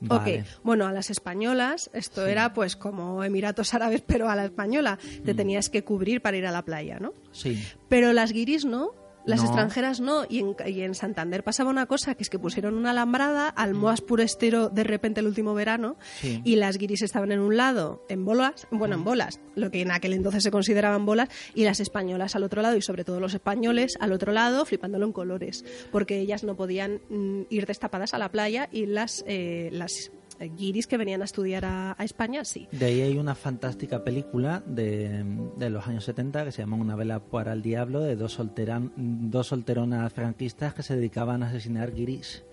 [0.08, 0.28] Ok,
[0.64, 5.34] bueno, a las españolas esto era pues como Emiratos Árabes, pero a la española te
[5.34, 5.38] Mm.
[5.38, 7.14] tenías que cubrir para ir a la playa, ¿no?
[7.32, 7.64] Sí.
[7.90, 8.92] Pero las guiris no,
[9.28, 9.46] las No.
[9.46, 10.24] extranjeras no.
[10.28, 13.76] Y en, y en Santander pasaba una cosa, que es que pusieron una alambrada al
[13.76, 16.42] Moas Purestero de repente el último verano Sí.
[16.44, 19.92] y las guiris estaban en un lado en bolas, bueno, en bolas, lo que en
[19.92, 23.34] aquel entonces se consideraban bolas, y las españolas al otro lado, y sobre todo los
[23.36, 28.18] españoles al otro lado, flipándolo en colores, porque ellas no podían mm, ir destapadas a
[28.18, 32.68] la playa y las, eh, las guiris que venían a estudiar a, a España, sí.
[32.72, 35.24] De ahí hay una fantástica película de,
[35.58, 38.92] de los años 70 que se llama Una vela para el diablo de dos, solteran,
[38.96, 42.44] dos solteronas franquistas que se dedicaban a asesinar guiris.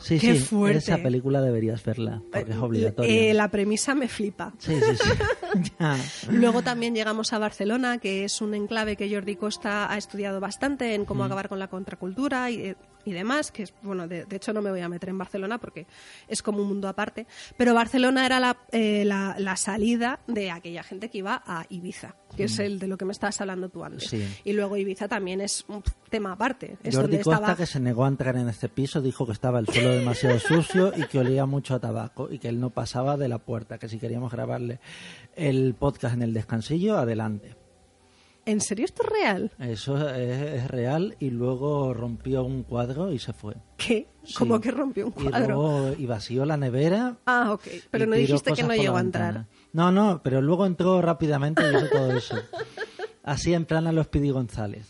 [0.00, 0.78] Sí, ¡Qué sí, fuerte!
[0.78, 3.34] esa película deberías verla porque es Eh, obligatoria.
[3.34, 4.52] la premisa me flipa.
[4.58, 5.72] Sí, sí, sí.
[6.30, 10.94] Luego también llegamos a Barcelona, que es un enclave que Jordi Costa ha estudiado bastante
[10.94, 11.04] en Mm.
[11.04, 12.74] cómo acabar con la contracultura y,
[13.04, 15.58] y demás, que es, bueno, de, de hecho no me voy a meter en Barcelona
[15.58, 15.86] porque
[16.28, 17.26] es como un mundo aparte,
[17.56, 22.14] pero Barcelona era la, eh, la, la salida de aquella gente que iba a Ibiza,
[22.36, 24.06] que es el de lo que me estabas hablando tú antes.
[24.06, 24.16] Mm.
[24.16, 24.40] Sí.
[24.44, 26.76] Y luego Ibiza también es un tema aparte.
[26.82, 27.56] Es Jordi donde Costa, estaba...
[27.56, 30.92] que se negó a entrar en este piso, dijo que estaba el suelo demasiado sucio
[30.96, 33.88] y que olía mucho a tabaco y que él no pasaba de la puerta, que
[33.88, 34.80] si queríamos grabarle
[35.36, 37.61] el podcast en el descansillo, adelante.
[38.44, 39.52] ¿En serio esto es real?
[39.58, 43.54] Eso es, es real y luego rompió un cuadro y se fue.
[43.76, 44.08] ¿Qué?
[44.24, 44.34] Sí.
[44.34, 45.46] Como que rompió un Y, cuadro.
[45.54, 47.16] luego, y vació la nevera.
[47.26, 47.62] Ah, ok.
[47.90, 49.46] Pero no dijiste que no llegó a entrar.
[49.72, 52.36] No, no, pero luego entró rápidamente y hizo todo eso.
[53.22, 54.88] Así en plan a los Pidi González.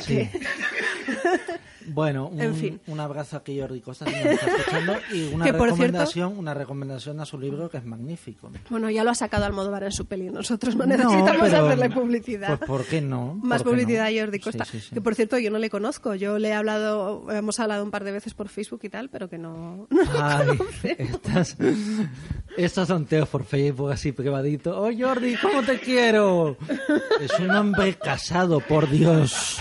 [0.00, 0.30] Sí.
[1.88, 2.80] Bueno, un, En fin.
[2.86, 7.20] un abrazo a Jordi Costa si nos está escuchando y una Que, recomendación, una recomendación
[7.20, 8.50] a su libro que es magnífico.
[8.70, 10.30] Bueno, ya lo ha sacado Almodóvar en su peli.
[10.30, 12.58] Nosotros no No, necesitamos pero- hacerle publicidad.
[12.58, 13.34] Pues ¿por qué no?
[13.42, 14.16] Más ¿Por qué publicidad no?
[14.18, 14.64] a Jordi Costa.
[14.64, 14.94] Sí, sí, sí.
[14.94, 16.14] Que por cierto, yo no le conozco.
[16.14, 19.28] Yo le he hablado, hemos hablado un par de veces por Facebook y tal, pero
[19.28, 19.88] que no.
[20.20, 20.48] Ay,
[20.98, 21.56] estas,
[22.56, 24.80] estos sonteos por Facebook así privadito.
[24.80, 26.56] Oh Jordi, ¿cómo te quiero?
[27.20, 29.58] Es un hombre casado, por Dios.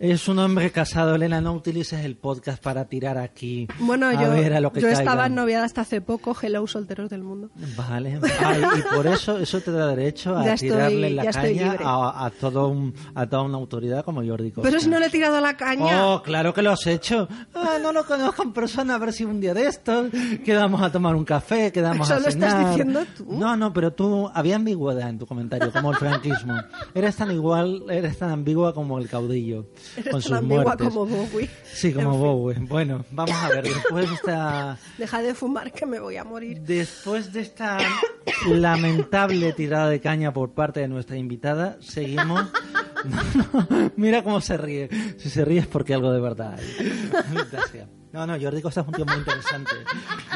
[0.00, 3.68] Es un hombre casado, Elena, no utilices el podcast para tirar aquí.
[3.78, 7.08] Bueno, a yo, ver a lo que yo estaba noviada hasta hace poco, hello solteros
[7.10, 7.50] del mundo.
[7.76, 11.76] Vale, Ay, y por eso eso te da derecho a Ya estoy- tirarle la caña
[11.80, 14.68] a, a todo un- a toda una autoridad como Jordi Costa.
[14.68, 16.06] Pero si no le he tirado la caña.
[16.08, 17.28] Oh, claro que lo has hecho.
[17.54, 20.10] Ah, no lo conozco en persona, a ver si un día de estos
[20.44, 22.68] quedamos a tomar un café, quedamos Eso a lo estás cenar.
[22.70, 23.26] diciendo tú.
[23.30, 26.54] No, no, pero tú había ambigüedad en tu comentario, como el franquismo.
[26.94, 29.66] Eres tan igual, eres tan ambigua como el caudillo
[29.96, 30.88] Eres con sus muertes.
[30.88, 31.48] como Bowie.
[31.64, 32.58] Sí, como En fin, Bowie.
[32.60, 36.60] Bueno, vamos a ver, después de esta Deja de fumar que me voy a morir.
[36.60, 37.78] Después de esta
[38.48, 42.50] lamentable tirada de caña por parte de nuestra invitada, seguimos.
[43.96, 44.88] Mira cómo se ríe.
[45.18, 47.84] Si se ríe es porque algo de verdad hay.
[48.12, 49.72] No, no, Jordi Costa es un tío muy interesante.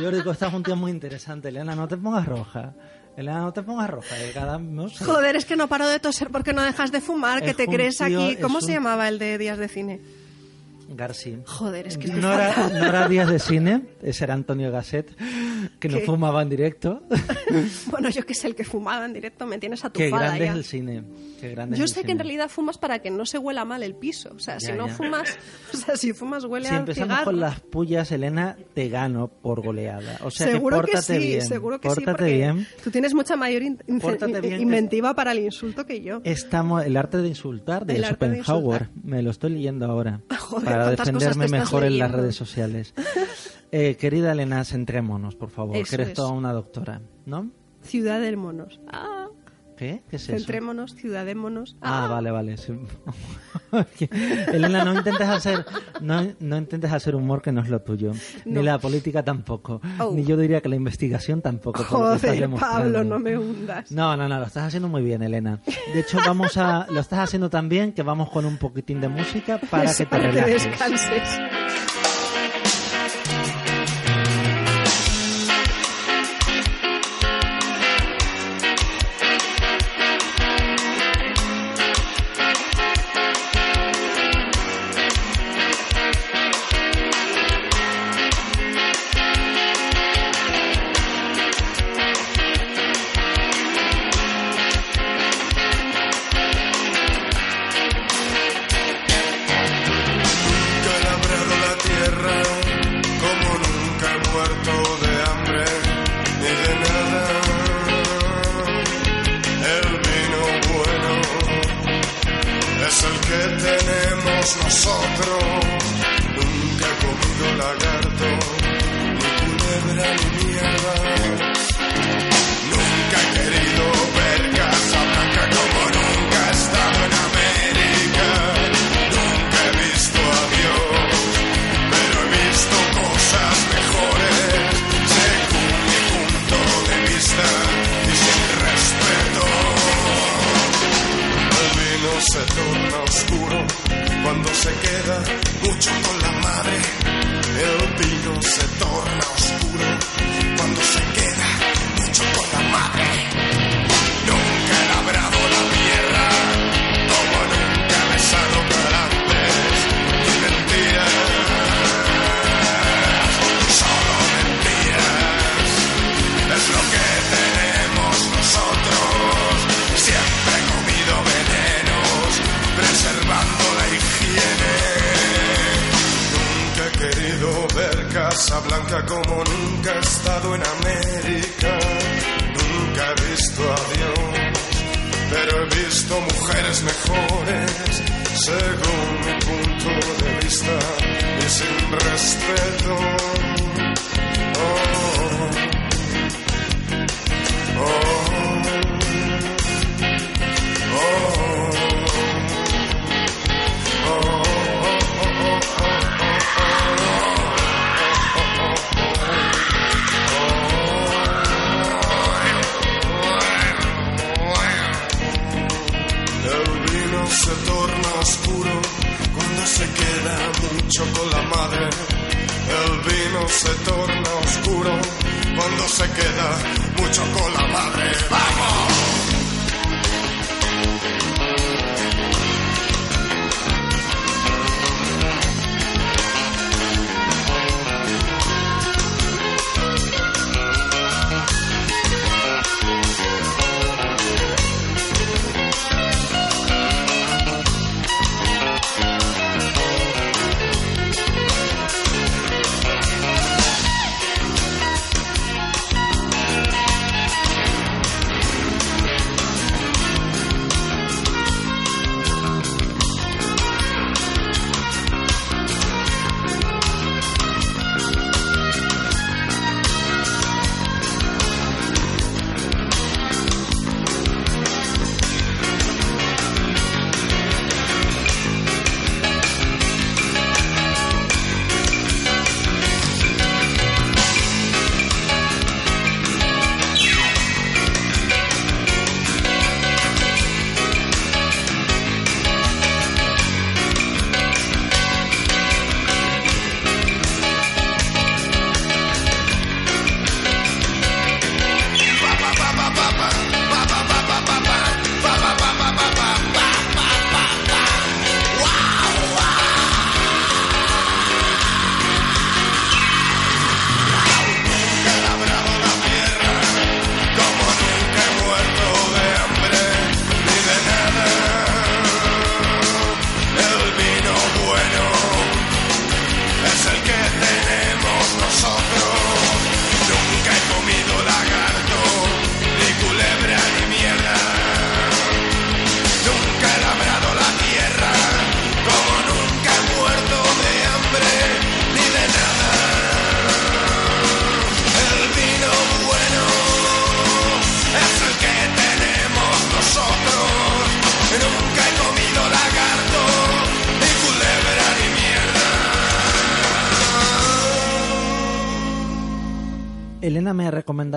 [0.01, 1.49] Jordi Costa es un tío muy interesante.
[1.49, 2.75] Elena, no te pongas roja.
[3.19, 4.15] Elena, no te pongas roja.
[4.33, 5.05] cada, no sé.
[5.05, 7.97] Joder, es que no paro de toser porque no dejas de fumar, que te crees
[7.99, 8.37] tío- aquí.
[8.37, 10.01] ¿Cómo un- se llamaba el de Días de Cine?
[10.89, 11.39] García.
[11.47, 12.79] Joder, es que estoy No era, fatal.
[12.81, 15.15] no era días de cine, ese era Antonio Gasset,
[15.79, 16.05] que no ¿Qué?
[16.07, 17.03] fumaba en directo.
[17.91, 20.51] Bueno, yo que sé, el que fumaba en directo, me tienes Qué atufada grande ya.
[20.53, 21.03] es el cine.
[21.41, 22.13] Qué grande es Yo el sé que cine.
[22.13, 24.31] en realidad fumas para que no se huela mal el piso.
[24.35, 24.93] O sea, si no ya.
[24.95, 25.39] fumas,
[25.73, 27.25] o sea, si fumas huele Si a empezamos cigarro.
[27.25, 30.19] con las pullas, Elena, te gano por goleada.
[30.25, 31.43] O sea seguro que que, pórtate sí, bien.
[31.47, 32.67] seguro que sí, pórtate porque bien.
[32.85, 36.21] tú tienes mucha mayor in- in- Pórtate bien, que- inventiva para el insulto que yo.
[36.25, 38.83] Estamos, el arte de insultar de El Schopenhauer.
[38.83, 38.91] insultar.
[39.05, 40.21] Me lo estoy leyendo ahora.
[40.39, 42.95] Joder, para cosas defenderme mejor en las redes sociales.
[43.71, 46.15] Eh, querida Elena, centrémonos, por favor, Eso que eres es.
[46.15, 47.51] toda una doctora, ¿no?
[47.83, 48.81] Ciudad del monos.
[48.89, 49.28] Ah,
[49.79, 50.03] ¿Qué?
[50.11, 50.33] ¿Qué es eso?
[50.33, 51.77] centrémonos, ciudadémonos.
[51.81, 52.57] Ah, vale, vale.
[52.57, 52.73] sí.
[54.53, 55.65] Elena, no intentes hacer,
[56.01, 58.13] no, no intentes hacer humor que no es lo tuyo.
[58.45, 58.63] Ni No.
[58.63, 59.81] la política tampoco.
[60.01, 60.13] Oh.
[60.13, 61.85] Ni yo diría que la investigación tampoco.
[61.85, 62.51] Joder.
[62.59, 63.93] Pablo, no me hundas.
[63.93, 65.61] No, no, no, lo estás haciendo muy bien, Elena.
[65.95, 69.09] De hecho, vamos a, lo estás haciendo tan bien que vamos con un poquitín de
[69.09, 70.65] música para que te para que relajes.
[70.65, 71.41] descanses.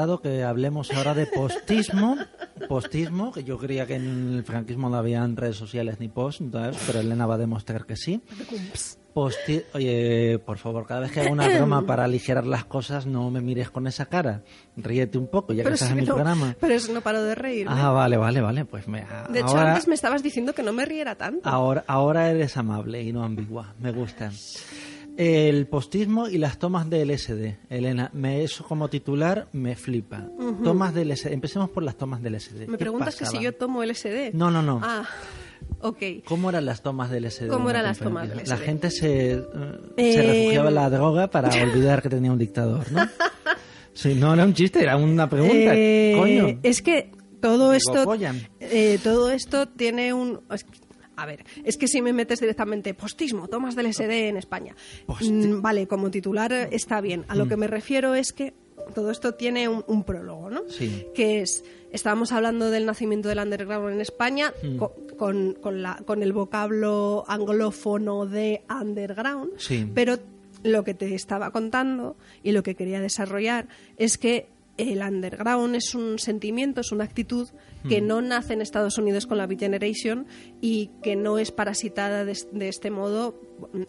[0.02, 2.18] Recomendado que hablemos ahora de postismo.
[2.70, 6.82] Postismo, que yo creía que en el franquismo no habían redes sociales ni post, entonces,
[6.86, 8.22] pero Elena va a demostrar que sí.
[9.14, 13.30] Posti- Oye, por favor, cada vez que hago una broma para aligerar las cosas, no
[13.32, 14.44] me mires con esa cara.
[14.78, 16.56] Ríete un poco, ya que estás si en mi no- programa.
[16.62, 17.74] pero eso no paro de reírme.
[17.76, 18.64] Ah, vale, vale, vale.
[18.64, 21.50] Pues me, de hecho, ahora, antes me estabas diciendo que no me riera tanto.
[21.50, 23.74] ahora, ahora eres amable y no ambigua.
[23.80, 24.32] Me gusta.
[25.24, 27.56] El postismo y las tomas de LSD.
[27.70, 30.28] Elena, me, eso como titular me flipa.
[30.64, 31.28] Tomas de LSD.
[31.32, 32.62] Empecemos por las tomas de LSD.
[32.62, 34.34] me ¿Qué preguntas que si yo tomo LSD.
[34.34, 34.80] No, no, no.
[34.84, 35.04] Ah,
[35.82, 35.98] ok.
[36.26, 37.50] ¿Cómo eran las tomas del LSD?
[37.50, 38.66] ¿Cómo la eran las tomas del La LSD?
[38.66, 39.44] gente se, eh,
[39.98, 43.02] Eh, se refugiaba en la droga para olvidar que tenía un dictador, ¿no?
[43.94, 45.74] Sí, no era un chiste, era una pregunta.
[45.76, 46.60] Eh, Coño.
[46.64, 47.12] Es que
[47.42, 48.12] todo esto,
[48.60, 50.40] eh, todo esto tiene un.
[51.22, 54.76] A ver, es que si me metes directamente postismo, tomas del SD en España.
[55.08, 57.26] Mm, vale, como titular está bien.
[57.28, 57.50] A lo Mm.
[57.50, 58.54] que me refiero es que
[58.96, 60.62] todo esto tiene un, un prólogo, ¿no?
[60.68, 61.06] Sí.
[61.14, 64.78] Que es, estábamos hablando del nacimiento del underground en España Mm.
[64.78, 69.90] co- con, con la, con el vocablo anglófono de underground, Sí.
[69.94, 70.18] pero
[70.64, 73.68] lo que te estaba contando y lo que quería desarrollar
[73.98, 74.48] es que
[74.78, 77.50] el underground es un sentimiento, es una actitud
[77.88, 78.08] que Hmm.
[78.08, 80.28] no nace en Estados Unidos con la Beat Generation
[80.62, 83.40] y que no es parasitada de, de este modo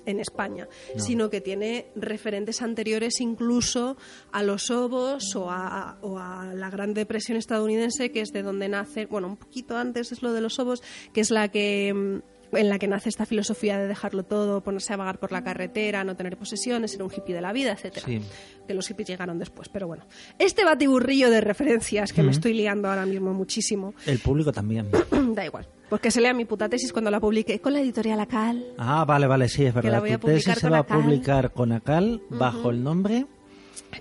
[0.06, 3.96] en España, sino que tiene referentes anteriores incluso
[4.32, 8.68] a los ovos o a, o a la Gran Depresión estadounidense, que es de donde
[8.68, 12.41] nace, bueno, un poquito antes es lo de los ovos, que es la que mm,
[12.52, 16.04] en la que nace esta filosofía de dejarlo todo, ponerse a vagar por la carretera,
[16.04, 18.06] no tener posesiones, ser un hippie de la vida, etcétera.
[18.06, 18.20] Sí.
[18.66, 20.04] Que los hippies llegaron después, pero bueno.
[20.38, 24.88] Este batiburrillo de referencias que me estoy liando ahora mismo muchísimo, El público también.
[25.34, 25.66] da igual.
[25.88, 28.64] Porque se lea mi puta tesis cuando la publique con la editorial Acal.
[28.78, 30.00] Ah, vale, vale, sí, es la verdad.
[30.00, 33.26] voy a Tu tesis se va a publicar con Acal bajo el nombre...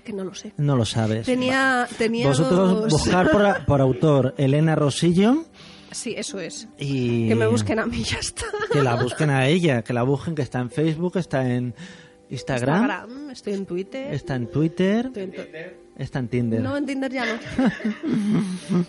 [0.04, 0.54] Que no lo sé.
[0.56, 1.26] No lo sabes.
[1.26, 5.44] Tenía, tenía Vosotros dos- buscar por, por autor Elena Rosillo
[5.92, 6.68] Sí, eso es.
[6.78, 7.28] y...
[7.28, 8.46] Que me busquen a mí, ya está.
[8.72, 11.74] Que la busquen a ella, que la busquen, que está en Facebook, está en
[12.30, 14.14] Instagram, Instagram, estoy en Twitter.
[14.14, 15.32] está en Twitter, estoy en
[15.98, 16.60] está en Tinder.
[16.62, 17.32] No, en Tinder ya no.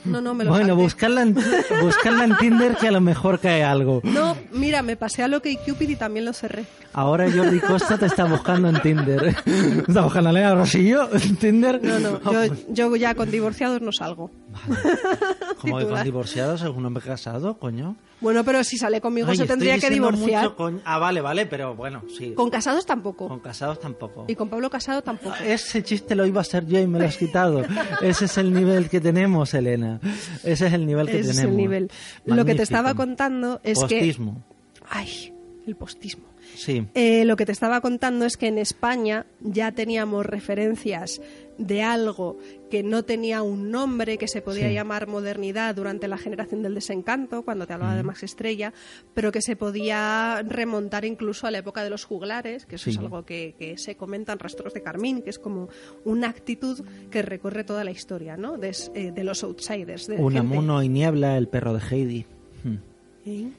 [0.05, 1.35] No, no, me lo bueno, buscarla en,
[1.81, 4.01] buscarla en Tinder que a lo mejor cae algo.
[4.03, 6.65] No, mira, me pasé a lo que Cupid y también lo cerré.
[6.93, 9.35] Ahora Jordi Costa te está buscando en Tinder.
[9.87, 11.83] ¿Está buscando a Elena Rosillo en Tinder?
[11.83, 14.31] No, no, yo, yo ya con divorciados no salgo.
[15.61, 17.95] Como que con divorciados es un hombre casado, coño.
[18.21, 20.43] Bueno, pero si sale conmigo Ay, se tendría que divorciar.
[20.43, 20.79] mucho coño.
[20.85, 22.33] Ah, vale, vale, pero bueno, sí.
[22.33, 23.27] Con casados tampoco.
[23.27, 24.25] Con casados tampoco.
[24.27, 25.35] Y con Pablo Casado tampoco.
[25.43, 27.63] Ese chiste lo iba a hacer yo y me lo has quitado.
[28.01, 29.99] Ese es el nivel que tenemos, Elena.
[30.43, 31.51] Ese es el nivel que Ese es tenemos.
[31.51, 31.91] el nivel.
[32.25, 34.43] Lo que te estaba contando es Postismo.
[34.77, 34.83] que...
[34.89, 35.33] Ay,
[35.65, 36.25] el postismo.
[36.55, 36.85] Sí.
[36.93, 41.19] Eh, lo que te estaba contando es que en España ya teníamos referencias
[41.57, 42.37] de algo
[42.71, 44.73] que no tenía un nombre, que se podía Sí.
[44.73, 48.73] llamar modernidad durante la generación del desencanto, cuando te hablaba de Max Estrella,
[49.13, 52.91] pero que se podía remontar incluso a la época de los juglares, que eso Sí.
[52.91, 55.69] es algo que, que se comenta en Rastros de Carmín, que es como
[56.05, 56.81] una actitud
[57.11, 58.57] que recorre toda la historia, ¿no?
[58.57, 60.07] De, eh, de los outsiders.
[60.07, 62.25] De Unamuno y Niebla, el perro de Heidi.
[62.63, 62.77] Hmm.
[63.25, 63.51] ¿Eh?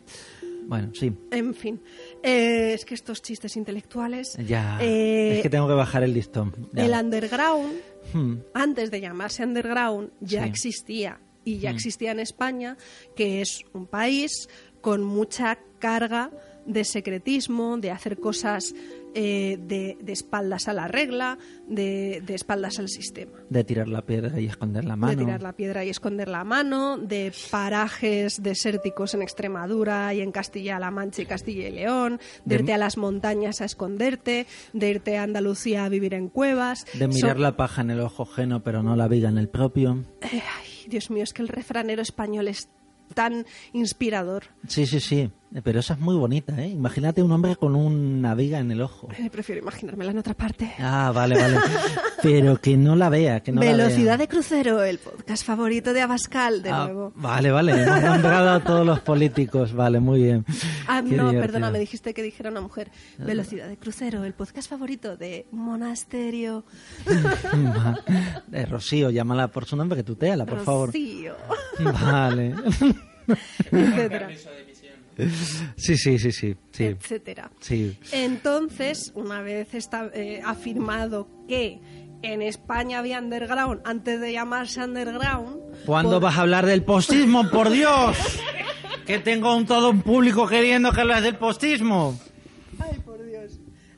[0.67, 1.13] Bueno, sí.
[1.31, 1.79] En fin,
[2.25, 4.37] eh, es que estos chistes intelectuales...
[4.47, 4.79] Ya.
[4.81, 6.53] eh, es que tengo que bajar el listón.
[6.73, 6.87] Ya.
[6.87, 7.73] El underground,
[8.13, 8.37] Hmm.
[8.55, 10.49] antes de llamarse underground, ya Sí.
[10.49, 11.21] existía.
[11.45, 11.75] Y ya Mm.
[11.75, 12.77] existía en España,
[13.17, 14.49] que es un país
[14.81, 16.31] con mucha carga
[16.67, 18.75] de secretismo, de hacer cosas
[19.15, 21.39] eh, de, de espaldas a la regla,
[21.69, 23.33] de, de espaldas al sistema.
[23.49, 25.13] De tirar la piedra y esconder la mano.
[25.13, 30.33] De tirar la piedra y esconder la mano, de parajes desérticos en Extremadura y en
[30.33, 34.91] Castilla-La Mancha y Castilla y León, de, De- irte a las montañas a esconderte, de
[34.91, 36.85] irte a Andalucía a vivir en cuevas.
[36.95, 40.05] De mirar la paja en el ojo ajeno, pero no la viga en el propio.
[40.23, 42.69] Eh, ay, Dios mío, es que el refranero español es
[43.15, 44.45] tan inspirador.
[44.67, 45.31] Sí, sí, sí.
[45.63, 46.69] Pero esa es muy bonita, ¿eh?
[46.69, 49.09] Imagínate un hombre con una viga en el ojo.
[49.17, 50.73] Eh, prefiero imaginármela en otra parte.
[50.81, 51.59] Ah, vale, vale.
[52.23, 54.17] Pero que no la vea, que no la Velocidad vea.
[54.17, 57.13] de crucero, el podcast favorito de Abascal, de Ah, nuevo.
[57.15, 57.73] Vale, vale.
[57.85, 59.73] Hemos nombrado a todos los políticos.
[59.75, 60.45] Vale, muy bien.
[60.89, 61.41] Ah, Qué no, divertido.
[61.43, 62.91] perdona, me dijiste que dijera una mujer.
[63.19, 66.65] Velocidad de crucero, el podcast favorito de Monasterio.
[68.53, 70.89] Eh, Rocío, llámala por su nombre, que tuteala, por favor.
[70.89, 71.35] Rocío,
[71.81, 72.55] Vale.
[73.71, 74.29] etcétera,
[75.77, 76.57] Sí, sí, sí, sí.
[76.73, 76.85] Sí.
[76.85, 77.51] etcétera.
[77.61, 77.97] sí.
[78.13, 81.79] Entonces, una vez está eh, afirmado que
[82.23, 85.57] en España había underground antes de llamarse underground.
[85.87, 88.17] ¿Cuándo por- vas a hablar del postismo, por Dios?
[89.07, 92.19] Que tengo un todo un público queriendo que hables del postismo.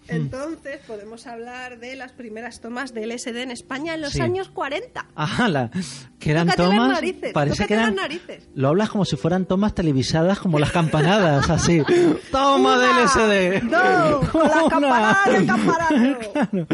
[0.07, 0.17] Dios.
[0.21, 4.21] Entonces podemos hablar de las primeras tomas del LSD en España en los Sí.
[4.21, 5.07] años 40.
[5.15, 5.71] Ajá,
[6.19, 6.89] que eran Tócate las tomas.
[6.93, 7.87] narices, parece que eran.
[7.95, 8.49] las narices.
[8.55, 11.83] Lo hablas como si fueran tomas televisadas, como las campanadas, así.
[12.33, 13.61] Toma Una, del SD.
[13.71, 15.47] dos, con las campanadas del.
[16.37, 16.67] Claro,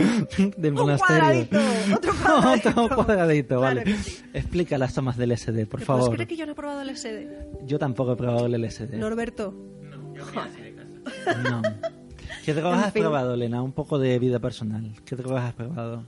[0.56, 1.48] de Un monasterio.
[1.48, 1.60] cuadradito,
[1.96, 2.68] otro cuadradito.
[2.82, 3.84] Otro cuadradito, Claro vale.
[3.84, 4.22] que sí.
[4.32, 6.12] Explica las tomas del SD, por ¿Te favor.
[6.14, 7.64] creer que yo no he probado el LSD?
[7.66, 8.96] Yo tampoco he probado el LSD.
[8.96, 9.52] Norberto.
[9.82, 11.42] No, yo de casa.
[11.42, 11.62] No.
[12.44, 13.02] ¿Qué drogas En has fin.
[13.02, 13.62] probado, Elena?
[13.62, 14.90] Un poco de vida personal.
[15.04, 16.04] ¿Qué drogas has probado?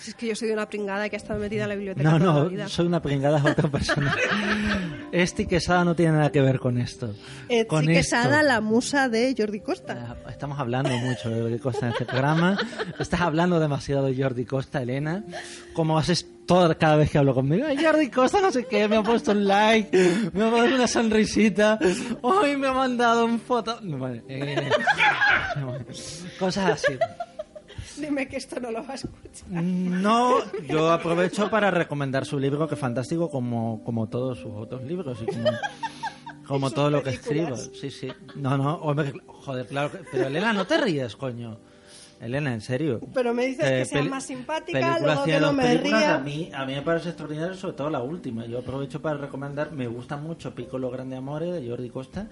[0.00, 2.18] Si es que yo soy una pringada que ha estado metida en la biblioteca No,
[2.18, 2.68] toda la no, vida.
[2.68, 4.14] soy una pringada, es otra persona.
[5.10, 7.14] Este Quesada no tiene nada que ver con esto.
[7.48, 8.46] Etsy con Quesada, esto.
[8.48, 10.16] la musa de Jordi Costa.
[10.26, 12.58] Ah, Estamos hablando mucho de Jordi Costa en este programa.
[12.98, 15.24] Estás hablando demasiado de Jordi Costa, Elena.
[15.72, 17.66] Como haces todo, cada vez que hablo conmigo.
[17.68, 20.88] Ay, Jordi Costa, no sé qué, me ha puesto un like, me ha puesto una
[20.88, 21.78] sonrisita.
[22.22, 23.78] Hoy me ha mandado un foto.
[23.82, 24.68] No, vale, eh,
[25.58, 25.76] no,
[26.38, 26.98] cosas así.
[27.98, 29.48] Dime que esto no lo va a escuchar.
[29.62, 30.38] No,
[30.68, 35.18] yo aprovecho para recomendar su libro, que es fantástico, como, como todos sus otros libros
[35.22, 35.26] y
[36.46, 37.56] como, todo lo que escribo.
[37.56, 38.08] Sí, sí.
[38.36, 39.90] No, no, hombre, joder, claro.
[39.92, 41.58] que- Pero Elena, no te ríes, coño.
[42.20, 43.00] Elena, en serio.
[43.14, 46.14] Pero me dices que sea peli- más simpática, luego que no me ría.
[46.16, 48.44] A mí, a mí me parece extraordinario, sobre todo la última.
[48.46, 52.28] Yo aprovecho para recomendar, me gusta mucho Piccolo Grande Amore de Jordi Costa,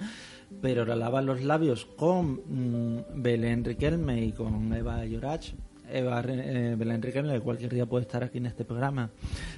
[0.61, 5.53] pero la lava los labios con mm, Belén Riquelme y con Eva Llorach.
[5.91, 9.11] Eva eh, Belén Riquelme, que cualquier día puede estar aquí en este programa.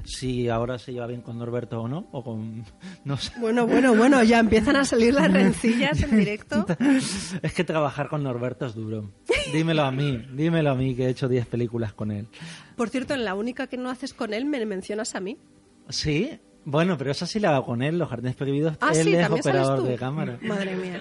[0.05, 2.65] Si ahora se lleva bien con Norberto o no, o con.
[3.05, 3.33] No sé.
[3.41, 6.67] Bueno, bueno, bueno, ya empiezan a salir las rencillas en directo.
[7.43, 9.13] Es que trabajar con Norberto es duro.
[9.53, 12.29] Dímelo a mí, dímelo a mí que he hecho 10 películas con él.
[12.77, 15.39] Por cierto, en la única que no haces con él me mencionas a mí.
[15.89, 16.39] Sí,
[16.71, 18.77] bueno, pero esa sí la hago con él, los jardines prohibidos.
[18.81, 20.39] Ah, él sí, es operador de cámara.
[20.43, 21.01] Madre mía.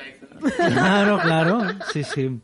[0.55, 1.61] Claro, claro,
[1.91, 2.39] sí, sí.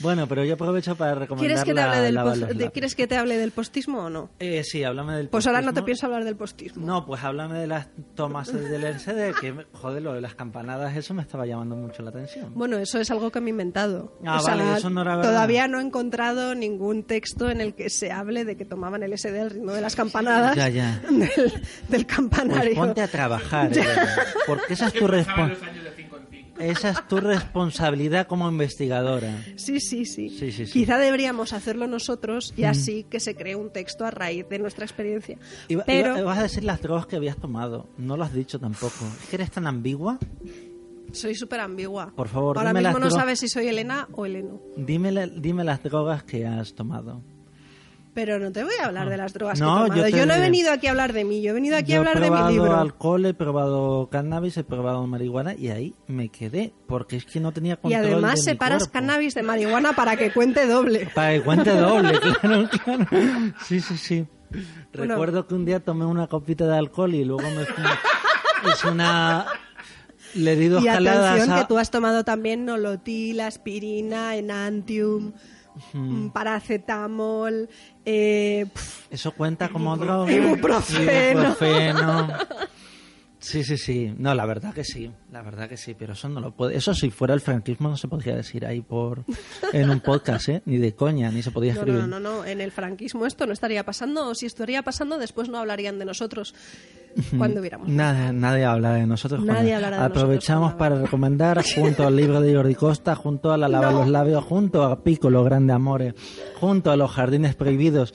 [0.00, 2.48] Bueno, pero yo aprovecho para recomendar ¿Quieres que te la- hable del, lava pos- los
[2.48, 2.72] de- labios.
[2.72, 4.30] ¿Quieres que te hable del postismo o no?
[4.38, 5.84] Eh, sí, háblame del Pues ahora no te postismo.
[5.86, 6.86] pienso hablar del postismo.
[6.86, 11.14] No, pues háblame de las tomas del LCD, que, joder, lo de las campanadas, eso
[11.14, 12.52] me estaba llamando mucho la atención.
[12.54, 14.16] Bueno, eso es algo que me he inventado.
[14.24, 15.30] Ah, vale, eso no era verdad.
[15.30, 19.12] Todavía no he encontrado ningún texto en el que se hable de que tomaban el
[19.18, 21.00] SD al ritmo de las campanadas Ya, ya.
[21.10, 21.28] Del,
[21.88, 22.06] del Pues
[22.70, 22.82] campanario.
[22.94, 24.08] ponte a trabajar, Elena,
[24.46, 25.58] porque esa es tu responsabilidad.
[25.58, 26.60] los años de 5 en 5.
[26.60, 29.36] Esa es tu responsabilidad como investigadora.
[29.56, 30.72] Sí, sí, sí, Sí, sí, sí.
[30.72, 34.84] Quizá deberíamos hacerlo nosotros y así que se cree un texto a raíz de nuestra
[34.84, 35.38] experiencia.
[35.68, 37.88] Iba, Pero iba- ibas a decir las drogas que habías tomado.
[37.98, 39.04] No lo has dicho tampoco.
[39.22, 40.18] Es que eres tan ambigua.
[41.12, 42.10] soy súper ambigua.
[42.16, 44.60] Por favor, Ahora dime mismo las no sabes si soy Elena o Eleno.
[44.76, 47.22] Dime, dime las drogas que has tomado.
[48.14, 50.08] Pero no te voy a hablar de las drogas No, que he tomado.
[50.10, 51.96] yo Yo, no he venido aquí a hablar de mí, yo he venido aquí Yo
[51.96, 52.76] a hablar he de mi probado libro.
[52.78, 57.52] alcohol, he probado cannabis, he probado marihuana y ahí me quedé porque es que no
[57.52, 61.08] tenía Y control además de mi separas cannabis de marihuana para que cuente doble.
[61.14, 63.06] Para que cuente doble, claro, claro.
[63.64, 64.26] Sí, sí, sí.
[64.94, 65.14] Bueno.
[65.14, 67.62] Recuerdo que un día tomé una copita de alcohol y luego me.
[68.70, 69.46] Es una...
[70.34, 75.32] Le di dos Y caladas atención a- que tú has tomado también nolotil, aspirina, enantium,
[75.92, 77.68] mm, paracetamol,
[78.04, 78.66] eh,
[79.10, 80.30] Eso cuenta como droga.
[80.32, 81.42] Ibuprofeno.
[81.42, 82.28] Ibuprofeno.
[83.42, 84.14] Sí, sí, sí.
[84.16, 85.10] No, la verdad que sí.
[85.32, 86.76] La verdad que sí, pero eso no lo puede.
[86.76, 89.24] Eso si fuera el franquismo no se podría decir ahí por
[89.72, 90.62] en un podcast, ¿eh?
[90.64, 92.02] Ni de coña, ni se podía no, escribir.
[92.02, 95.48] no, no, no, en el franquismo esto no estaría pasando, o si estaría pasando después
[95.48, 96.54] no hablarían de nosotros
[97.36, 97.88] cuando hubiéramos.
[97.88, 99.44] Nada, nadie habla de nosotros.
[99.44, 103.58] Nadie hablará de Aprovechamos nosotros para recomendar junto al libro de Jordi Costa, junto a
[103.58, 106.14] La Lava los Labios, junto a Piccolo Grande Amore,
[106.60, 108.14] junto a Los Jardines Prohibidos.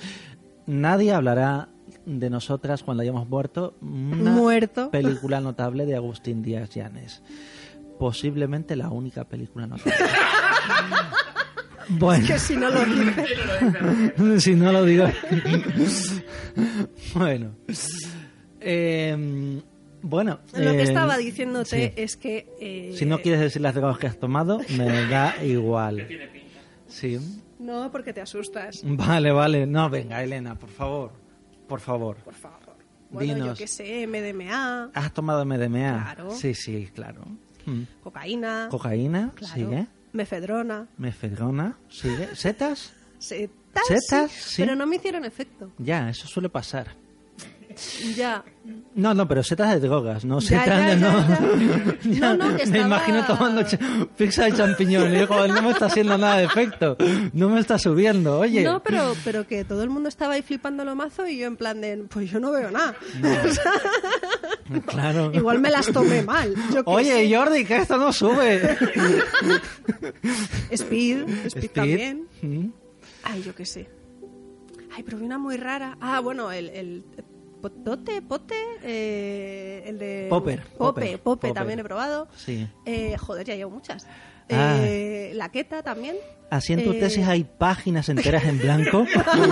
[0.66, 1.70] Nadie hablará
[2.08, 3.76] de nosotras cuando hayamos muerto.
[3.82, 4.90] Una Muerto.
[4.92, 7.22] película notable de Agustín Díaz Llanes.
[8.00, 9.94] Posiblemente la única película notable.
[11.90, 12.26] bueno.
[12.26, 14.44] Que si no lo dices.
[14.44, 15.06] si no lo digo.
[17.14, 17.56] bueno.
[18.62, 19.62] Eh,
[20.02, 20.40] bueno.
[20.54, 21.94] Lo que eh, estaba diciéndote sí.
[22.02, 22.48] es que...
[22.62, 26.08] eh, Si no quieres decir las drogas que has tomado, me da igual.
[26.88, 27.20] Sí.
[27.60, 28.82] No, porque te asustas.
[28.86, 29.66] Vale, vale.
[29.68, 31.12] No, venga, Elena, por favor.
[31.68, 32.18] Por favor.
[32.18, 32.58] Por favor.
[33.10, 33.58] Bueno, yo Dinos.
[33.60, 36.14] qué sé, MDMA, ¿Has tomado MDMA?
[36.14, 36.32] Claro.
[36.32, 37.24] Sí, sí, claro.
[37.66, 37.84] Mm.
[38.04, 39.88] cocaína, Cocaína, claro, sigue.
[40.14, 42.36] mefedrona, Mefedrona, sigue.
[42.36, 42.94] ¿Setas?
[43.18, 44.32] setas, ¿Setas?
[44.32, 44.62] sí, Sí.
[44.62, 45.72] pero no me hicieron efecto.
[45.78, 46.96] Ya, eso suele pasar.
[48.16, 48.44] Ya.
[48.96, 51.00] No, no, pero setas de drogas, no setas ya, de...
[51.00, 51.28] ya, no,
[52.04, 52.36] ya.
[52.36, 53.64] No, no, que Me imagino tomando
[54.18, 56.98] pizza de champiñones y digo, no me está haciendo nada de efecto,
[57.34, 58.64] no me está subiendo, oye.
[58.64, 61.56] No, pero, pero que todo el mundo estaba ahí flipando lo mazo y yo en
[61.56, 62.96] plan de, pues yo no veo nada.
[64.86, 65.32] Claro.
[65.34, 66.54] Igual me las tomé mal.
[66.74, 67.36] yo Oye, sé.
[67.36, 68.78] Jordi, que esto no sube.
[70.72, 71.72] Speed, Speed, Speed.
[71.72, 72.28] también.
[72.42, 72.68] Mm.
[73.24, 73.90] Ay, yo qué sé.
[74.94, 75.98] Ay, pero vi una muy rara.
[76.02, 76.70] Ah, bueno, el...
[76.70, 77.06] el
[77.70, 80.28] Potote, pote, eh, el de...
[80.30, 81.54] Popper, Pope, Popper, Pope, Popper.
[81.54, 82.28] también he probado.
[82.36, 82.68] Sí.
[82.86, 84.08] Eh, joder, ya llevo muchas.
[84.50, 84.78] Ah.
[84.82, 86.16] Eh, la queta también.
[86.50, 89.06] Así en tu Eh, tesis hay páginas enteras en blanco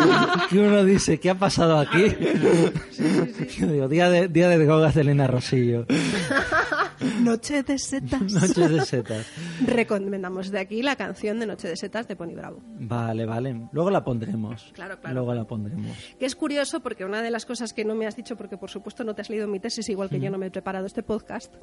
[0.52, 2.06] y uno dice, ¿qué ha pasado aquí?
[3.60, 5.86] Yo digo, día de, día de drogas de Elena Rosillo.
[7.22, 8.22] Noche de setas.
[8.34, 9.27] Noches de setas.
[9.65, 12.61] Recomendamos de aquí la canción de Noche de setas de Pony Bravo.
[12.80, 13.67] Vale, vale.
[13.72, 14.72] Luego la pondremos.
[14.73, 15.13] Claro, claro.
[15.15, 15.97] Luego la pondremos.
[16.19, 18.69] Que es curioso porque una de las cosas que no me has dicho, porque por
[18.69, 21.03] supuesto no te has leído mi tesis, igual que yo no me he preparado este
[21.03, 21.53] podcast,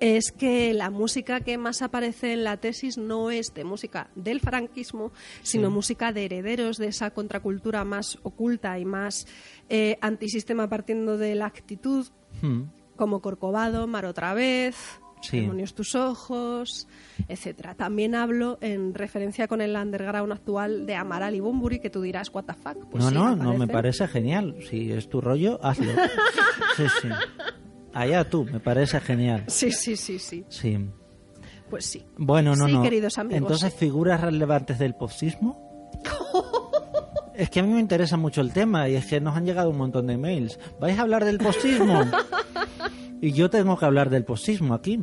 [0.00, 4.40] es que la música que más aparece en la tesis no es de música del
[4.40, 5.12] franquismo,
[5.42, 9.26] sino música de herederos de esa contracultura más oculta y más
[9.68, 12.06] eh, antisistema partiendo de la actitud,
[12.40, 12.62] Hmm.
[12.98, 14.76] Como Corcovado, Mar otra vez,
[15.20, 15.40] Sí.
[15.40, 16.86] Demonios tus ojos,
[17.26, 17.74] etcétera.
[17.74, 22.30] También hablo en referencia con el underground actual de Amaral y Bumburi, que tú dirás,
[22.32, 22.88] what the fuck.
[22.88, 24.54] Pues no, sí, no, no, me parece genial.
[24.70, 25.90] Si es tu rollo, hazlo.
[26.76, 27.08] Sí, sí.
[27.92, 29.42] Allá tú, me parece genial.
[29.48, 30.44] Sí, sí, sí, sí.
[30.48, 30.78] Sí.
[31.68, 32.04] Pues sí.
[32.16, 32.82] Bueno, no, Sí, no.
[32.82, 33.38] queridos amigos.
[33.38, 35.90] Entonces, figuras relevantes del postismo.
[37.38, 39.70] es que a mí me interesa mucho el tema y es que nos han llegado
[39.70, 40.58] un montón de mails.
[40.80, 42.00] ¿Vais a hablar del postismo?
[43.20, 45.00] y yo tengo que hablar del postismo aquí.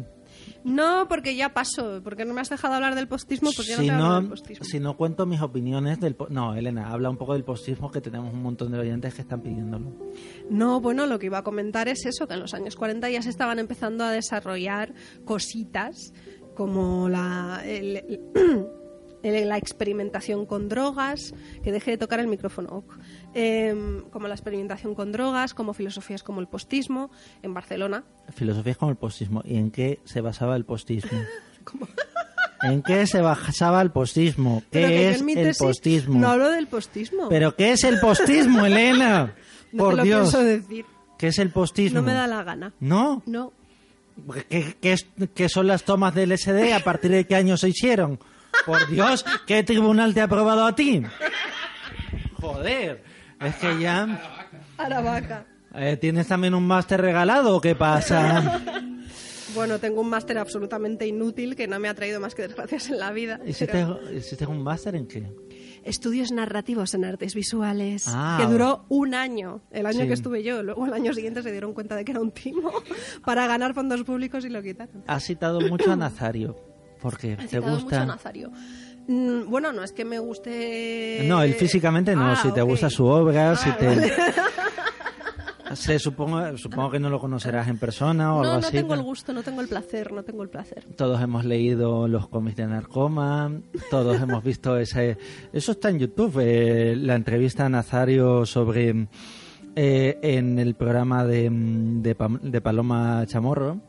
[0.63, 2.01] No, porque ya pasó.
[2.03, 4.65] Porque no me has dejado hablar del postismo, ya si, no te hablo del postismo.
[4.65, 6.15] si no cuento mis opiniones del...
[6.29, 9.41] No, Elena, habla un poco del postismo que tenemos un montón de oyentes que están
[9.41, 9.91] pidiéndolo.
[10.49, 13.21] No, bueno, lo que iba a comentar es eso, que en los años 40 ya
[13.21, 14.93] se estaban empezando a desarrollar
[15.23, 16.13] cositas
[16.55, 18.67] como la, el- el- el-
[19.31, 21.33] la experimentación con drogas,
[21.63, 22.83] que deje de tocar el micrófono.
[23.33, 27.11] Em, como la experimentación con drogas, como filosofías como el postismo,
[27.43, 28.03] en Barcelona.
[28.33, 29.41] Filosofías como el postismo.
[29.45, 31.19] ¿Y en qué se basaba el postismo?
[32.61, 34.63] ¿En qué se basaba el postismo?
[34.71, 36.19] Que ¿Qué yo es el postismo?
[36.19, 37.29] No hablo del postismo.
[37.29, 39.35] ¿Pero qué es el postismo, Elena?
[39.71, 40.33] no Por te lo Dios.
[40.33, 40.85] decir.
[41.17, 41.99] ¿Qué es el postismo?
[41.99, 42.73] No me da la gana.
[42.79, 43.21] ¿No?
[43.25, 43.51] No.
[44.49, 44.95] ¿Qué, qué
[45.33, 46.73] qué son las tomas del SD?
[46.73, 48.19] ¿A partir de qué año se hicieron?
[48.65, 51.03] Por Dios, ¿qué tribunal te ha aprobado a ti?
[52.39, 53.03] Joder,
[53.41, 54.21] es que ya...
[54.77, 55.45] Aravaca.
[55.73, 58.61] Eh, ¿Tienes también un máster regalado o qué pasa?
[59.53, 62.99] Bueno, tengo un máster absolutamente inútil que no me ha traído más que desgracias en
[62.99, 63.39] la vida.
[63.45, 65.31] ¿Hiciste, pero- hiciste un máster en qué?
[65.83, 68.37] Estudios narrativos en artes visuales, Ah.
[68.41, 70.07] que duró un año, el año Sí.
[70.07, 70.63] que estuve yo.
[70.63, 72.71] Luego el año siguiente se dieron cuenta de que era un timo
[73.25, 75.03] para ganar fondos públicos y lo quitaron.
[75.07, 76.55] Has citado mucho a Nazario.
[77.05, 77.33] ¿Por qué?
[77.33, 78.03] He ¿Te mucho gusta?
[78.03, 78.49] Nazario.
[79.07, 81.21] Mm, bueno, no es que me guste...
[81.27, 82.31] No, él físicamente no.
[82.31, 83.85] Ah, si te gusta su obra, si Ah, te...
[83.85, 84.11] vale.
[85.75, 88.77] Se supongo, supongo que no lo conocerás en persona o algo No, no así.
[88.77, 90.83] tengo el gusto, no tengo el placer, no tengo el placer.
[90.95, 93.51] Todos hemos leído los cómics de Narcoma,
[93.91, 95.17] todos hemos visto ese...
[95.53, 99.07] Eso está en YouTube, eh, la entrevista a Nazario sobre...
[99.75, 103.81] eh, en el programa de, mm, de Paloma Chamorro,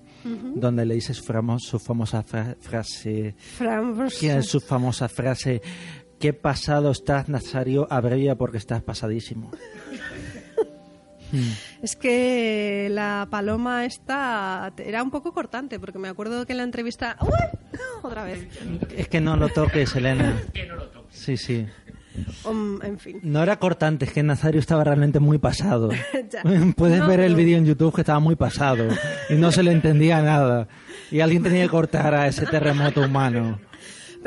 [0.55, 3.35] donde le dice su, famo- su famosa fra- frase...
[3.59, 5.61] Fran- ¿Quién es su famosa frase?
[6.19, 7.87] ¿Qué pasado estás, Nazario?
[7.91, 9.51] Abrevia porque estás pasadísimo.
[11.83, 16.63] Es que la paloma esta era un poco cortante, porque me acuerdo que en la
[16.65, 17.17] entrevista...
[17.21, 17.29] ¡Uy!
[18.03, 18.47] Otra vez.
[18.97, 20.41] Es que no lo toques, Elena.
[21.11, 21.67] Sí, sí.
[22.45, 23.21] Um, en fin.
[23.23, 25.91] No era cortante, es que Nazario estaba realmente muy pasado.
[26.77, 27.39] Puedes No, ver el no.
[27.39, 28.89] vídeo en YouTube que estaba muy pasado
[29.31, 30.69] y no se le entendía nada.
[31.11, 33.59] Y alguien tenía que cortar a ese terremoto humano.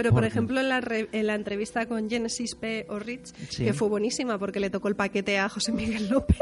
[0.02, 2.86] Pero, por ejemplo, en la, re- en la entrevista con Genesis P.
[2.88, 3.66] O'Rich, Sí.
[3.66, 6.38] que fue buenísima porque le tocó el paquete a José Miguel López.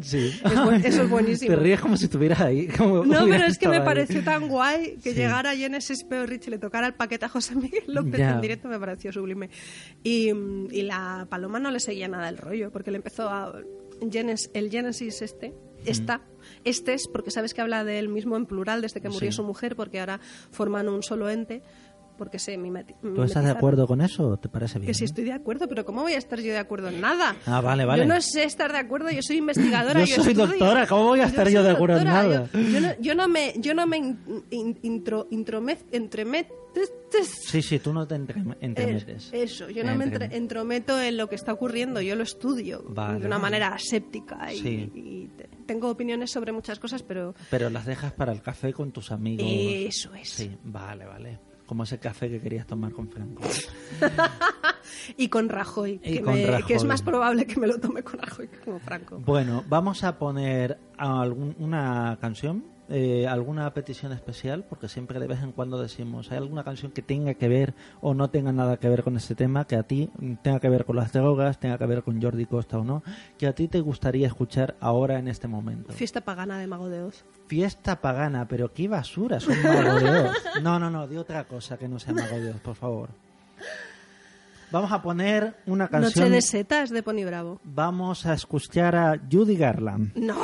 [0.00, 0.32] Sí.
[0.42, 1.54] Es buen- eso es buenísimo.
[1.54, 2.68] Te ríes como si estuvieras ahí.
[2.68, 3.84] como No, pero es que me ahí.
[3.84, 5.16] pareció tan guay que Sí.
[5.16, 6.20] llegara Genesis P.
[6.20, 9.50] O'Rich y le tocara el paquete a José Miguel López en directo, me pareció sublime.
[10.02, 13.60] Y, mm, y la paloma no le seguía nada el rollo, porque le empezó a...
[14.00, 16.22] Genes- el Genesis este, esta,
[16.64, 19.36] este es porque sabes que habla de él mismo en plural desde que murió Sí.
[19.36, 20.18] su mujer, porque ahora
[20.50, 21.62] forman un solo ente.
[22.16, 24.86] Porque sé mimeti- ¿Tú estás de acuerdo con eso o te parece bien?
[24.88, 27.36] Que sí estoy de acuerdo, pero ¿cómo voy a estar yo de acuerdo en nada?
[27.46, 28.02] Ah, vale, vale.
[28.02, 30.00] Yo no sé estar de acuerdo, yo soy investigadora.
[30.04, 30.46] Yo soy estudio.
[30.46, 32.48] doctora, ¿cómo voy a estar yo soy de acuerdo en nada?
[32.52, 34.18] Yo, yo no, yo no me, yo no me in-
[34.50, 36.48] in- intro, intromet- entremet-
[37.50, 39.28] Sí, sí, tú no te entre- entremetes.
[39.32, 43.20] Eso, yo no me Entre- entrometo en lo que está ocurriendo, yo lo estudio Vale,
[43.20, 44.90] de una manera aséptica y, Sí.
[44.94, 48.90] y te- tengo opiniones sobre muchas cosas, pero Pero las dejas para el café con
[48.92, 49.44] tus amigos.
[49.46, 50.30] eso es.
[50.30, 51.38] Sí, vale, vale.
[51.72, 53.40] Como ese café que querías tomar con Franco.
[55.16, 56.66] Y con Rajoy, Y que, con me- Rajoy.
[56.66, 59.18] que es más probable que me lo tome con Rajoy que con Franco.
[59.24, 62.62] Bueno, vamos a poner algún, una canción,
[62.94, 67.00] eh, alguna petición especial, porque siempre de vez en cuando decimos, ¿hay alguna canción que
[67.00, 70.10] tenga que ver o no tenga nada que ver con este tema, que a ti
[70.18, 73.02] mm, tenga que ver con las drogas, tenga que ver con Jordi Costa o no,
[73.38, 75.94] que a ti te gustaría escuchar ahora en este momento?
[75.94, 77.24] Fiesta pagana de Mago de Oz.
[77.46, 80.36] Fiesta pagana, pero qué basura, son Mago de Oz.
[80.62, 83.08] No, no, no, de otra cosa que no sea Mago de Oz, por favor.
[84.70, 86.24] Vamos a poner una canción.
[86.24, 87.60] Noche de setas de Pony Bravo.
[87.62, 90.14] Vamos a escuchar a Judy Garland.
[90.16, 90.34] No.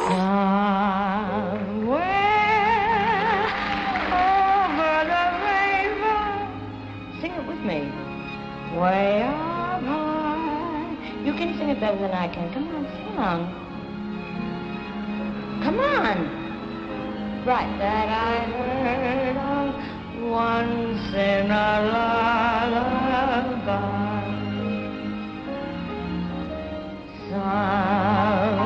[7.68, 7.80] Me.
[8.80, 10.96] Way up high.
[11.22, 12.50] You can sing it better than I can.
[12.54, 13.40] Come on, sing along.
[15.62, 16.18] Come on.
[17.46, 19.36] Right, that I heard
[20.30, 23.08] once in a lullaby.
[27.30, 28.57] Somewhere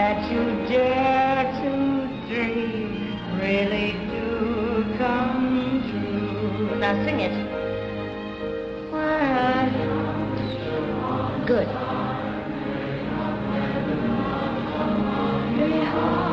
[0.00, 1.72] that you dare to
[2.26, 2.90] dream
[3.38, 6.78] really do come true.
[6.80, 7.36] Now sing it.
[11.46, 11.68] Good.
[15.58, 16.29] Behind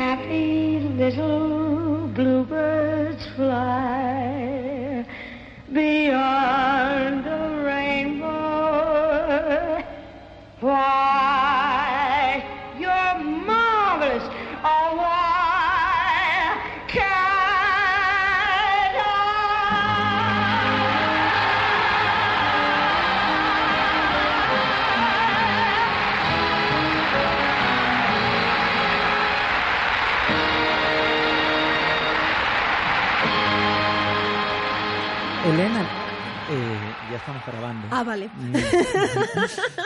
[0.00, 1.39] happy little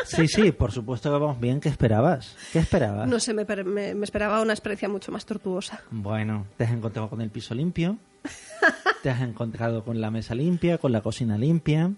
[0.05, 1.61] Sí, sí, por supuesto que vamos bien.
[1.61, 2.37] ¿Qué esperabas?
[2.53, 3.09] ¿Qué esperabas?
[3.09, 5.81] No sé, me, me- me esperaba una experiencia mucho más tortuosa.
[5.91, 7.99] Bueno, te has encontrado con el piso limpio,
[9.03, 11.91] te has encontrado con la mesa limpia, con la cocina limpia,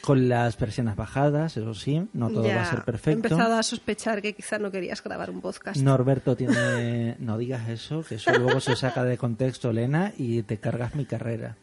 [0.00, 3.28] con las persianas bajadas, eso sí, no todo Ya va a ser He perfecto.
[3.28, 5.80] empezado a sospechar que quizá no querías grabar un podcast.
[5.80, 7.16] Norberto tiene...
[7.18, 11.04] No digas eso, que eso luego se saca de contexto, Elena, y te cargas mi
[11.04, 11.56] carrera.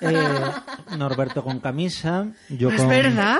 [0.00, 0.16] Eh,
[0.96, 2.88] Norberto con camisa, yo ¿Es con...
[2.88, 3.38] verdad?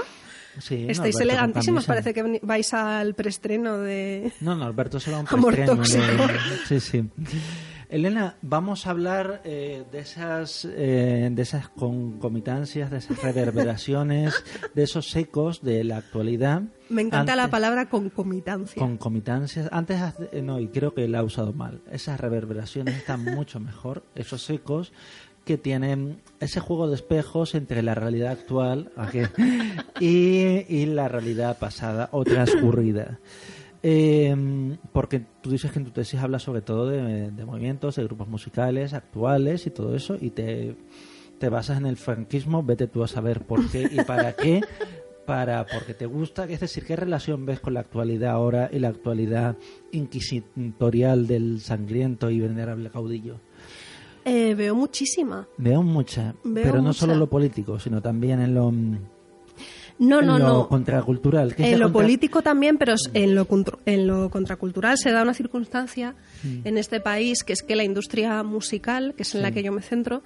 [0.58, 4.32] Sí, Estáis elegantísimos, parece que vais al preestreno de...
[4.40, 6.26] No, no, Alberto se va a un Amor preestreno, tóxico.
[6.26, 6.28] ¿no?
[6.66, 7.08] Sí, sí.
[7.90, 14.44] Elena, vamos a hablar eh, de esas eh, de esas concomitancias, de esas reverberaciones,
[14.74, 16.62] de esos ecos de la actualidad.
[16.90, 18.78] Me encanta la palabra concomitancia.
[18.78, 19.70] Concomitancias.
[19.72, 20.00] Antes,
[20.32, 21.80] eh, no, y creo que la ha usado mal.
[21.90, 24.04] Esas reverberaciones están mucho mejor.
[24.14, 24.92] Esos ecos
[25.48, 28.92] que tienen ese juego de espejos entre la realidad actual
[29.98, 33.18] y, y la realidad pasada o transcurrida.
[33.82, 38.04] Eh, porque tú dices que en tu tesis hablas sobre todo de, de movimientos, de
[38.04, 40.76] grupos musicales actuales y todo eso, y te,
[41.38, 44.60] te basas en el franquismo, vete tú a saber por qué y para qué.
[45.24, 48.88] Para, porque te gusta, es decir, ¿qué relación ves con la actualidad ahora y la
[48.88, 49.56] actualidad
[49.92, 53.38] inquisitorial del sangriento y venerable caudillo?
[54.24, 55.46] Eh, veo muchísima.
[55.56, 57.00] Veo mucha, Veo pero no mucha.
[57.00, 58.98] solo en lo político, sino también en lo, mm,
[60.00, 60.68] No, en no, lo no.
[60.68, 61.54] contracultural.
[61.56, 63.48] ¿Qué es En lo contra- político también, pero en lo,
[63.86, 66.14] en lo contracultural se da una circunstancia
[66.64, 69.72] en este país que es que la industria musical, que es en la que yo
[69.72, 70.22] me centro,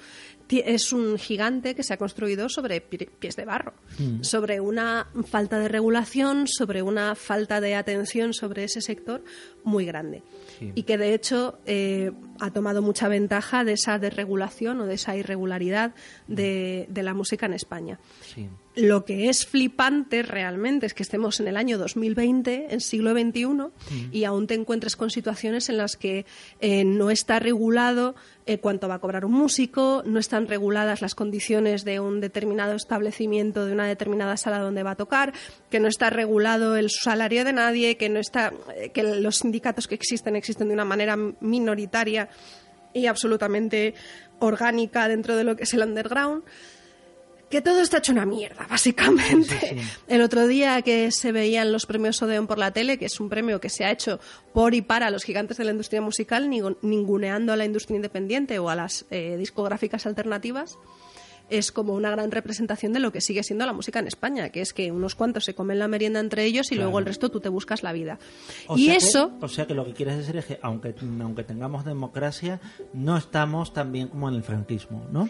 [0.51, 3.73] es un gigante que se ha construido sobre pi- pies de barro,
[4.21, 9.25] sobre una falta de regulación, sobre una falta de atención sobre ese sector
[9.65, 10.23] muy grande.
[10.63, 10.73] Sí.
[10.75, 15.17] Y que de hecho eh, ha tomado mucha ventaja de esa desregulación o de esa
[15.17, 15.95] irregularidad
[16.29, 17.99] de, de la música en España.
[18.23, 18.49] Sí.
[18.75, 24.09] Lo que es flipante realmente es que estemos en el año 2020, en siglo XXI,
[24.13, 26.25] y aún te encuentres con situaciones en las que
[26.61, 28.15] eh, no está regulado
[28.47, 32.73] eh, cuánto va a cobrar un músico, no están reguladas las condiciones de un determinado
[32.73, 35.35] establecimiento, de una determinada sala donde va a tocar,
[35.71, 39.87] que no está regulado el salario de nadie, que no está, eh, que los sindicatos
[39.87, 42.31] que existen existen de una manera minoritaria
[42.95, 43.95] y absolutamente
[44.39, 46.43] orgánica dentro de lo que es el underground
[47.53, 49.57] que todo está hecho una mierda, básicamente.
[49.61, 49.89] Sí, sí, sí.
[50.09, 53.29] El otro día que se veían los premios Odeon por la tele, que es un
[53.29, 54.19] premio que se ha hecho
[54.53, 56.51] por y para los gigantes de la industria musical,
[56.83, 60.79] ninguneando a la industria independiente o a las eh, discográficas alternativas,
[61.51, 64.63] es como una gran representación de lo que sigue siendo la música en España, que
[64.63, 67.41] es que unos cuantos se comen la merienda entre ellos y luego el resto tú
[67.41, 68.19] te buscas la vida.
[68.69, 69.33] O y que- eso...
[69.41, 72.61] o sea que lo que quieres decir es que aunque, aunque tengamos democracia,
[72.95, 75.29] no estamos tan bien como en el franquismo, ¿no?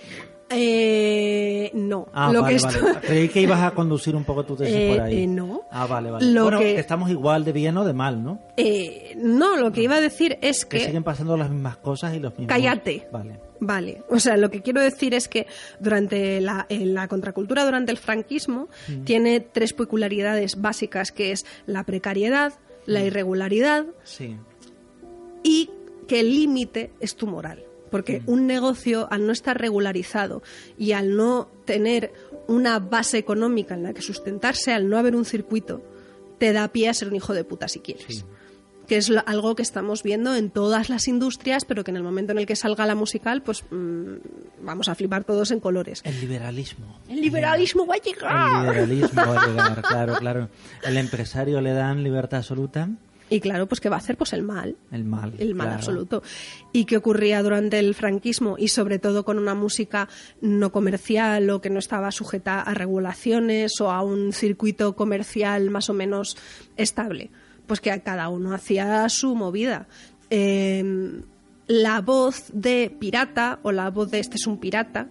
[0.54, 2.08] Eh, no.
[2.12, 2.78] Ah, lo vale, que vale.
[3.00, 5.22] Creí que ibas a conducir un poco tu tesis Eh, por ahí.
[5.22, 5.62] eh, no.
[5.70, 6.26] Ah, vale, vale.
[6.30, 8.40] Lo bueno, que- estamos igual de bien o de mal, ¿no?
[8.56, 10.84] Eh, no, lo que iba a decir es Que que...
[10.86, 12.48] siguen pasando las mismas cosas y los mismos...
[12.48, 13.06] Cállate.
[13.12, 13.40] Vale.
[13.64, 15.46] Vale, o sea, lo que quiero decir es que
[15.78, 16.66] durante la,
[17.08, 18.68] contracultura, durante el franquismo,
[19.04, 22.54] tiene tres peculiaridades básicas, que es la precariedad,
[22.86, 24.36] la irregularidad Sí.
[25.44, 25.70] y
[26.08, 27.62] que el límite es tu moral.
[27.92, 30.42] Porque un negocio, al no estar regularizado
[30.76, 32.12] y al no tener
[32.48, 35.80] una base económica en la que sustentarse, al no haber un circuito,
[36.38, 38.06] te da pie a ser un hijo de puta si quieres.
[38.08, 38.24] Sí.
[38.88, 42.32] Que es algo que estamos viendo en todas las industrias, pero que en el momento
[42.32, 44.14] en el que salga la musical, pues mm,
[44.64, 46.00] vamos a flipar todos en colores.
[46.04, 46.98] El liberalismo.
[47.08, 48.60] El liberalismo va a El llegar.
[48.66, 50.48] liberalismo va a llegar, claro, claro.
[50.82, 52.88] El empresario le dan libertad absoluta,
[53.32, 54.16] Y claro, pues ¿qué va a hacer?
[54.16, 54.76] Pues el mal.
[54.90, 55.34] el mal.
[55.38, 55.78] el mal claro.
[55.78, 56.22] absoluto.
[56.72, 58.56] ¿Y qué ocurría durante el franquismo?
[58.58, 60.08] Y sobre todo con una música
[60.40, 65.88] no comercial o que no estaba sujeta a regulaciones o a un circuito comercial más
[65.90, 66.36] o menos
[66.76, 67.30] estable.
[67.66, 69.86] Pues que cada uno hacía su movida.
[70.30, 71.22] Eh,
[71.68, 75.08] la voz de pirata o la voz de este es un pirata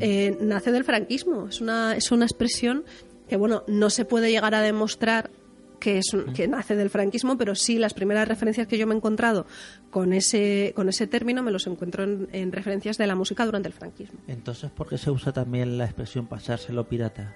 [0.00, 1.48] eh, nace del franquismo.
[1.48, 2.84] Es una, es una expresión
[3.28, 5.30] que, bueno, no se puede llegar a demostrar
[5.78, 8.96] que, es que nace del franquismo, pero sí las primeras referencias que yo me he
[8.96, 9.46] encontrado
[9.90, 13.68] con ese, con ese término me los encuentro en, en referencias de la música durante
[13.68, 14.18] el franquismo.
[14.26, 17.34] Entonces, ¿por qué se usa también la expresión pasárselo pirata?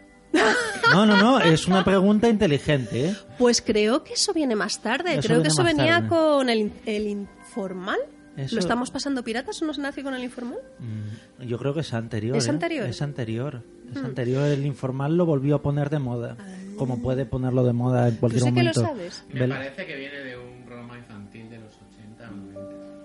[0.93, 3.17] No, no, no, es una pregunta inteligente, ¿eh?
[3.39, 5.13] Pues creo que eso viene más tarde.
[5.19, 6.09] Eso creo que eso venía tarde.
[6.09, 7.99] con el, el informal.
[8.37, 10.59] Eso- ¿Lo estamos pasando piratas o no se nace con el informal?
[10.79, 12.35] Mm, Yo creo que es anterior.
[12.37, 12.51] ¿Es ¿eh?
[12.51, 12.87] anterior?
[12.87, 13.63] Es anterior.
[13.91, 14.45] Es anterior.
[14.49, 16.37] El informal lo volvió a poner de moda.
[16.77, 18.81] Como puede ponerlo de moda en cualquier sí que lo momento.
[18.81, 19.25] sabes?
[19.33, 22.61] Me parece que viene de un programa infantil de los 80 90.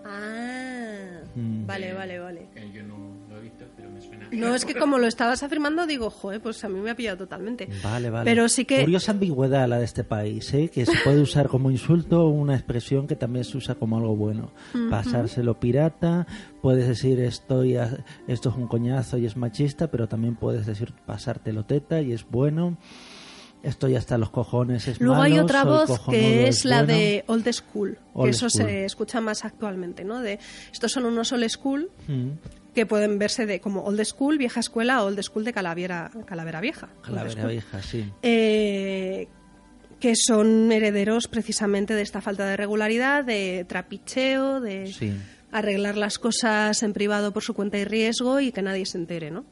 [0.06, 1.68] Ah, Mm.
[1.68, 2.48] vale, vale, vale.
[2.53, 2.95] Que yo no
[3.30, 4.27] lo he visto, pero me suena.
[4.31, 7.18] No, es que como lo estabas afirmando, digo, joder, pues a mí me ha pillado
[7.18, 7.69] totalmente.
[7.84, 8.26] Vale, vale.
[8.31, 8.81] Pero sí que...
[8.81, 10.69] Curiosa ambigüedad la de este país, ¿eh?
[10.69, 14.52] que se puede usar como insulto una expresión que también se usa como algo bueno.
[14.89, 16.26] Pasárselo pirata,
[16.61, 20.94] puedes decir estoy a- esto es un coñazo y es machista, pero también puedes decir
[21.06, 22.77] pasártelo teta y es bueno.
[23.68, 26.94] Estoy hasta los cojones, es Luego hay otra voz cojonudo, que es la bueno.
[26.94, 28.65] de old school, que eso school.
[28.68, 30.22] se escucha más actualmente, ¿no?
[30.22, 30.39] De
[30.72, 32.30] estos son unos old school Mm,
[32.73, 36.88] que pueden verse de como old school, vieja escuela, old school de calavera, calavera vieja.
[37.02, 38.06] Calavera vieja, sí.
[38.22, 39.27] Eh,
[39.99, 45.11] que son herederos precisamente de esta falta de regularidad, de trapicheo, de Sí.
[45.52, 49.31] arreglar las cosas en privado por su cuenta y riesgo y que nadie se entere,
[49.31, 49.44] ¿no?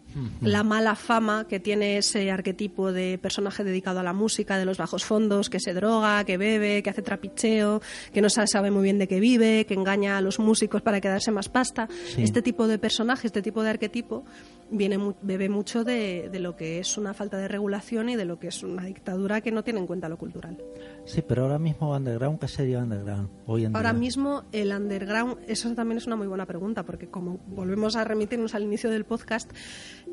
[0.41, 4.77] La mala fama que tiene ese arquetipo de personaje dedicado a la música, de los
[4.77, 7.81] bajos fondos, que se droga, que bebe, que hace trapicheo,
[8.13, 11.01] que no sa- sabe muy bien de qué vive, que engaña a los músicos para
[11.01, 11.87] quedarse más pasta.
[12.13, 12.23] Sí.
[12.23, 14.23] Este tipo de personaje, este tipo de arquetipo,
[14.71, 18.39] viene bebe mucho de, de lo que es una falta de regulación y de lo
[18.39, 20.57] que es una dictadura que no tiene en cuenta lo cultural.
[21.05, 23.99] Sí, pero ahora mismo underground, ¿qué sería underground hoy en Ahora día?
[23.99, 28.55] mismo el underground, eso también es una muy buena pregunta, porque como volvemos a remitirnos
[28.55, 29.51] al inicio del podcast,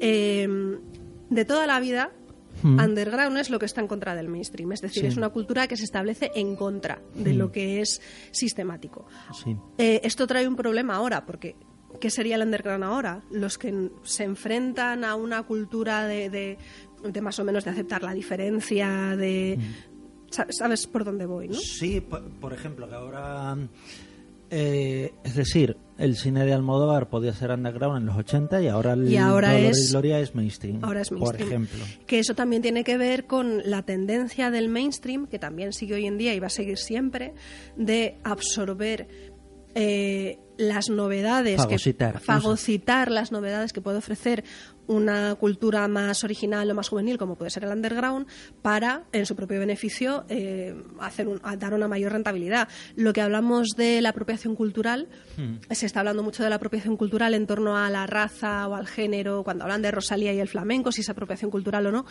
[0.02, 0.46] Eh,
[1.30, 2.10] de toda la vida,
[2.62, 2.78] Mm.
[2.78, 4.70] underground es lo que está en contra del mainstream.
[4.72, 5.06] Es decir, Sí.
[5.08, 7.36] es una cultura que se establece en contra de Mm.
[7.38, 8.00] lo que es
[8.30, 9.06] sistemático.
[9.42, 9.56] Sí.
[9.78, 11.56] Eh, esto trae un problema ahora, porque
[12.00, 13.22] ¿qué sería el underground ahora?
[13.30, 16.58] Los que se enfrentan a una cultura de, de-
[17.02, 19.58] de más o menos de aceptar la diferencia, de...
[20.30, 21.54] sa- ¿Sabes por dónde voy, no?
[21.54, 23.56] Sí, por, por ejemplo, que ahora.
[24.54, 28.92] Eh, es decir, el cine de Almodóvar podía ser underground en los 80 y ahora
[28.92, 30.78] el Y ahora Dolor es- y Gloria es mainstream.
[30.84, 31.38] Ahora es mainstream.
[31.38, 31.84] Por ejemplo.
[32.06, 36.06] Que eso también tiene que ver con la tendencia del mainstream, que también sigue hoy
[36.06, 37.32] en día y va a seguir siempre,
[37.76, 39.31] de absorber
[39.74, 44.44] eh, las novedades, Fagocitar, que, fagocitar las novedades que puede ofrecer
[44.86, 48.26] una cultura más original o más juvenil, como puede ser el underground,
[48.60, 52.68] para, en su propio beneficio, eh, hacer un- dar una mayor rentabilidad.
[52.96, 55.08] Lo que hablamos de la apropiación cultural,
[55.70, 58.86] se está hablando mucho de la apropiación cultural en torno a la raza o al
[58.88, 62.04] género, cuando hablan de Rosalía y el flamenco, si es apropiación cultural o no,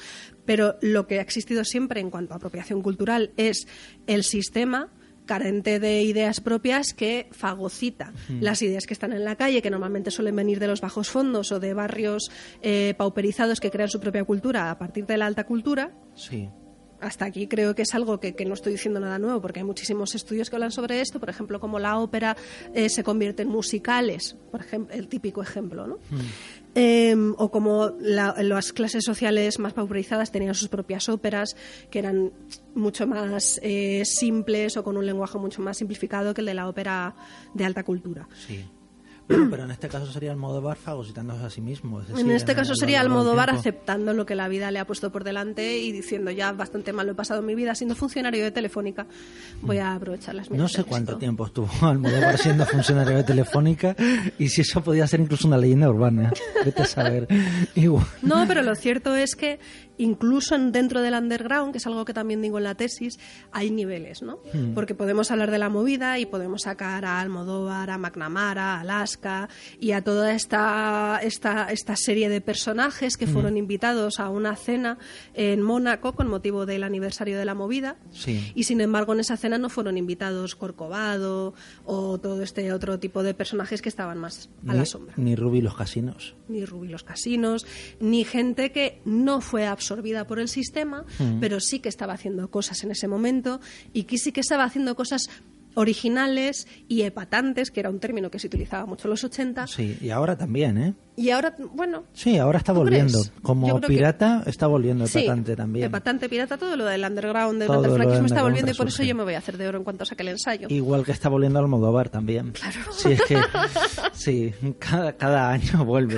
[0.46, 3.68] pero lo que ha existido siempre en cuanto a apropiación cultural es
[4.08, 4.90] el sistema
[5.32, 10.12] carente de ideas propias que fagocita las ideas que están en la calle, que normalmente
[10.12, 12.30] suelen venir de los bajos fondos o de barrios
[12.62, 16.50] eh, pauperizados que crean su propia cultura a partir de la alta cultura, Sí.
[17.00, 19.66] hasta aquí creo que es algo que, que no estoy diciendo nada nuevo, porque hay
[19.66, 22.36] muchísimos estudios que hablan sobre esto, por ejemplo, como la ópera
[22.76, 25.98] eh, se convierte en musicales, por ejemplo, el típico ejemplo, ¿no?
[26.74, 31.56] Eh, o como la- las clases sociales más pauperizadas tenían sus propias óperas,
[31.90, 32.32] que eran
[32.76, 36.70] mucho más eh, simples o con un lenguaje mucho más simplificado que el de la
[36.70, 37.14] ópera
[37.54, 38.28] de alta cultura.
[39.32, 42.02] Bueno, pero en este caso sería Almodóvar fagocitándose a sí mismo.
[42.02, 44.86] es decir, En este a caso sería Almodóvar aceptando lo que la vida le ha
[44.86, 47.96] puesto por delante y diciendo ya bastante mal lo he pasado en mi vida siendo
[47.96, 49.08] funcionario de Telefónica.
[49.62, 53.96] Voy a aprovechar las No sé cuánto tiempo estuvo Almodóvar siendo funcionario de Telefónica
[54.38, 56.32] y si eso podía ser incluso una leyenda urbana.
[56.66, 57.28] Vete a saber.
[57.76, 58.06] Igual.
[58.22, 59.60] No, pero lo cierto es que
[60.02, 63.20] incluso en- dentro del underground, que es algo que también digo en la tesis,
[63.52, 64.40] hay niveles, ¿no?
[64.54, 64.74] Hmm.
[64.74, 69.50] Porque podemos hablar de la movida y podemos sacar a Almodóvar, a McNamara, a Alaska
[69.80, 73.34] y a toda esta, esta, esta serie de personajes que Hmm.
[73.34, 74.98] fueron invitados a una cena
[75.34, 77.98] en Mónaco con motivo del aniversario de la movida.
[78.12, 78.52] Sí.
[78.56, 81.54] Y sin embargo, en esa cena no fueron invitados Corcovado
[81.86, 85.62] o todo este otro tipo de personajes que estaban más a la sombra ni Ruby
[85.62, 86.36] los casinos.
[86.48, 87.66] ni Rubí los casinos,
[88.00, 91.06] ni gente que no fue absorbida por el sistema,
[91.40, 93.60] pero sí que estaba haciendo cosas en ese momento
[93.94, 95.30] y que sí que estaba haciendo cosas
[95.76, 99.98] originales y epatantes, que era un término que se utilizaba mucho en los 80, Sí,
[100.02, 100.94] y ahora también, ¿eh?
[101.16, 103.20] y ahora, bueno, Sí, ahora está ¿Tú volviendo.
[103.20, 103.34] crees?
[103.42, 105.86] Como creo que- pirata está volviendo sí, epatante también.
[105.86, 108.88] epatante, pirata, todo lo del underground, del Todo lo del franquismo está volviendo y por
[108.88, 110.68] eso yo me voy a hacer de oro en cuanto saque el ensayo.
[110.70, 112.52] Igual que está volviendo Almodóvar también.
[112.52, 112.80] Claro.
[112.92, 113.38] Sí, es que
[114.14, 116.18] sí, cada, cada año vuelve.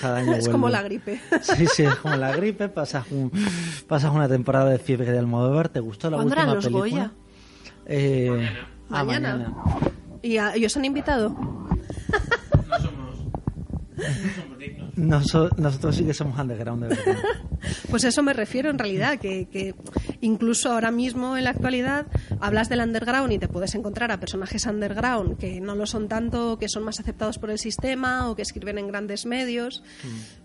[0.00, 0.50] Cada, año es vuelve.
[0.52, 1.20] como la gripe.
[1.40, 2.68] Sí, sí, es como la gripe.
[2.68, 3.30] Pasas, un-
[3.88, 5.68] pasas una temporada de fiebre de Almodóvar.
[5.70, 6.90] ¿Te gustó la ¿Cuándo última eran los película?
[6.90, 7.12] Goya?
[7.86, 8.48] Eh,
[8.92, 9.54] ah, Mañana.
[10.22, 11.30] ¿Y, a- y os han invitado?
[11.30, 13.24] No somos.
[13.96, 14.96] No somos dignos.
[15.58, 17.16] Nosotros sí que somos underground, de verdad.
[17.90, 19.74] Pues eso me refiero en realidad, que, que
[20.22, 22.06] incluso ahora mismo en la actualidad
[22.40, 26.58] hablas del underground y te puedes encontrar a personajes underground que no lo son tanto,
[26.58, 29.82] que son más aceptados por el sistema o que escriben en grandes medios,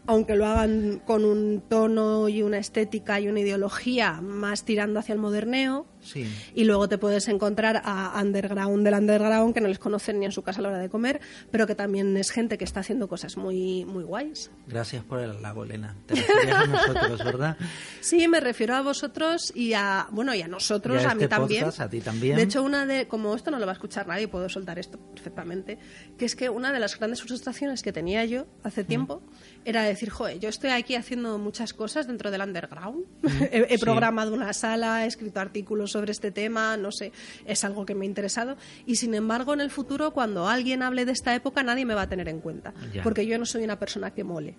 [0.05, 5.13] aunque lo hagan con un tono y una estética y una ideología más tirando hacia
[5.13, 5.85] el moderneo.
[6.01, 6.25] Sí.
[6.55, 10.31] Y luego te puedes encontrar a underground del underground que no les conocen ni en
[10.31, 11.19] su casa a la hora de comer,
[11.51, 14.49] pero que también es gente que está haciendo cosas muy, muy guays.
[14.67, 15.95] Gracias por el halago, Elena.
[16.05, 17.57] Te referías a nosotros, ¿verdad?
[17.99, 21.23] Sí, me refiero a vosotros y a, bueno, y a nosotros, Y a a, mí
[21.23, 21.61] este también.
[21.61, 22.35] podcast, a ti también.
[22.35, 24.99] De hecho, una de, como esto no lo va a escuchar nadie, puedo soltar esto
[24.99, 25.77] perfectamente,
[26.17, 29.21] que es que una de las grandes frustraciones que tenía yo hace tiempo
[29.67, 33.03] era decir, joder, yo estoy aquí haciendo muchas cosas dentro del underground.
[33.51, 33.83] he he sí.
[33.83, 37.11] programado una sala, he escrito artículos sobre este tema, no sé,
[37.45, 38.55] es algo que me ha interesado.
[38.85, 42.03] Y sin embargo, en el futuro, cuando alguien hable de esta época, nadie me va
[42.03, 42.73] a tener en cuenta.
[42.93, 43.03] Ya.
[43.03, 44.55] Porque yo no soy una persona que mole.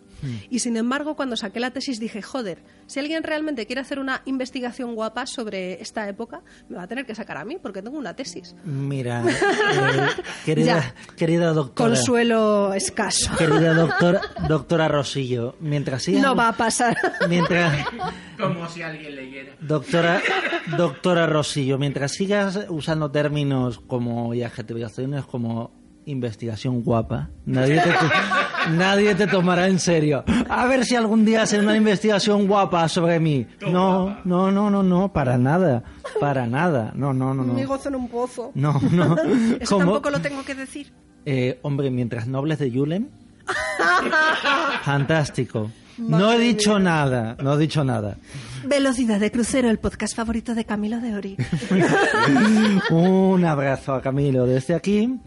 [0.50, 4.20] Y sin embargo, cuando saqué la tesis dije, joder, si alguien realmente quiere hacer una
[4.26, 7.96] investigación guapa sobre esta época, me va a tener que sacar a mí, porque tengo
[7.96, 8.54] una tesis.
[8.64, 11.94] Mira, eh, querida, querida doctora.
[11.94, 13.30] Consuelo escaso.
[13.38, 16.22] Querida doctora, doctora Rosillo, mientras sigas...
[16.22, 16.96] No va a pasar.
[17.28, 17.86] Mientras...
[18.38, 19.52] Como si alguien leyera.
[19.60, 20.20] Doctora,
[20.76, 25.72] doctora Rosillo, mientras sigas usando términos como y adjetivaciones como
[26.04, 30.24] investigación guapa, nadie te, nadie te tomará en serio.
[30.48, 33.46] A ver si algún día hacen una investigación guapa sobre mí.
[33.60, 35.82] No, no, no, no, no, para nada,
[36.20, 36.92] para nada.
[36.94, 37.66] No, no, no, no.
[37.66, 38.52] gozo en un pozo.
[38.54, 39.16] No, no.
[39.60, 40.92] Eso tampoco lo tengo que decir.
[41.26, 43.08] Eh, hombre, mientras nobles de Yulem.
[44.82, 45.70] Fantástico.
[45.98, 48.16] No he dicho nada, no he dicho nada.
[48.64, 51.36] Velocidad de crucero, el podcast favorito de Camilo de Ori.
[52.90, 55.18] Un abrazo a Camilo desde aquí.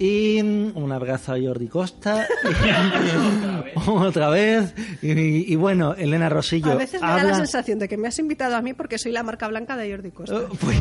[0.00, 2.26] Y un abrazo a Jordi Costa.
[3.86, 4.74] Otra vez.
[5.02, 6.72] Y, y bueno, Elena Rosillo.
[6.72, 9.12] A veces me da la sensación de que me has invitado a mí porque soy
[9.12, 10.36] la marca blanca de Jordi Costa.
[10.36, 10.78] Eh, pues,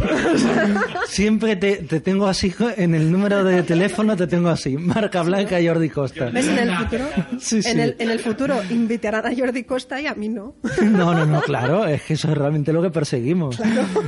[1.07, 5.57] siempre te, te tengo así, en el número de teléfono te tengo así, marca blanca
[5.61, 6.29] Jordi Costa.
[6.29, 6.47] ¿Ves?
[6.47, 7.05] En el futuro,
[7.39, 7.69] Sí, sí.
[7.69, 10.55] En, el, en el futuro invitarán a Jordi Costa y a mí no.
[10.81, 13.59] No, no, no, claro, es que eso es realmente lo que perseguimos.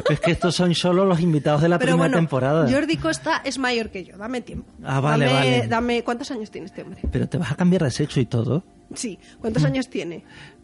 [0.09, 2.69] Es que estos son solo los invitados de la Pero primera bueno, temporada.
[2.71, 4.71] Jordi Costa es mayor que yo, dame tiempo.
[4.83, 5.67] Ah, vale, dame, vale.
[5.67, 7.01] dame- ¿Cuántos años tiene este hombre?
[7.11, 8.63] Pero te vas a cambiar de sexo y todo.
[8.93, 9.39] Sí, Mm.
[9.41, 10.23] ¿cuántos años tiene?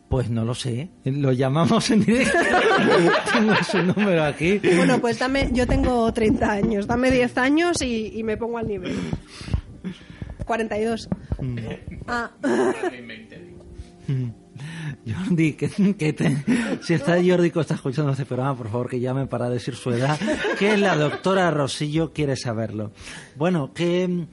[0.09, 0.87] Pues no lo sé.
[1.03, 2.37] Lo llamamos en directo.
[3.33, 4.57] Tengo su número aquí.
[4.59, 8.67] Bueno, pues dame, yo tengo 30 años, dame 10 años y, y me pongo al
[8.67, 8.95] nivel.
[10.45, 11.09] 42.
[11.41, 11.57] Mm.
[12.07, 12.31] Ah,
[15.07, 16.37] Jordi, que, que te-
[16.81, 20.17] si está Jordi Costa escuchando este programa, por favor que llame para decir su edad,
[20.59, 22.91] que la doctora Rosillo quiere saberlo.
[23.35, 24.25] Bueno, ¿qué,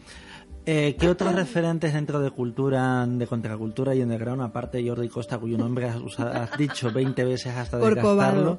[0.67, 5.39] eh, ¿qué otros referentes dentro de cultura, de contracultura y underground, aparte de Jordi Costa,
[5.39, 8.59] cuyo nombre has, usado- has dicho 20 veces hasta Corcovado.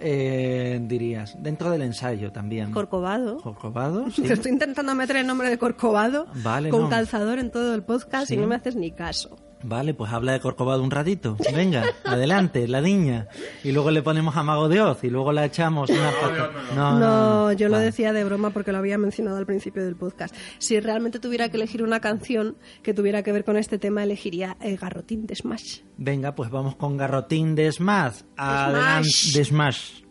[0.00, 1.36] eh, dirías?
[1.42, 2.72] Dentro del ensayo también.
[2.72, 3.38] Corcovado.
[3.38, 4.10] ¿Corcovado?
[4.10, 4.22] Sí.
[4.22, 6.88] Te estoy intentando meter el nombre de Corcovado Vale, con no.
[6.90, 8.34] calzador en todo el podcast Sí.
[8.34, 9.36] y no me haces ni caso.
[9.62, 11.36] Vale, pues habla de Corcovado un ratito.
[11.54, 13.26] Venga, adelante, la niña.
[13.64, 16.98] Y luego le ponemos a Mago de Oz y luego la echamos una pata- No,
[16.98, 20.34] No, yo lo decía de broma porque lo había mencionado al principio del podcast.
[20.58, 24.56] Si realmente tuviera que elegir una canción que tuviera que ver con este tema, elegiría
[24.60, 25.80] el garrotín de Smash.
[25.96, 28.20] Venga, pues vamos con Garrotín de Smash.
[28.36, 30.02] Adelante, de Smash.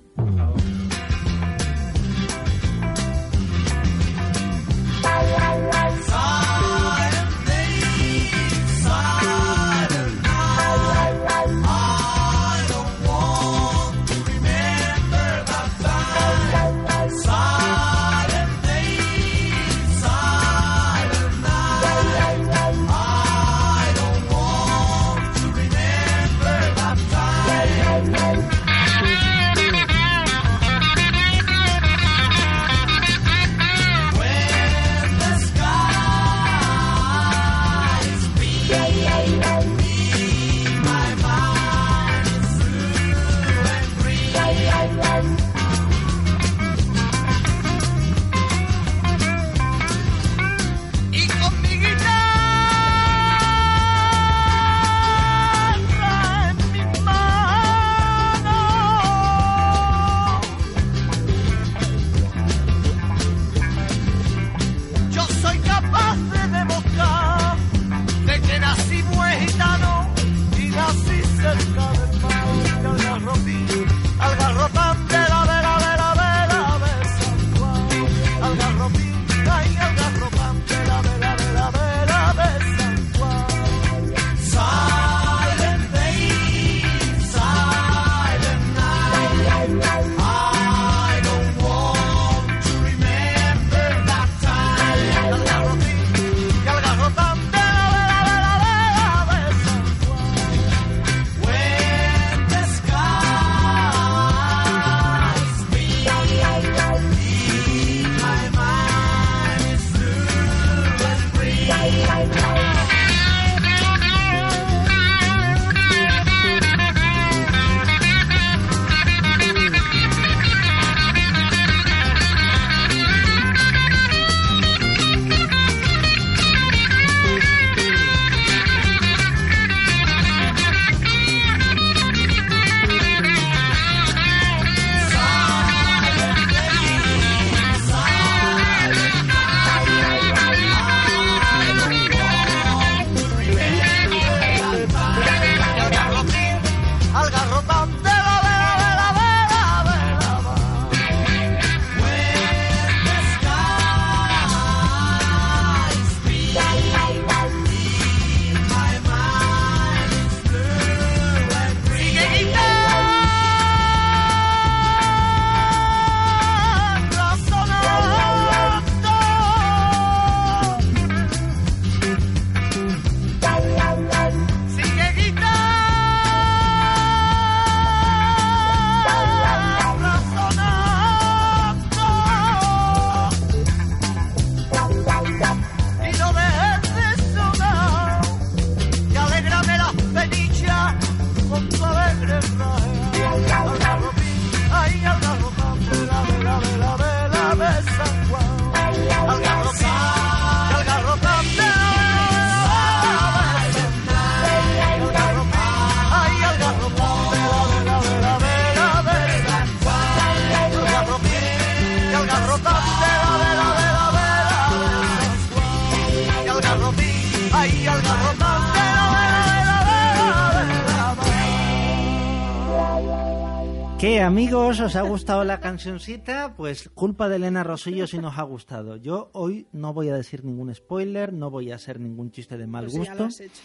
[224.05, 224.79] ¿Qué amigos?
[224.81, 226.53] ¿Os ha gustado la cancioncita?
[226.55, 228.97] Pues culpa de Elena Rosillo si nos ha gustado.
[228.97, 232.67] Yo hoy no voy a decir ningún spoiler, no voy a hacer ningún chiste de
[232.67, 233.15] mal Pues ya gusto.
[233.17, 233.61] lo has hecho.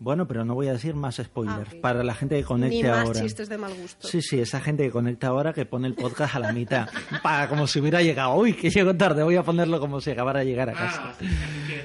[0.00, 2.82] Bueno, pero no voy a decir más spoilers Ah, para la gente que conecte Ni
[2.82, 3.20] más ahora.
[3.22, 4.08] chistes de mal gusto.
[4.08, 6.88] Sí, sí, esa gente que conecta ahora que pone el podcast a la mitad.
[7.22, 8.34] Para como si hubiera llegado.
[8.34, 9.22] Uy, que llego tarde.
[9.22, 11.12] Voy a ponerlo como si acabara de llegar a casa.
[11.12, 11.24] Ah,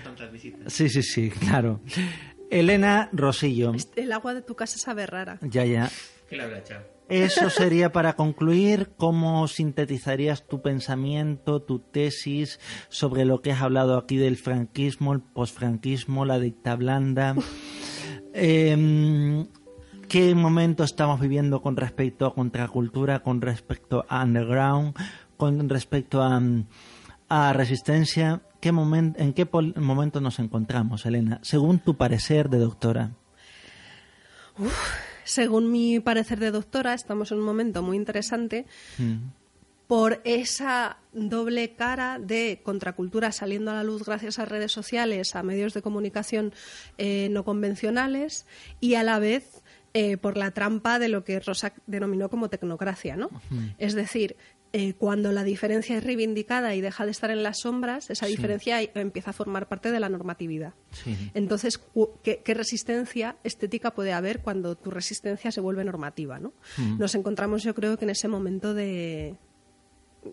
[0.04, 0.74] tantas visitas.
[0.74, 1.80] Sí, sí, sí, claro.
[2.50, 3.74] Elena Rosillo.
[3.96, 5.38] El agua de tu casa sabe rara.
[5.44, 5.92] Ya, ya.
[6.28, 6.93] ¿Qué le habrá echado?
[7.10, 8.92] Eso sería para concluir.
[8.98, 12.60] ¿Cómo sintetizarías tu pensamiento, tu tesis
[12.90, 17.36] sobre lo que has hablado aquí del franquismo, el posfranquismo, la dicta blanda?
[18.34, 19.48] Em,
[20.08, 24.96] ¿Qué momento estamos viviendo con respecto a contracultura, con respecto a underground,
[25.38, 26.42] con respecto a,
[27.30, 28.42] a resistencia?
[28.60, 31.40] ¿Qué momen- ¿En qué momento nos encontramos, Elena?
[31.44, 33.12] Según tu parecer de doctora.
[35.26, 38.66] Según mi parecer de doctora, estamos en un momento muy interesante
[38.98, 39.32] Mm.
[39.88, 45.44] por esa doble cara de contracultura saliendo a la luz gracias a redes sociales, a
[45.44, 46.54] medios de comunicación
[46.98, 48.46] eh, no convencionales
[48.80, 49.62] y a la vez
[49.94, 53.30] eh, por la trampa de lo que Rosa denominó como tecnocracia, ¿no?
[53.78, 54.36] Es decir,
[54.76, 58.82] eh, cuando la diferencia es reivindicada y deja de estar en las sombras, esa diferencia
[58.82, 60.74] empieza a formar parte de la normatividad.
[60.92, 61.16] Sí.
[61.36, 61.80] Entonces,
[62.24, 66.40] ¿qué, qué resistencia estética puede haber cuando tu resistencia se vuelve normativa?
[66.40, 66.54] ¿no?
[66.98, 69.36] Nos encontramos, yo creo que en ese momento de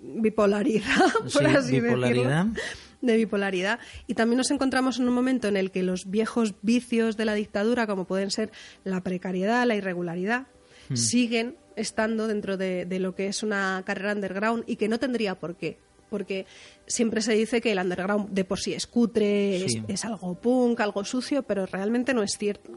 [0.03, 2.47] bipolaridad, por Sí, así bipolaridad.
[2.47, 2.63] decirlo.
[3.03, 3.79] De bipolaridad.
[4.07, 7.35] Y también nos encontramos en un momento en el que los viejos vicios de la
[7.35, 8.53] dictadura, como pueden ser
[8.85, 10.47] la precariedad, la irregularidad,
[10.95, 15.35] siguen estando dentro de, de lo que es una carrera underground y que no tendría
[15.35, 15.79] por qué.
[16.11, 16.45] Porque
[16.89, 19.79] siempre se dice que el underground de por sí es cutre, Sí.
[19.87, 22.73] es, es algo punk, algo sucio, pero realmente no es cierto.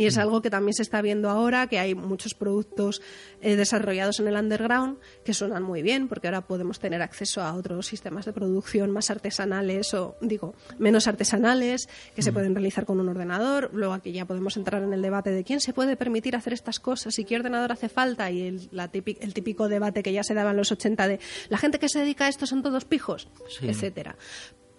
[0.00, 3.02] Y es algo que también se está viendo ahora, que hay muchos productos
[3.42, 7.54] eh, desarrollados en el underground que suenan muy bien, porque ahora podemos tener acceso a
[7.54, 12.98] otros sistemas de producción más artesanales o, digo, menos artesanales, que se pueden realizar con
[12.98, 13.70] un ordenador.
[13.74, 16.80] Luego aquí ya podemos entrar en el debate de quién se puede permitir hacer estas
[16.80, 20.22] cosas y qué ordenador hace falta y el, la típic- el típico debate que ya
[20.24, 21.20] se daba en los 80 de
[21.50, 23.68] la gente que se dedica a esto son todos pijos, Sí.
[23.68, 24.16] etcétera.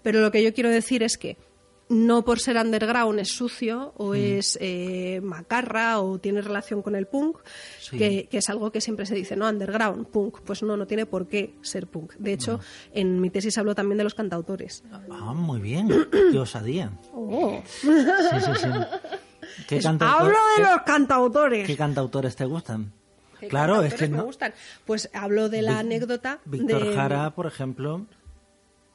[0.02, 1.38] Pero lo que yo quiero decir es que
[1.91, 7.05] no por ser underground es sucio o es eh, macarra o tiene relación con el
[7.05, 7.38] punk,
[7.80, 7.97] Sí.
[7.97, 10.39] que, que es algo que siempre se dice, no, underground, punk.
[10.45, 12.13] Pues no, no tiene por qué ser punk.
[12.18, 12.59] De hecho,
[12.93, 14.84] en mi tesis hablo también de los cantautores.
[15.11, 15.89] Ah, muy bien.
[16.31, 16.91] Qué osadía.
[17.13, 17.61] Oh.
[17.65, 18.68] Sí, sí, sí.
[19.68, 21.68] ¿Qué, Hablo de qué- los cantautores.
[21.68, 22.93] qué cantautores te gustan?
[23.39, 24.26] ¿Qué Claro, es que me no.
[24.26, 24.53] gustan.
[24.85, 26.95] Pues hablo de la anécdota Víctor de...
[26.95, 28.05] Jara, por ejemplo.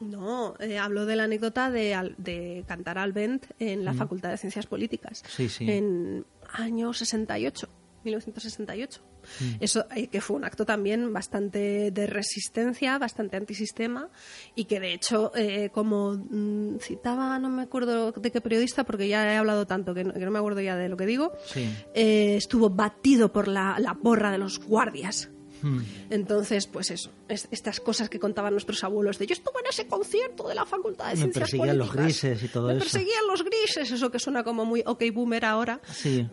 [0.01, 4.37] No, eh, hablo de la anécdota de, de cantar al Bent en la Facultad de
[4.37, 5.23] Ciencias Políticas.
[5.27, 5.71] Sí, sí.
[5.71, 7.69] En año 68,
[8.05, 9.03] 1968.
[9.41, 9.45] Mm.
[9.59, 14.09] Eso eh, que fue un acto también bastante de resistencia, bastante antisistema
[14.55, 19.09] y que de hecho, eh, como mm, citaba, no me acuerdo de qué periodista, porque
[19.09, 21.33] ya he hablado tanto que no, que no me acuerdo ya de lo que digo,
[21.47, 21.69] Sí.
[21.95, 25.31] eh, estuvo batido por la, la porra de los guardias.
[25.63, 25.81] Hmm.
[26.11, 29.87] Entonces, pues eso, es- estas cosas que contaban nuestros abuelos de yo estuve en ese
[29.87, 32.23] concierto de la Facultad de Me Ciencias perseguían los Políticas".
[32.23, 32.81] grises y todo Me eso.
[32.81, 36.29] perseguían los grises, eso que suena como muy ok boomer ahora, Sí.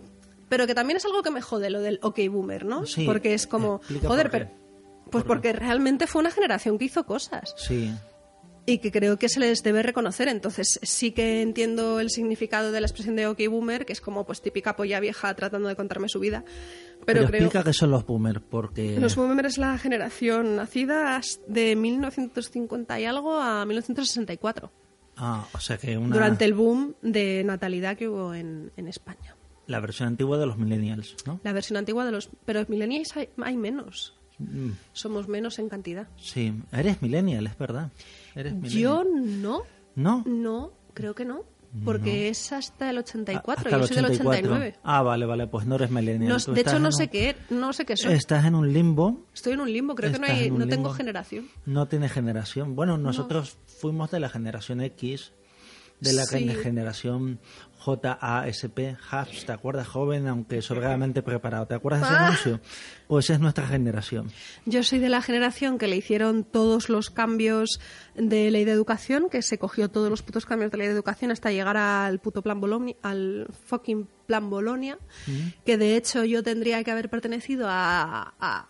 [0.50, 2.86] pero que también es algo que me jode lo del ok boomer, ¿no?
[2.86, 3.06] Sí.
[3.06, 4.50] Porque es como, Explica joder, pero
[5.12, 7.94] pues porque realmente fue una generación que hizo cosas Sí.
[8.66, 10.28] Y que creo que se les debe reconocer.
[10.28, 14.26] Entonces sí que entiendo el significado de la expresión de ok boomer, que es como
[14.26, 16.44] pues típica polla vieja tratando de contarme su vida,
[17.06, 18.98] pero, Pero, creo explica qué son los boomers, porque...
[19.00, 24.72] los boomers es la generación nacida de 1950 y algo a 1964,
[25.16, 26.16] Ah, o sea que una...
[26.16, 29.36] durante el boom de natalidad que hubo en, en España.
[29.68, 31.40] La versión antigua de los millennials, ¿no?
[31.44, 32.30] La versión antigua de los...
[32.46, 34.16] Pero millennials hay, hay menos.
[34.40, 36.08] Mm, Somos menos en cantidad.
[36.18, 37.92] Sí, eres millennial, es verdad.
[38.36, 38.54] Eres.
[38.74, 39.64] Yo no,
[39.96, 40.24] ¿No?
[40.26, 41.44] no, creo que no.
[41.84, 44.30] Porque es hasta el 84, Hasta yo el soy del 84.
[44.54, 44.76] 89.
[44.84, 46.38] Ah, vale, vale, pues no eres millennial.
[46.48, 48.14] No- de hecho, no sé un- qué, no sé qué soy.
[48.14, 51.48] Estás en un limbo, Estoy en un limbo, creo que no, hay, no tengo generación.
[51.66, 52.76] no tienes generación.
[52.76, 55.32] Bueno, nosotros fuimos de la generación X,
[56.00, 56.48] de la Sí.
[56.62, 57.40] generación
[57.86, 58.80] JASP,
[59.10, 59.88] HAPS, ¿te acuerdas?
[59.88, 61.66] Joven, aunque sobradamente preparado.
[61.68, 62.26] ¿Te acuerdas de ese Ah.
[62.28, 62.60] anuncio?
[63.08, 64.32] Pues es nuestra generación.
[64.66, 67.80] Yo soy de la generación que le hicieron todos los cambios
[68.16, 71.32] de ley de educación, que se cogió todos los putos cambios de ley de educación
[71.32, 74.98] hasta llegar al puto plan Bolonia, al fucking plan Bolonia,
[75.66, 78.68] que de hecho yo tendría que haber pertenecido a, a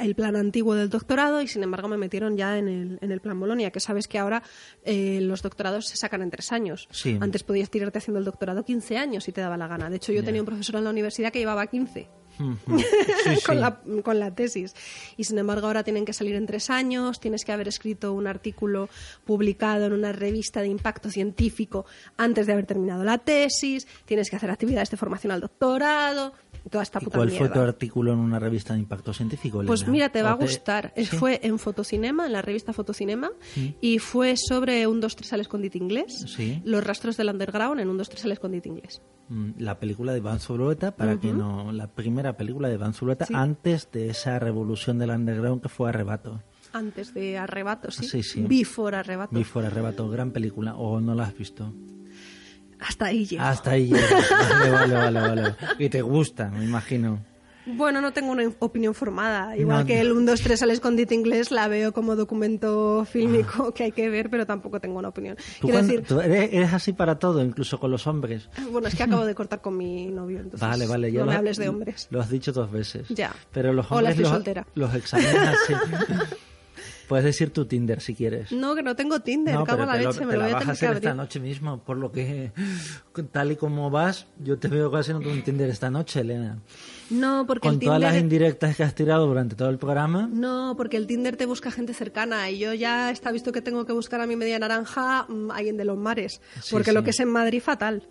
[0.00, 3.20] el plan antiguo del doctorado y sin embargo me metieron ya en el, en el
[3.20, 4.42] plan Bolonia, que sabes que ahora
[4.84, 6.88] eh, los doctorados se sacan en tres años.
[6.90, 7.18] Sí.
[7.20, 9.90] Antes podías tirarte haciendo el doctorado 15 años si te daba la gana.
[9.90, 12.08] De hecho, yo tenía un profesor en la universidad que llevaba 15
[12.40, 12.78] Ujú.
[13.24, 14.74] Sí, con, la, con la tesis.
[15.16, 18.26] Y sin embargo ahora tienen que salir en tres años, tienes que haber escrito un
[18.26, 18.88] artículo
[19.24, 21.84] publicado en una revista de impacto científico
[22.16, 26.32] antes de haber terminado la tesis, tienes que hacer actividades de formación al doctorado,
[26.68, 27.54] toda esta ¿Y puta cuál fue mierda.
[27.54, 29.62] tu artículo en una revista de impacto científico?
[29.66, 29.92] Pues Elena?
[29.92, 30.92] mira, te va a ¿O te- gustar.
[30.96, 31.16] Eh, Sí.
[31.16, 33.30] Fue en Fotocinema, en la revista Fotocinema,
[33.80, 36.60] y fue sobre un 2-3 al escondite inglés, Sí.
[36.64, 39.00] los rastros del underground en un 2-3 al escondite inglés.
[39.28, 41.70] Mm, La película de Iván Zulueta, para que no.
[41.72, 46.42] La primera película de Iván Zulueta antes de esa revolución del underground que fue Arrebato.
[46.72, 48.04] Antes de Arrebato, sí.
[48.06, 48.42] Sí, sí.
[48.48, 49.34] Before Arrebato.
[49.34, 50.74] Before Arrebato, gran película.
[50.76, 51.72] ¿O no la has visto?
[52.80, 53.42] Hasta ahí llego.
[53.42, 54.30] Hasta ahí llegas.
[54.30, 55.54] Vale, vale, vale, vale.
[55.78, 57.24] Y te gusta, me imagino.
[57.66, 59.54] Bueno, no tengo una opinión formada.
[59.56, 59.86] Igual No.
[59.86, 63.92] que el 1, 2, 3 al escondite inglés la veo como documento fílmico que hay
[63.92, 65.36] que ver, pero tampoco tengo una opinión.
[65.38, 65.42] Ah.
[65.60, 68.48] ¿Tú, Quiero cuando- decir, tú eres, eres así para todo, incluso con los hombres.
[68.72, 71.34] bueno, es que acabo de cortar con mi novio, entonces Vale, vale, ya no me
[71.36, 72.08] hables de hombres.
[72.10, 73.06] Lo has dicho dos veces.
[73.10, 73.32] Ya.
[73.52, 74.66] Pero los Hola, hombres estoy los, soltera.
[74.74, 75.74] los examinas así.
[77.10, 78.52] Puedes decir tu Tinder si quieres.
[78.52, 80.44] No, que no tengo Tinder, No, cago la te, lo, leche, me te lo la
[80.46, 82.52] voy a vas a tener hacer esta noche mismo, por lo que
[83.32, 86.58] tal y como vas, yo te veo casi en un Tinder esta noche, Elena.
[87.10, 88.22] No, porque Con el todas las Tinder...
[88.22, 90.28] indirectas que has tirado durante todo el programa.
[90.32, 93.84] No, porque el Tinder te busca gente cercana y yo ya está visto que tengo
[93.86, 96.94] que buscar a mi media naranja mm, alguien de los mares, Sí, porque sí.
[96.94, 98.06] lo que es en Madrid fatal.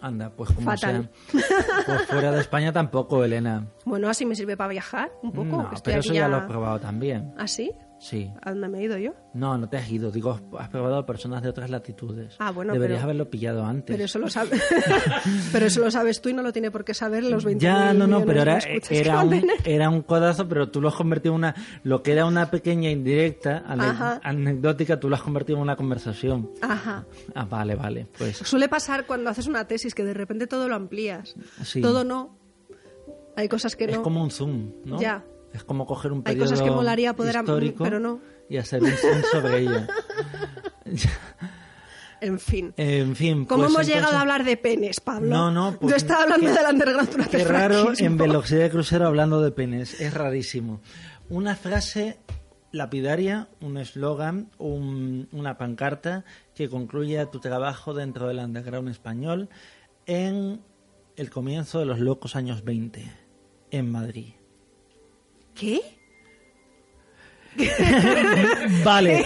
[0.00, 1.08] Anda, pues como Fatal.
[1.30, 1.40] sea.
[1.86, 3.68] Pues fuera de España tampoco, Elena.
[3.84, 5.62] Bueno, así me sirve para viajar un poco.
[5.62, 7.32] No, que estoy pero eso ya lo he probado también.
[7.38, 7.70] ¿Ah, sí?
[8.02, 8.32] Sí.
[8.42, 9.12] ¿A dónde me he ido yo?
[9.32, 10.10] No, no te has ido.
[10.10, 12.34] Digo, has probado a personas de otras latitudes.
[12.40, 13.94] Ah, bueno, Deberías pero- haberlo pillado antes.
[13.94, 14.60] Pero eso lo sabes.
[15.52, 17.94] pero eso lo sabes tú y no lo tiene por qué saber los 20 Ya,
[17.94, 18.58] no, no, pero era,
[18.90, 21.54] era, un, era un codazo, pero tú lo has convertido en una...
[21.84, 24.20] Lo que era una pequeña indirecta, Ajá.
[24.24, 26.50] anecdótica, tú lo has convertido en una conversación.
[26.60, 27.06] Ajá.
[27.36, 28.08] Ah, vale, vale.
[28.18, 31.36] Pues Suele pasar cuando haces una tesis que de repente todo lo amplías.
[31.62, 31.80] Sí.
[31.80, 32.36] Todo no.
[33.36, 34.02] Hay cosas que es no.
[34.02, 35.00] como un zoom, ¿no?
[35.00, 35.24] Ya.
[35.52, 38.20] Es como coger un Hay periodo cosas que molaría poder histórico pero no.
[38.48, 38.90] y hacer un
[39.32, 39.86] sobre ella.
[42.20, 42.72] En fin.
[42.76, 45.28] en fin, ¿Cómo pues hemos llegado a hablar de penes, Pablo?
[45.28, 48.06] No, no, pues Yo estaba hablando qué- del underground durante Qué raro franquismo.
[48.06, 50.00] en velocidad de crucero hablando de penes.
[50.00, 50.80] Es rarísimo.
[51.30, 52.18] Una frase
[52.70, 56.24] lapidaria, un eslogan, un- una pancarta
[56.54, 59.48] que concluye tu trabajo dentro del underground español
[60.06, 60.60] en
[61.16, 63.10] el comienzo de los locos años 20
[63.72, 64.34] en Madrid.
[65.54, 65.80] ¿Qué?
[68.84, 69.22] Vale,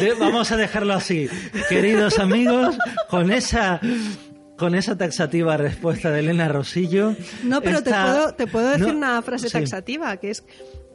[0.00, 1.28] de- vamos a dejarlo así.
[1.68, 2.76] Queridos amigos,
[3.10, 3.80] con esa
[4.56, 7.16] con esa taxativa respuesta de Elena Rosillo.
[7.42, 9.52] No, pero te, puedo, te puedo decir No, una frase sí.
[9.52, 10.44] taxativa, que es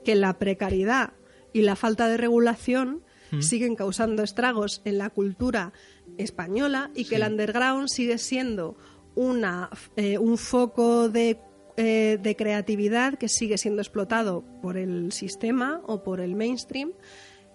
[0.05, 1.11] que la precariedad
[1.51, 3.43] y la falta de regulación Mm.
[3.43, 5.71] siguen causando estragos en la cultura
[6.17, 8.75] española y que el underground sigue siendo
[9.13, 11.37] una, eh, un foco de,
[11.79, 16.91] eh, de creatividad que sigue siendo explotado por el sistema o por el mainstream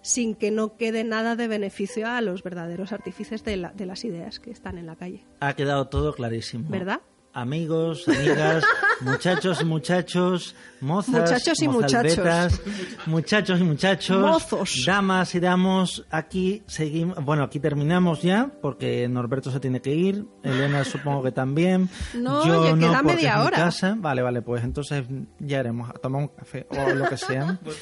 [0.01, 4.03] sin que no quede nada de beneficio a los verdaderos artífices de, la- de las
[4.03, 5.23] ideas que están en la calle.
[5.39, 6.69] Ha quedado todo clarísimo.
[6.69, 7.01] ¿Verdad?
[7.33, 8.63] Amigos, amigas,
[9.01, 12.61] muchachos y muchachos, mozas, Muchachos y mozalbetas,
[13.05, 14.83] muchachos y muchachos, Mozos.
[14.85, 20.25] damas y damos, aquí seguimos, bueno, aquí terminamos ya, porque Norberto se tiene que ir,
[20.43, 23.57] Elena supongo que también, No, yo oye, no, queda porque media es mi hora.
[23.57, 23.95] casa.
[23.97, 25.05] Vale, vale, pues entonces
[25.39, 27.59] ya haremos, tomamos un café o lo que sea.
[27.65, 27.77] Pues.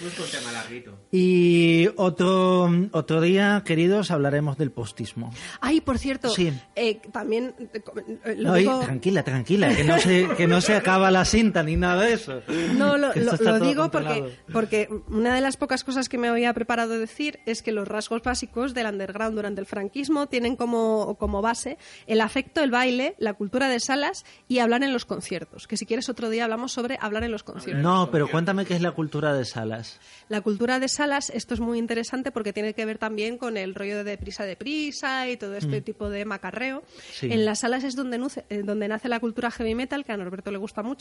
[1.12, 5.32] Y otro, otro día, queridos, hablaremos del postismo.
[5.62, 6.52] Ay, por cierto, Sí.
[6.76, 7.82] eh, también eh,
[8.26, 11.26] eh, lo No, y digo- tranquila, tranquila, que no, se, que no se acaba la
[11.26, 12.42] cinta ni nada de eso.
[12.76, 13.90] No, lo, digo controlado.
[13.92, 17.88] porque, porque una de las pocas cosas que me había preparado decir es que los
[17.88, 21.78] rasgos básicos del underground durante el franquismo tienen como, como base
[22.08, 25.68] el afecto, el baile, la cultura de salas y hablar en los conciertos.
[25.68, 27.84] Que si quieres otro día hablamos sobre hablar en los conciertos.
[27.84, 30.00] No, pero cuéntame qué es la cultura de salas.
[30.30, 33.76] La cultura de salas, esto es muy interesante porque tiene que ver también con el
[33.76, 36.80] rollo de deprisa deprisa y todo este tipo de macarreo.
[36.80, 36.84] Mm.
[37.14, 37.28] Sí.
[37.32, 40.18] En las salas es donde, nuce- eh, donde nace la cultura heavy metal, que a
[40.18, 40.93] Norberto le gusta mucho,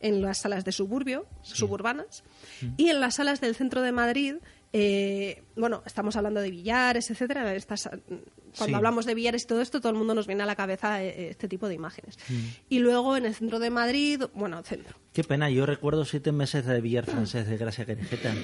[0.00, 2.22] en las salas de suburbio, suburbanas,
[2.62, 2.66] Mm.
[2.76, 4.36] y en las salas del centro de Madrid.
[4.74, 7.54] eh, bueno, estamos hablando de billares, etcétera.
[7.54, 8.74] Estas, cuando Sí.
[8.74, 11.30] hablamos de billares y todo esto, todo el mundo nos viene a la cabeza eh,
[11.30, 12.18] este tipo de imágenes.
[12.28, 12.34] Mm.
[12.68, 16.66] Y luego en el centro de Madrid, bueno, centro, Qué pena, yo recuerdo siete meses
[16.66, 18.34] de billar francés de Gracia Querejeta.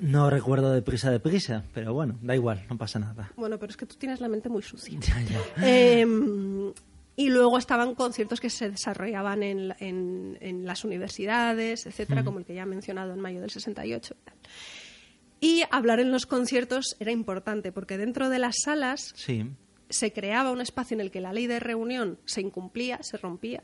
[0.00, 3.30] No recuerdo de prisa de prisa, pero bueno, da igual, no pasa nada.
[3.36, 4.98] Bueno, pero es que tú tienes la mente muy sucia.
[5.00, 5.40] Ya, ya.
[5.64, 6.04] Eh,
[7.14, 12.44] Y luego estaban conciertos que se desarrollaban en, en- en las universidades, etcétera, como el
[12.46, 14.14] que ya he mencionado en mayo del 68.
[14.18, 14.34] y tal.
[15.40, 19.44] Y hablar en los conciertos era importante, porque dentro de las salas Sí.
[19.90, 23.62] se creaba un espacio en el que la ley de reunión se incumplía, se rompía.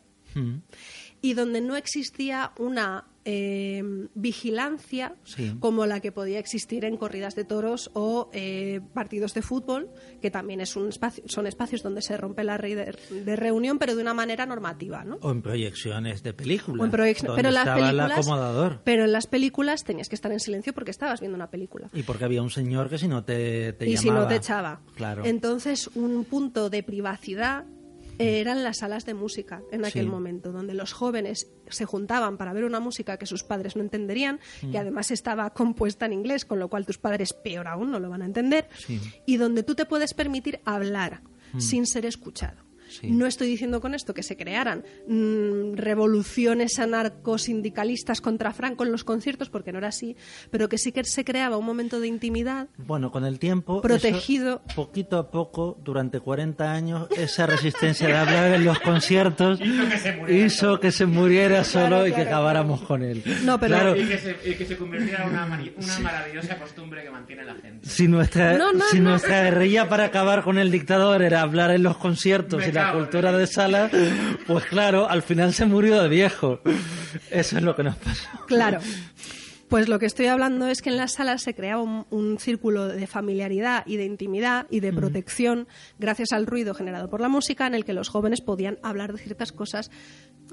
[1.21, 3.83] Y donde no existía una eh,
[4.15, 5.55] vigilancia Sí.
[5.61, 9.91] como la que podía existir en corridas de toros o eh, partidos de fútbol,
[10.23, 13.79] que también es un espacio, son espacios donde se rompe la ley de, de reunión,
[13.79, 15.19] pero de una manera normativa, ¿no?
[15.21, 16.81] O en proyecciones de películas.
[16.81, 18.81] O en proyec- donde pero las estaba el películas, acomodador.
[18.85, 21.91] pero en las películas tenías que estar en silencio porque estabas viendo una película.
[21.93, 24.25] Y porque había un señor que si no te, te y si llamaba.
[24.25, 24.81] no te echaba.
[24.95, 25.25] Claro.
[25.27, 27.65] Entonces, un punto de privacidad
[28.19, 30.11] eran las salas de música en aquel Sí.
[30.11, 34.41] momento, donde los jóvenes se juntaban para ver una música que sus padres no entenderían,
[34.63, 34.71] Mm.
[34.73, 38.11] que además estaba compuesta en inglés, con lo cual tus padres peor aún no lo
[38.11, 39.01] van a entender, Sí.
[39.27, 41.23] Y donde tú te puedes permitir hablar
[41.59, 42.63] sin ser escuchado.
[42.89, 43.11] Sí.
[43.11, 49.05] No estoy diciendo con esto que se crearan mm, revoluciones anarcosindicalistas contra Franco en los
[49.05, 50.17] conciertos, porque no era así,
[50.51, 53.81] pero que sí que se creaba un momento de intimidad Bueno, con el tiempo.
[53.83, 54.63] Protegido.
[54.67, 59.61] eso, poquito a poco, durante 40 años, esa resistencia de hablar en los conciertos
[60.29, 63.23] hizo que se muriera solo Claro, y que claro, acabáramos con él.
[63.45, 67.11] No, pero- Claro, Y que se, y que se convirtiera en una, maravillosa costumbre que
[67.11, 67.89] mantiene la gente.
[67.89, 69.11] si nuestra, No, no, si no.
[69.11, 73.33] nuestra guerrilla para acabar con el dictador era hablar en los conciertos Me la cultura
[73.37, 73.91] de sala,
[74.47, 76.61] pues claro, al final se murió de viejo.
[77.31, 78.29] Eso es lo que nos pasó.
[78.47, 78.81] Claro.
[79.69, 82.89] Pues lo que estoy hablando es que en las salas se creaba un, un círculo
[82.89, 85.69] de familiaridad y de intimidad y de protección
[85.99, 89.19] gracias al ruido generado por la música en el que los jóvenes podían hablar de
[89.19, 89.91] ciertas cosas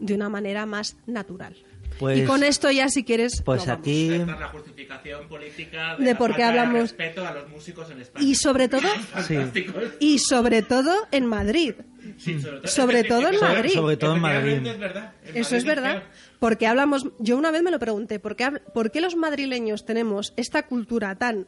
[0.01, 1.55] de una manera más natural.
[1.97, 3.41] Pues- y con esto ya si quieres...
[3.45, 4.11] Pues no aquí.
[4.11, 7.89] Esta es la justificación política de, De la por qué hablamos- respeto a los músicos
[7.91, 8.25] en España.
[8.25, 8.81] Y sobre todo...
[8.81, 9.83] Fantásticos.
[10.01, 11.75] Y sobre todo en Madrid.
[12.17, 13.71] Sí, sobre todo, Sobre todo en Madrid.
[13.73, 14.51] sobre todo en Madrid.
[14.53, 15.13] Efectivamente, es verdad.
[15.25, 16.03] En Eso es verdad.
[16.39, 20.33] Porque hablamos, yo una vez me lo pregunté, ¿por qué, por qué los madrileños tenemos
[20.37, 21.47] esta cultura tan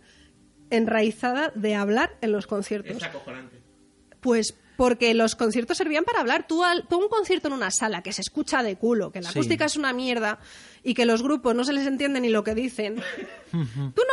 [0.70, 2.98] enraizada de hablar en los conciertos?
[2.98, 3.62] Es acojonante.
[4.22, 6.46] Pues porque los conciertos servían para hablar.
[6.48, 9.32] Tú, al- tú un concierto en una sala que se escucha de culo, que la
[9.32, 9.40] Sí.
[9.40, 10.38] acústica es una mierda
[10.90, 12.96] y que los grupos no se les entiende ni lo que dicen.
[13.52, 13.60] Tú no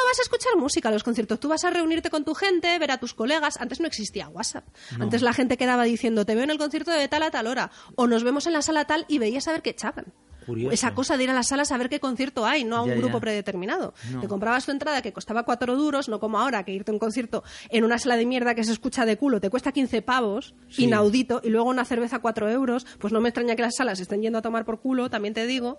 [0.08, 1.38] vas a escuchar música a los conciertos.
[1.38, 3.60] Tú vas a reunirte con tu gente, ver a tus colegas.
[3.60, 4.64] Antes no existía WhatsApp.
[4.98, 7.70] Antes la gente quedaba diciendo, te veo en el concierto de tal a tal hora.
[7.94, 10.06] O nos vemos en la sala tal y veías a ver qué echaban.
[10.46, 10.74] Curioso.
[10.74, 12.90] Esa cosa de ir a las salas a ver qué concierto hay, no a un
[12.90, 13.20] Ya, grupo ya.
[13.20, 13.94] predeterminado.
[14.10, 14.20] No.
[14.20, 16.98] Te comprabas tu entrada que costaba cuatro duros, no como ahora, que irte a un
[16.98, 20.54] concierto en una sala de mierda que se escucha de culo te cuesta 15 pavos,
[20.68, 20.84] Sí.
[20.84, 22.84] inaudito, y luego una cerveza cuatro euros.
[22.98, 25.46] Pues no me extraña que las salas estén yendo a tomar por culo, también te
[25.46, 25.78] digo.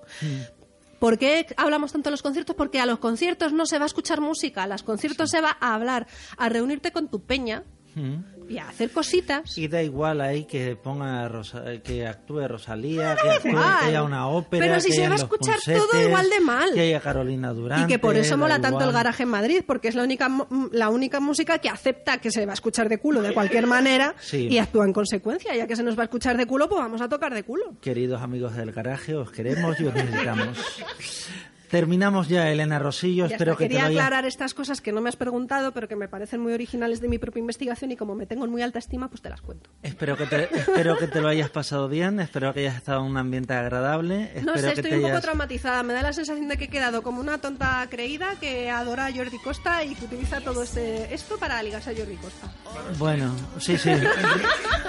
[1.00, 2.56] ¿Por qué hablamos tanto de los conciertos?
[2.56, 5.58] Porque a los conciertos no se va a escuchar música, a los conciertos se va
[5.60, 6.08] a hablar,
[6.38, 7.64] a reunirte con tu peña
[7.96, 8.35] Mm.
[8.50, 9.58] Y a hacer cositas.
[9.58, 14.28] Y da igual ahí que ponga Rosa- que actúe Rosalía, que, actúe, que haya una
[14.28, 16.74] ópera, Pero si que se va a escuchar todo igual de mal.
[16.74, 17.86] que haya Carolina Durante.
[17.86, 20.30] Y que por eso mola tanto el garaje en Madrid, porque es la única,
[20.72, 24.16] la única música que acepta que se va a escuchar de culo de cualquier manera
[24.20, 24.48] Sí.
[24.50, 25.56] y actúa en consecuencia.
[25.56, 27.74] Ya que se nos va a escuchar de culo, pues vamos a tocar de culo.
[27.82, 30.58] Queridos amigos del garaje, os queremos y os necesitamos.
[31.80, 33.28] Terminamos ya, Elena Rosillo.
[33.28, 33.58] Ya Espero está.
[33.60, 36.08] que te Quería hayas- aclarar estas cosas que no me has preguntado, pero que me
[36.08, 39.10] parecen muy originales de mi propia investigación y como me tengo en muy alta estima,
[39.10, 39.70] pues te las cuento.
[39.84, 43.08] Espero que, te, espero que te lo hayas pasado bien, espero que hayas estado en
[43.12, 44.32] un ambiente agradable.
[44.46, 45.84] No sé, que estoy te un poco traumatizada.
[45.84, 49.12] Me da la sensación de que he quedado como una tonta creída que adora a
[49.14, 52.52] Jordi Costa y que utiliza todo este esto para ligarse a Jordi Costa.
[52.98, 53.92] Bueno, sí, sí.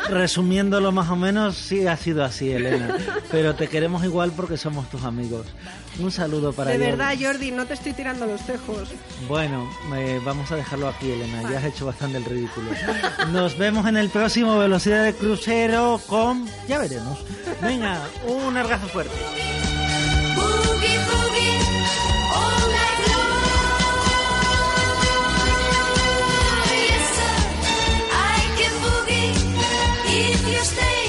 [0.09, 2.97] Resumiéndolo más o menos, sí ha sido así, Elena.
[3.31, 5.47] Pero te queremos igual porque somos tus amigos.
[5.99, 8.90] Un saludo para de verdad, Jordi, no te estoy tirando los tejos.
[9.28, 11.43] Bueno, eh, vamos a dejarlo aquí, Elena.
[11.51, 12.70] Ya has hecho bastante el ridículo.
[13.32, 16.47] Nos vemos en el próximo Velocidad de Crucero con...
[16.69, 17.19] Ya veremos.
[17.62, 19.15] Venga, un abrazo fuerte.
[30.66, 31.06] stay